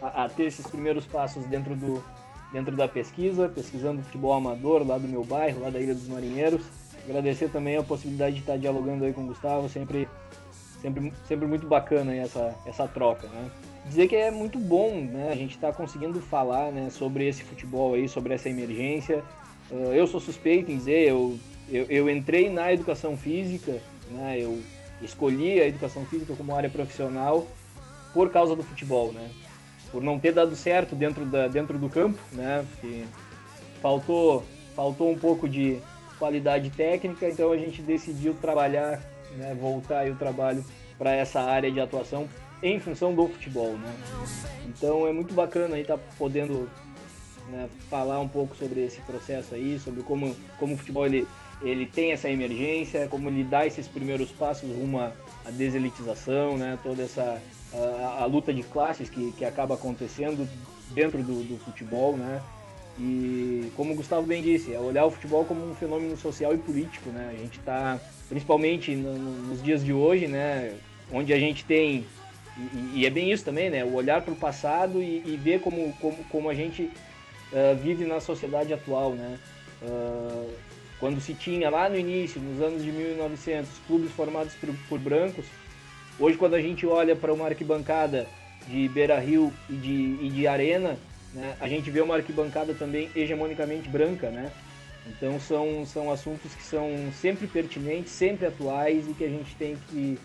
a, 0.00 0.24
a 0.24 0.28
ter 0.30 0.44
esses 0.44 0.66
primeiros 0.66 1.04
passos 1.04 1.44
dentro, 1.44 1.76
do, 1.76 2.02
dentro 2.50 2.74
da 2.74 2.88
pesquisa, 2.88 3.46
pesquisando 3.46 4.02
futebol 4.02 4.32
amador 4.32 4.86
lá 4.86 4.96
do 4.96 5.06
meu 5.06 5.22
bairro, 5.22 5.60
lá 5.60 5.68
da 5.68 5.78
Ilha 5.78 5.94
dos 5.94 6.08
Marinheiros 6.08 6.62
agradecer 7.08 7.48
também 7.48 7.76
a 7.76 7.82
possibilidade 7.82 8.34
de 8.34 8.40
estar 8.40 8.56
dialogando 8.56 9.04
aí 9.04 9.12
com 9.12 9.22
o 9.22 9.26
Gustavo, 9.26 9.68
sempre, 9.68 10.08
sempre, 10.80 11.12
sempre 11.26 11.46
muito 11.46 11.66
bacana 11.66 12.14
essa, 12.14 12.54
essa 12.66 12.88
troca, 12.88 13.28
né? 13.28 13.50
Dizer 13.86 14.08
que 14.08 14.16
é 14.16 14.30
muito 14.30 14.58
bom, 14.58 14.94
né, 14.94 15.28
a 15.30 15.36
gente 15.36 15.54
estar 15.54 15.70
tá 15.70 15.74
conseguindo 15.74 16.18
falar, 16.20 16.72
né, 16.72 16.88
sobre 16.88 17.28
esse 17.28 17.42
futebol 17.42 17.94
aí, 17.94 18.08
sobre 18.08 18.32
essa 18.32 18.48
emergência. 18.48 19.22
Uh, 19.70 19.92
eu 19.92 20.06
sou 20.06 20.20
suspeito 20.20 20.70
em 20.70 20.78
dizer, 20.78 21.08
eu, 21.08 21.38
eu, 21.68 21.84
eu 21.90 22.10
entrei 22.10 22.48
na 22.48 22.72
educação 22.72 23.14
física, 23.14 23.78
né, 24.10 24.38
eu 24.40 24.58
escolhi 25.02 25.60
a 25.60 25.66
educação 25.66 26.06
física 26.06 26.34
como 26.34 26.54
área 26.54 26.70
profissional 26.70 27.46
por 28.14 28.30
causa 28.30 28.56
do 28.56 28.62
futebol, 28.62 29.12
né? 29.12 29.28
Por 29.90 30.02
não 30.02 30.18
ter 30.18 30.32
dado 30.32 30.56
certo 30.56 30.94
dentro, 30.94 31.26
da, 31.26 31.48
dentro 31.48 31.78
do 31.78 31.88
campo, 31.88 32.18
né? 32.32 32.64
Porque 32.70 33.04
faltou, 33.82 34.44
faltou 34.74 35.10
um 35.10 35.18
pouco 35.18 35.48
de, 35.48 35.78
qualidade 36.24 36.70
técnica, 36.70 37.28
então 37.28 37.52
a 37.52 37.56
gente 37.58 37.82
decidiu 37.82 38.32
trabalhar, 38.32 38.98
né, 39.36 39.54
voltar 39.60 40.06
o 40.10 40.16
trabalho 40.16 40.64
para 40.96 41.12
essa 41.14 41.38
área 41.38 41.70
de 41.70 41.78
atuação 41.78 42.26
em 42.62 42.80
função 42.80 43.14
do 43.14 43.28
futebol, 43.28 43.72
né? 43.76 43.94
Então 44.66 45.06
é 45.06 45.12
muito 45.12 45.34
bacana 45.34 45.76
aí 45.76 45.82
estar 45.82 45.98
tá 45.98 46.02
podendo 46.16 46.66
né, 47.50 47.68
falar 47.90 48.20
um 48.20 48.28
pouco 48.28 48.56
sobre 48.56 48.82
esse 48.86 49.02
processo 49.02 49.54
aí, 49.54 49.78
sobre 49.78 50.02
como, 50.02 50.34
como 50.58 50.72
o 50.72 50.78
futebol 50.78 51.04
ele, 51.04 51.28
ele 51.60 51.84
tem 51.84 52.12
essa 52.12 52.30
emergência, 52.30 53.06
como 53.08 53.28
ele 53.28 53.44
dá 53.44 53.66
esses 53.66 53.86
primeiros 53.86 54.30
passos 54.30 54.70
rumo 54.70 55.00
à, 55.00 55.12
deselitização, 55.50 56.56
né? 56.56 56.78
Toda 56.82 57.02
essa 57.02 57.38
a, 57.74 58.22
a, 58.22 58.24
luta 58.24 58.50
de 58.50 58.62
classes 58.62 59.10
que, 59.10 59.30
que 59.32 59.44
acaba 59.44 59.74
acontecendo 59.74 60.48
dentro 60.94 61.22
do, 61.22 61.42
do 61.42 61.58
futebol, 61.58 62.16
né? 62.16 62.40
E 62.98 63.72
como 63.76 63.92
o 63.92 63.96
Gustavo 63.96 64.26
bem 64.26 64.40
disse, 64.40 64.72
é 64.72 64.78
olhar 64.78 65.04
o 65.04 65.10
futebol 65.10 65.44
como 65.44 65.68
um 65.68 65.74
fenômeno 65.74 66.16
social 66.16 66.54
e 66.54 66.58
político, 66.58 67.10
né? 67.10 67.32
A 67.32 67.36
gente 67.36 67.58
está, 67.58 67.98
principalmente 68.28 68.94
no, 68.94 69.14
nos 69.14 69.62
dias 69.62 69.84
de 69.84 69.92
hoje, 69.92 70.28
né? 70.28 70.74
Onde 71.12 71.32
a 71.32 71.38
gente 71.38 71.64
tem, 71.64 72.06
e, 72.56 73.00
e 73.00 73.06
é 73.06 73.10
bem 73.10 73.32
isso 73.32 73.44
também, 73.44 73.68
né? 73.68 73.84
O 73.84 73.94
olhar 73.94 74.22
para 74.22 74.32
o 74.32 74.36
passado 74.36 75.02
e, 75.02 75.22
e, 75.26 75.36
ver 75.36 75.60
como, 75.60 75.92
como, 76.00 76.16
como 76.30 76.48
a 76.48 76.54
gente 76.54 76.82
uh, 76.84 77.76
vive 77.82 78.04
na 78.04 78.20
sociedade 78.20 78.72
atual, 78.72 79.12
né? 79.12 79.38
Uh, 79.82 80.50
quando 81.00 81.20
se 81.20 81.34
tinha 81.34 81.68
lá 81.68 81.88
no 81.88 81.98
início, 81.98 82.40
nos 82.40 82.62
anos 82.62 82.82
de 82.82 82.92
1900, 82.92 83.68
clubes 83.88 84.12
formados 84.12 84.54
por, 84.54 84.72
por 84.88 84.98
brancos, 85.00 85.46
hoje 86.18 86.36
quando 86.36 86.54
a 86.54 86.62
gente 86.62 86.86
olha 86.86 87.16
para 87.16 87.32
uma 87.32 87.46
arquibancada 87.46 88.26
de 88.68 88.88
Beira 88.88 89.18
Rio 89.18 89.52
e 89.68 89.74
de, 89.74 90.18
e 90.22 90.30
de 90.30 90.46
Arena, 90.46 90.96
né? 91.34 91.56
A 91.60 91.68
gente 91.68 91.90
vê 91.90 92.00
uma 92.00 92.16
arquibancada 92.16 92.72
também 92.74 93.10
hegemonicamente 93.14 93.88
branca, 93.88 94.30
né? 94.30 94.50
Então 95.06 95.38
são, 95.38 95.84
são 95.84 96.10
assuntos 96.10 96.54
que 96.54 96.62
são 96.62 96.90
sempre 97.12 97.46
pertinentes, 97.46 98.12
sempre 98.12 98.46
atuais 98.46 99.08
e 99.08 99.12
que 99.12 99.24
a 99.24 99.28
gente 99.28 99.54
tem 99.56 99.76
que 99.90 100.18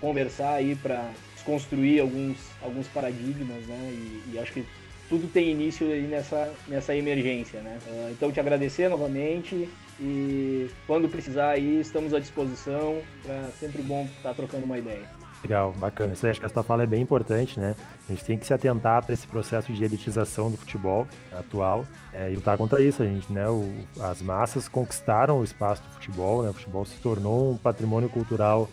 conversar 0.00 0.54
aí 0.54 0.76
para 0.76 1.10
desconstruir 1.34 2.00
alguns, 2.00 2.38
alguns 2.60 2.86
paradigmas, 2.88 3.64
né? 3.66 3.78
E, 3.92 4.34
e, 4.34 4.38
acho 4.38 4.52
que 4.52 4.64
tudo 5.08 5.26
tem 5.26 5.50
início 5.50 5.90
aí 5.90 6.02
nessa, 6.02 6.52
nessa 6.68 6.94
emergência, 6.94 7.60
né? 7.60 7.78
Ah, 7.86 8.10
então 8.10 8.30
te 8.30 8.40
agradecer 8.40 8.88
novamente 8.88 9.68
e 10.00 10.68
quando 10.86 11.08
precisar 11.08 11.50
aí 11.50 11.80
estamos 11.80 12.14
à 12.14 12.18
disposição, 12.18 13.02
para 13.22 13.48
sempre 13.58 13.82
bom 13.82 14.08
estar 14.16 14.34
trocando 14.34 14.64
uma 14.64 14.78
ideia. 14.78 15.21
Legal, 15.42 15.72
bacana. 15.72 16.12
Isso 16.12 16.26
acho 16.26 16.38
que 16.38 16.46
essa 16.46 16.62
fala 16.62 16.84
é 16.84 16.86
bem 16.86 17.02
importante, 17.02 17.58
né? 17.58 17.74
A 18.08 18.12
gente 18.12 18.24
tem 18.24 18.38
que 18.38 18.46
se 18.46 18.54
atentar 18.54 19.04
para 19.04 19.12
esse 19.12 19.26
processo 19.26 19.72
de 19.72 19.84
elitização 19.84 20.50
do 20.50 20.56
futebol 20.56 21.06
atual 21.32 21.84
é, 22.12 22.30
e 22.30 22.36
lutar 22.36 22.56
contra 22.56 22.80
isso. 22.80 23.02
A 23.02 23.06
gente, 23.06 23.32
né? 23.32 23.48
O, 23.48 23.68
as 24.00 24.22
massas 24.22 24.68
conquistaram 24.68 25.40
o 25.40 25.44
espaço 25.44 25.82
do 25.82 25.94
futebol, 25.94 26.42
né? 26.44 26.50
O 26.50 26.52
futebol 26.52 26.84
se 26.84 26.96
tornou 26.98 27.52
um 27.52 27.56
patrimônio 27.56 28.08
cultural 28.08 28.68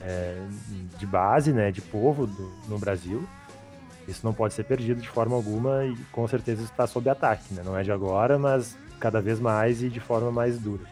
é, 0.00 0.36
de 0.98 1.06
base, 1.06 1.52
né? 1.52 1.70
De 1.70 1.80
povo 1.80 2.26
do, 2.26 2.52
no 2.68 2.76
Brasil. 2.76 3.24
Isso 4.08 4.26
não 4.26 4.34
pode 4.34 4.54
ser 4.54 4.64
perdido 4.64 5.00
de 5.00 5.08
forma 5.08 5.36
alguma 5.36 5.84
e 5.84 5.96
com 6.10 6.26
certeza 6.26 6.64
está 6.64 6.88
sob 6.88 7.08
ataque, 7.08 7.54
né? 7.54 7.62
Não 7.64 7.78
é 7.78 7.84
de 7.84 7.92
agora, 7.92 8.36
mas 8.36 8.76
cada 8.98 9.20
vez 9.20 9.38
mais 9.38 9.80
e 9.80 9.88
de 9.88 10.00
forma 10.00 10.32
mais 10.32 10.58
dura. 10.58 10.82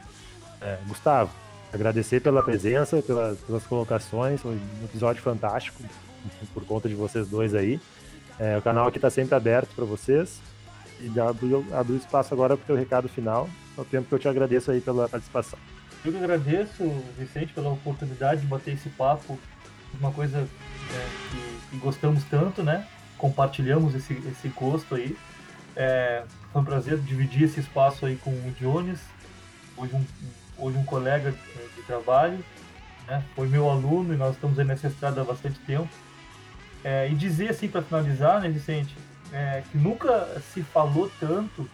É, 0.61 0.79
Gustavo, 0.87 1.31
agradecer 1.73 2.21
pela 2.21 2.43
presença, 2.43 3.03
pela, 3.03 3.37
pelas 3.47 3.65
colocações. 3.65 4.41
Foi 4.41 4.53
um 4.53 4.85
episódio 4.85 5.23
fantástico 5.23 5.83
por 6.53 6.65
conta 6.65 6.89
de 6.89 6.95
vocês 6.95 7.29
dois 7.29 7.55
aí. 7.55 7.81
É, 8.39 8.57
o 8.57 8.63
canal 8.63 8.87
aqui 8.87 8.99
está 8.99 9.11
sempre 9.11 9.35
aberto 9.35 9.75
para 9.75 9.85
vocês. 9.85 10.41
E 11.01 11.21
abro, 11.21 11.65
abro 11.73 11.97
espaço 11.97 12.35
agora 12.35 12.57
para 12.57 12.65
o 12.65 12.67
teu 12.67 12.77
recado 12.77 13.09
final. 13.09 13.49
É 13.77 13.81
o 13.81 13.85
tempo 13.85 14.09
que 14.09 14.15
eu 14.15 14.19
te 14.19 14.29
agradeço 14.29 14.71
aí 14.71 14.81
pela 14.81 15.09
participação. 15.09 15.59
Eu 16.05 16.13
que 16.13 16.19
agradeço, 16.19 16.85
Vicente, 17.19 17.53
pela 17.53 17.71
oportunidade 17.71 18.41
de 18.41 18.47
bater 18.47 18.75
esse 18.75 18.89
papo. 18.91 19.39
Uma 20.01 20.13
coisa 20.13 20.39
é, 20.39 21.09
que, 21.31 21.71
que, 21.71 21.77
gostamos 21.79 22.23
tanto, 22.25 22.63
né? 22.63 22.87
Compartilhamos 23.17 23.95
esse, 23.95 24.13
esse 24.13 24.49
gosto 24.49 24.95
aí. 24.95 25.17
É, 25.75 26.25
foi 26.53 26.63
um 26.63 26.65
prazer 26.65 26.99
dividir 26.99 27.45
esse 27.45 27.61
espaço 27.61 28.07
aí 28.07 28.17
com 28.17 28.31
o 28.31 28.55
Jones. 28.59 29.01
Hoje 29.77 29.95
um, 29.95 30.05
hoje 30.59 30.77
um 30.77 30.85
colega 30.85 31.33
de 31.77 31.83
trabalho, 31.83 32.39
né? 33.07 33.23
foi 33.35 33.49
meu 33.49 33.71
aluno 33.71 34.13
e 34.13 34.17
nós 34.17 34.35
estamos 34.35 34.59
aí 34.59 34.65
nessa 34.65 34.89
estrada 34.89 35.21
há 35.21 35.25
bastante 35.25 35.59
tempo. 35.61 35.89
É, 36.85 37.09
e 37.09 37.15
dizer 37.15 37.51
assim 37.51 37.69
para 37.69 37.83
finalizar, 37.83 38.41
né, 38.41 38.49
Vicente, 38.49 38.97
é, 39.33 39.63
que 39.71 39.77
nunca 39.77 40.41
se 40.41 40.63
falou 40.63 41.11
tanto, 41.19 41.69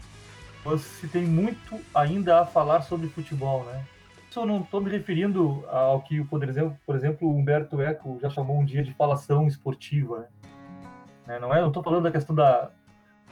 mas 0.64 0.80
se 0.80 1.06
tem 1.08 1.24
muito 1.24 1.80
ainda 1.94 2.40
a 2.40 2.46
falar 2.46 2.82
sobre 2.82 3.08
futebol, 3.08 3.64
né? 3.64 3.84
Isso 4.30 4.40
eu 4.40 4.46
não 4.46 4.62
estou 4.62 4.80
me 4.80 4.90
referindo 4.90 5.64
ao 5.68 6.00
que, 6.00 6.24
por 6.24 6.42
exemplo, 6.42 6.76
por 6.84 6.96
exemplo, 6.96 7.28
Humberto 7.28 7.80
Eco 7.80 8.18
já 8.20 8.30
chamou 8.30 8.58
um 8.58 8.64
dia 8.64 8.82
de 8.82 8.92
falação 8.94 9.46
esportiva, 9.46 10.28
né? 11.26 11.38
Não 11.38 11.54
é? 11.54 11.60
Não 11.60 11.68
estou 11.68 11.82
falando 11.82 12.04
da 12.04 12.10
questão 12.10 12.34
da 12.34 12.70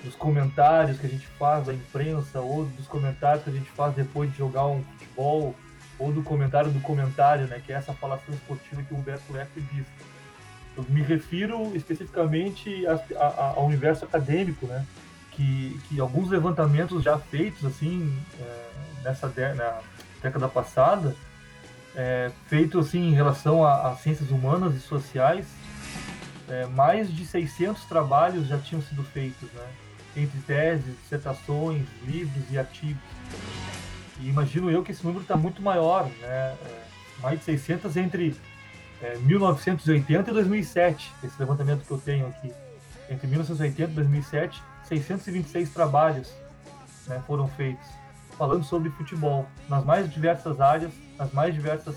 dos 0.03 0.15
comentários 0.15 0.99
que 0.99 1.07
a 1.07 1.09
gente 1.09 1.27
faz 1.39 1.67
da 1.67 1.75
imprensa 1.75 2.41
ou 2.41 2.65
dos 2.65 2.87
comentários 2.87 3.45
que 3.45 3.51
a 3.51 3.53
gente 3.53 3.71
faz 3.71 3.95
depois 3.95 4.31
de 4.31 4.39
jogar 4.39 4.67
um 4.67 4.83
futebol 4.83 5.55
ou 5.99 6.13
do 6.13 6.23
comentário 6.23 6.71
do 6.71 6.81
comentário, 6.81 7.47
né, 7.47 7.61
que 7.65 7.73
é 7.73 7.77
essa 7.77 7.93
falação 7.93 8.35
esportiva 8.35 8.83
que 8.83 8.93
o 8.93 8.97
Humberto 8.97 9.37
Eco 9.37 9.61
diz. 9.73 9.87
Eu 10.77 10.85
me 10.89 11.03
refiro 11.03 11.77
especificamente 11.77 12.87
a, 12.87 12.95
a, 13.19 13.55
ao 13.57 13.67
universo 13.67 14.05
acadêmico, 14.05 14.67
né, 14.67 14.85
que, 15.31 15.79
que 15.89 16.01
alguns 16.01 16.29
levantamentos 16.29 17.03
já 17.03 17.19
feitos 17.19 17.65
assim 17.65 18.19
é, 18.41 18.71
nessa 19.05 19.29
na 19.29 19.81
década 20.23 20.49
passada, 20.49 21.15
é, 21.95 22.31
feito 22.47 22.79
assim 22.79 23.11
em 23.11 23.15
relação 23.15 23.65
às 23.65 24.01
ciências 24.01 24.31
humanas 24.31 24.75
e 24.75 24.81
sociais, 24.81 25.47
é, 26.49 26.67
mais 26.67 27.13
de 27.13 27.25
600 27.25 27.85
trabalhos 27.85 28.47
já 28.47 28.59
tinham 28.59 28.83
sido 28.83 29.03
feitos, 29.03 29.51
né? 29.53 29.67
Entre 30.17 30.39
teses, 30.41 30.97
dissertações, 31.03 31.87
livros 32.07 32.45
e 32.51 32.59
artigos. 32.59 33.03
E 34.21 34.29
imagino 34.29 34.71
eu 34.71 34.83
que 34.83 34.93
esse 34.93 35.05
número 35.05 35.23
está 35.23 35.37
muito 35.37 35.63
maior, 35.63 36.07
né? 36.21 36.27
É, 36.27 36.83
mais 37.21 37.39
de 37.39 37.45
600 37.45 37.97
entre 37.97 38.37
é, 39.01 39.17
1980 39.19 40.31
e 40.31 40.35
2007, 40.35 41.13
esse 41.25 41.39
levantamento 41.39 41.85
que 41.85 41.91
eu 41.91 41.99
tenho 41.99 42.27
aqui. 42.27 42.53
Entre 43.11 43.27
1980 43.27 43.91
e 43.91 43.95
2007, 43.95 44.63
626 44.85 45.71
trabalhos 45.71 46.33
né, 47.07 47.23
foram 47.27 47.49
feitos 47.49 48.03
falando 48.37 48.65
sobre 48.65 48.91
futebol, 48.91 49.47
nas 49.69 49.85
mais 49.85 50.11
diversas 50.11 50.61
áreas, 50.61 50.93
nas 51.19 51.33
mais 51.33 51.55
diversas, 51.55 51.97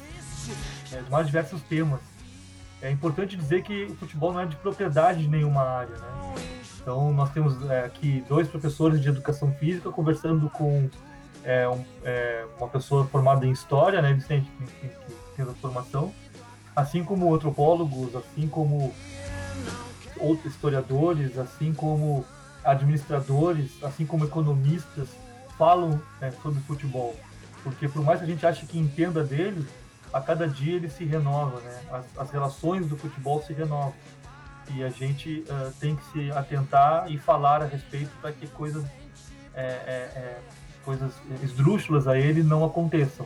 é, 0.92 1.02
mais 1.10 1.26
diversos 1.26 1.62
temas. 1.64 2.00
É 2.82 2.92
importante 2.92 3.36
dizer 3.36 3.64
que 3.64 3.86
o 3.86 3.96
futebol 3.96 4.34
não 4.34 4.42
é 4.42 4.46
de 4.46 4.56
propriedade 4.58 5.22
de 5.22 5.28
nenhuma 5.28 5.62
área, 5.62 5.96
né? 5.96 6.55
Então, 6.86 7.12
nós 7.12 7.32
temos 7.32 7.68
é, 7.68 7.84
aqui 7.84 8.24
dois 8.30 8.48
professores 8.48 9.02
de 9.02 9.10
educação 9.10 9.52
física 9.54 9.90
conversando 9.90 10.48
com 10.52 10.88
é, 11.44 11.68
um, 11.68 11.84
é, 12.04 12.46
uma 12.60 12.68
pessoa 12.68 13.08
formada 13.08 13.44
em 13.44 13.50
história, 13.50 14.04
né, 14.04 14.14
Vicente, 14.14 14.48
que, 14.52 14.88
que 14.88 14.96
tem 15.36 15.44
a 15.44 15.54
formação, 15.56 16.14
assim 16.76 17.04
como 17.04 17.34
antropólogos, 17.34 18.16
assim 18.16 18.48
como 18.48 18.94
outros 20.20 20.54
historiadores, 20.54 21.40
assim 21.40 21.74
como 21.74 22.24
administradores, 22.64 23.72
assim 23.84 24.06
como 24.06 24.26
economistas, 24.26 25.10
falam 25.58 26.00
é, 26.22 26.30
sobre 26.30 26.60
futebol. 26.62 27.16
Porque 27.64 27.88
por 27.88 28.04
mais 28.04 28.20
que 28.20 28.26
a 28.26 28.30
gente 28.30 28.46
ache 28.46 28.64
que 28.68 28.78
entenda 28.78 29.24
dele, 29.24 29.68
a 30.14 30.22
cada 30.22 30.48
dia 30.48 30.76
ele 30.76 30.90
se 30.90 31.04
renova, 31.04 31.60
né? 31.62 31.82
As, 31.92 32.06
as 32.16 32.30
relações 32.30 32.88
do 32.88 32.96
futebol 32.96 33.42
se 33.42 33.54
renovam 33.54 33.92
e 34.74 34.84
a 34.84 34.90
gente 34.90 35.44
uh, 35.50 35.72
tem 35.80 35.96
que 35.96 36.04
se 36.12 36.32
atentar 36.32 37.12
e 37.12 37.18
falar 37.18 37.62
a 37.62 37.66
respeito 37.66 38.10
para 38.22 38.32
que 38.32 38.48
coisas 38.48 38.84
é, 39.54 39.62
é, 39.64 40.12
é, 40.16 40.40
coisas 40.84 41.14
esdrúxulas 41.42 42.08
a 42.08 42.18
ele 42.18 42.44
não 42.44 42.64
aconteçam. 42.66 43.26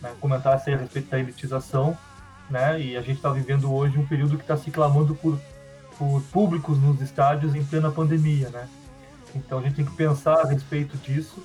Né? 0.00 0.12
Comentar 0.20 0.54
a 0.54 0.56
respeito 0.56 1.10
da 1.10 1.18
elitização, 1.18 1.96
né? 2.48 2.80
E 2.80 2.96
a 2.96 3.00
gente 3.00 3.16
está 3.16 3.30
vivendo 3.30 3.72
hoje 3.72 3.98
um 3.98 4.06
período 4.06 4.36
que 4.36 4.42
está 4.42 4.56
se 4.56 4.70
clamando 4.70 5.14
por, 5.14 5.38
por 5.98 6.22
públicos 6.32 6.78
nos 6.78 7.00
estádios 7.00 7.54
em 7.54 7.64
plena 7.64 7.90
pandemia, 7.90 8.48
né? 8.50 8.68
Então 9.34 9.58
a 9.58 9.62
gente 9.62 9.76
tem 9.76 9.84
que 9.84 9.94
pensar 9.94 10.40
a 10.40 10.46
respeito 10.46 10.96
disso, 10.98 11.42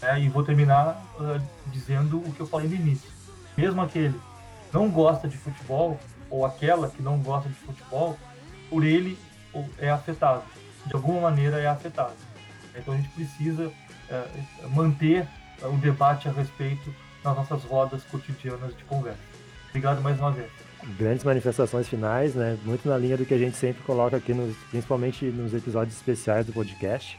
né? 0.00 0.20
E 0.20 0.28
vou 0.28 0.42
terminar 0.42 1.02
uh, 1.18 1.40
dizendo 1.66 2.18
o 2.18 2.32
que 2.32 2.40
eu 2.40 2.46
falei 2.46 2.68
no 2.68 2.74
início. 2.74 3.10
Mesmo 3.56 3.80
aquele 3.80 4.18
que 4.70 4.76
não 4.76 4.90
gosta 4.90 5.28
de 5.28 5.36
futebol 5.36 5.98
ou 6.30 6.44
aquela 6.44 6.88
que 6.88 7.02
não 7.02 7.18
gosta 7.18 7.48
de 7.48 7.54
futebol, 7.56 8.18
por 8.68 8.84
ele 8.84 9.18
é 9.78 9.90
afetado, 9.90 10.42
de 10.86 10.94
alguma 10.94 11.22
maneira 11.22 11.58
é 11.58 11.66
afetado. 11.66 12.14
Então 12.74 12.94
a 12.94 12.96
gente 12.96 13.08
precisa 13.10 13.72
é, 14.08 14.24
manter 14.74 15.26
o 15.62 15.76
debate 15.78 16.28
a 16.28 16.32
respeito 16.32 16.94
nas 17.24 17.36
nossas 17.36 17.64
rodas 17.64 18.02
cotidianas 18.04 18.76
de 18.76 18.84
conversa. 18.84 19.18
Obrigado 19.68 20.00
mais 20.00 20.18
uma 20.18 20.30
vez. 20.30 20.50
Grandes 20.96 21.24
manifestações 21.24 21.88
finais, 21.88 22.34
né? 22.34 22.56
Muito 22.64 22.88
na 22.88 22.96
linha 22.96 23.16
do 23.16 23.26
que 23.26 23.34
a 23.34 23.38
gente 23.38 23.56
sempre 23.56 23.82
coloca 23.82 24.16
aqui, 24.16 24.32
nos, 24.32 24.56
principalmente 24.70 25.24
nos 25.24 25.52
episódios 25.52 25.96
especiais 25.96 26.46
do 26.46 26.52
podcast. 26.52 27.18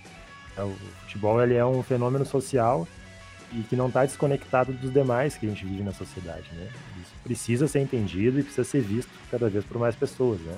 É, 0.57 0.63
o 0.63 0.73
futebol 1.01 1.41
ele 1.43 1.55
é 1.55 1.65
um 1.65 1.83
fenômeno 1.83 2.25
social 2.25 2.87
e 3.51 3.61
que 3.63 3.75
não 3.75 3.87
está 3.87 4.05
desconectado 4.05 4.71
dos 4.73 4.91
demais 4.91 5.35
que 5.35 5.45
a 5.45 5.49
gente 5.49 5.65
vive 5.65 5.83
na 5.83 5.91
sociedade, 5.91 6.49
né? 6.53 6.69
Isso 7.01 7.11
precisa 7.23 7.67
ser 7.67 7.79
entendido 7.79 8.39
e 8.39 8.43
precisa 8.43 8.63
ser 8.63 8.81
visto 8.81 9.09
cada 9.29 9.49
vez 9.49 9.65
por 9.65 9.77
mais 9.77 9.95
pessoas, 9.95 10.39
né? 10.41 10.55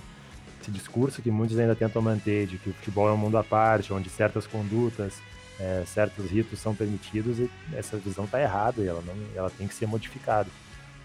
Esse 0.61 0.71
discurso 0.71 1.21
que 1.21 1.31
muitos 1.31 1.57
ainda 1.57 1.75
tentam 1.75 2.01
manter 2.01 2.45
de 2.47 2.57
que 2.57 2.69
o 2.69 2.73
futebol 2.73 3.09
é 3.09 3.11
um 3.11 3.17
mundo 3.17 3.37
à 3.37 3.43
parte, 3.43 3.91
onde 3.91 4.09
certas 4.09 4.45
condutas, 4.45 5.15
é, 5.59 5.83
certos 5.85 6.29
ritos 6.29 6.59
são 6.59 6.75
permitidos, 6.75 7.39
e 7.39 7.49
essa 7.73 7.97
visão 7.97 8.25
está 8.25 8.39
errada 8.41 8.81
e 8.81 8.87
ela, 8.87 9.01
não, 9.01 9.13
ela 9.35 9.49
tem 9.49 9.67
que 9.67 9.73
ser 9.73 9.87
modificada. 9.87 10.49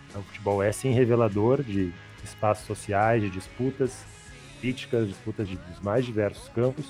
Então, 0.08 0.20
o 0.20 0.24
futebol 0.24 0.62
é 0.62 0.70
sim 0.70 0.92
revelador 0.92 1.62
de 1.62 1.92
espaços 2.22 2.66
sociais, 2.66 3.22
de 3.22 3.30
disputas 3.30 4.04
políticas, 4.60 5.08
disputas 5.08 5.48
de, 5.48 5.56
dos 5.56 5.80
mais 5.80 6.04
diversos 6.04 6.48
campos, 6.48 6.86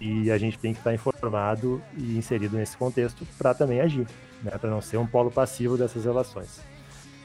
e 0.00 0.30
a 0.30 0.38
gente 0.38 0.58
tem 0.58 0.72
que 0.72 0.80
estar 0.80 0.94
informado 0.94 1.82
e 1.96 2.16
inserido 2.16 2.56
nesse 2.56 2.76
contexto 2.76 3.26
para 3.36 3.52
também 3.52 3.80
agir, 3.80 4.06
né, 4.42 4.52
para 4.52 4.70
não 4.70 4.80
ser 4.80 4.96
um 4.96 5.06
polo 5.06 5.30
passivo 5.30 5.76
dessas 5.76 6.04
relações. 6.04 6.60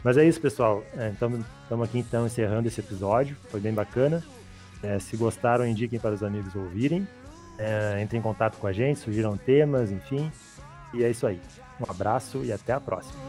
Mas 0.04 0.18
é 0.18 0.28
isso, 0.28 0.40
pessoal. 0.40 0.84
Estamos 1.12 1.40
é, 1.72 1.84
aqui 1.84 1.98
então 1.98 2.28
encerrando 2.28 2.68
esse 2.68 2.80
episódio. 2.80 3.36
Foi 3.50 3.60
bem 3.60 3.74
bacana. 3.74 4.24
É, 4.86 5.00
se 5.00 5.18
gostaram, 5.18 5.66
indiquem 5.66 6.00
para 6.00 6.14
os 6.14 6.24
amigos 6.24 6.56
ouvirem. 6.56 7.08
É, 7.58 8.02
entrem 8.02 8.20
em 8.20 8.24
contato 8.24 8.58
com 8.58 8.68
a 8.68 8.74
gente, 8.74 9.00
sugiram 9.00 9.36
temas, 9.38 9.92
enfim. 9.92 10.32
E 10.94 11.04
é 11.04 11.10
isso 11.10 11.26
aí. 11.26 11.40
Um 11.80 11.90
abraço 11.90 12.44
e 12.44 12.52
até 12.52 12.74
a 12.74 12.80
próxima. 12.80 13.20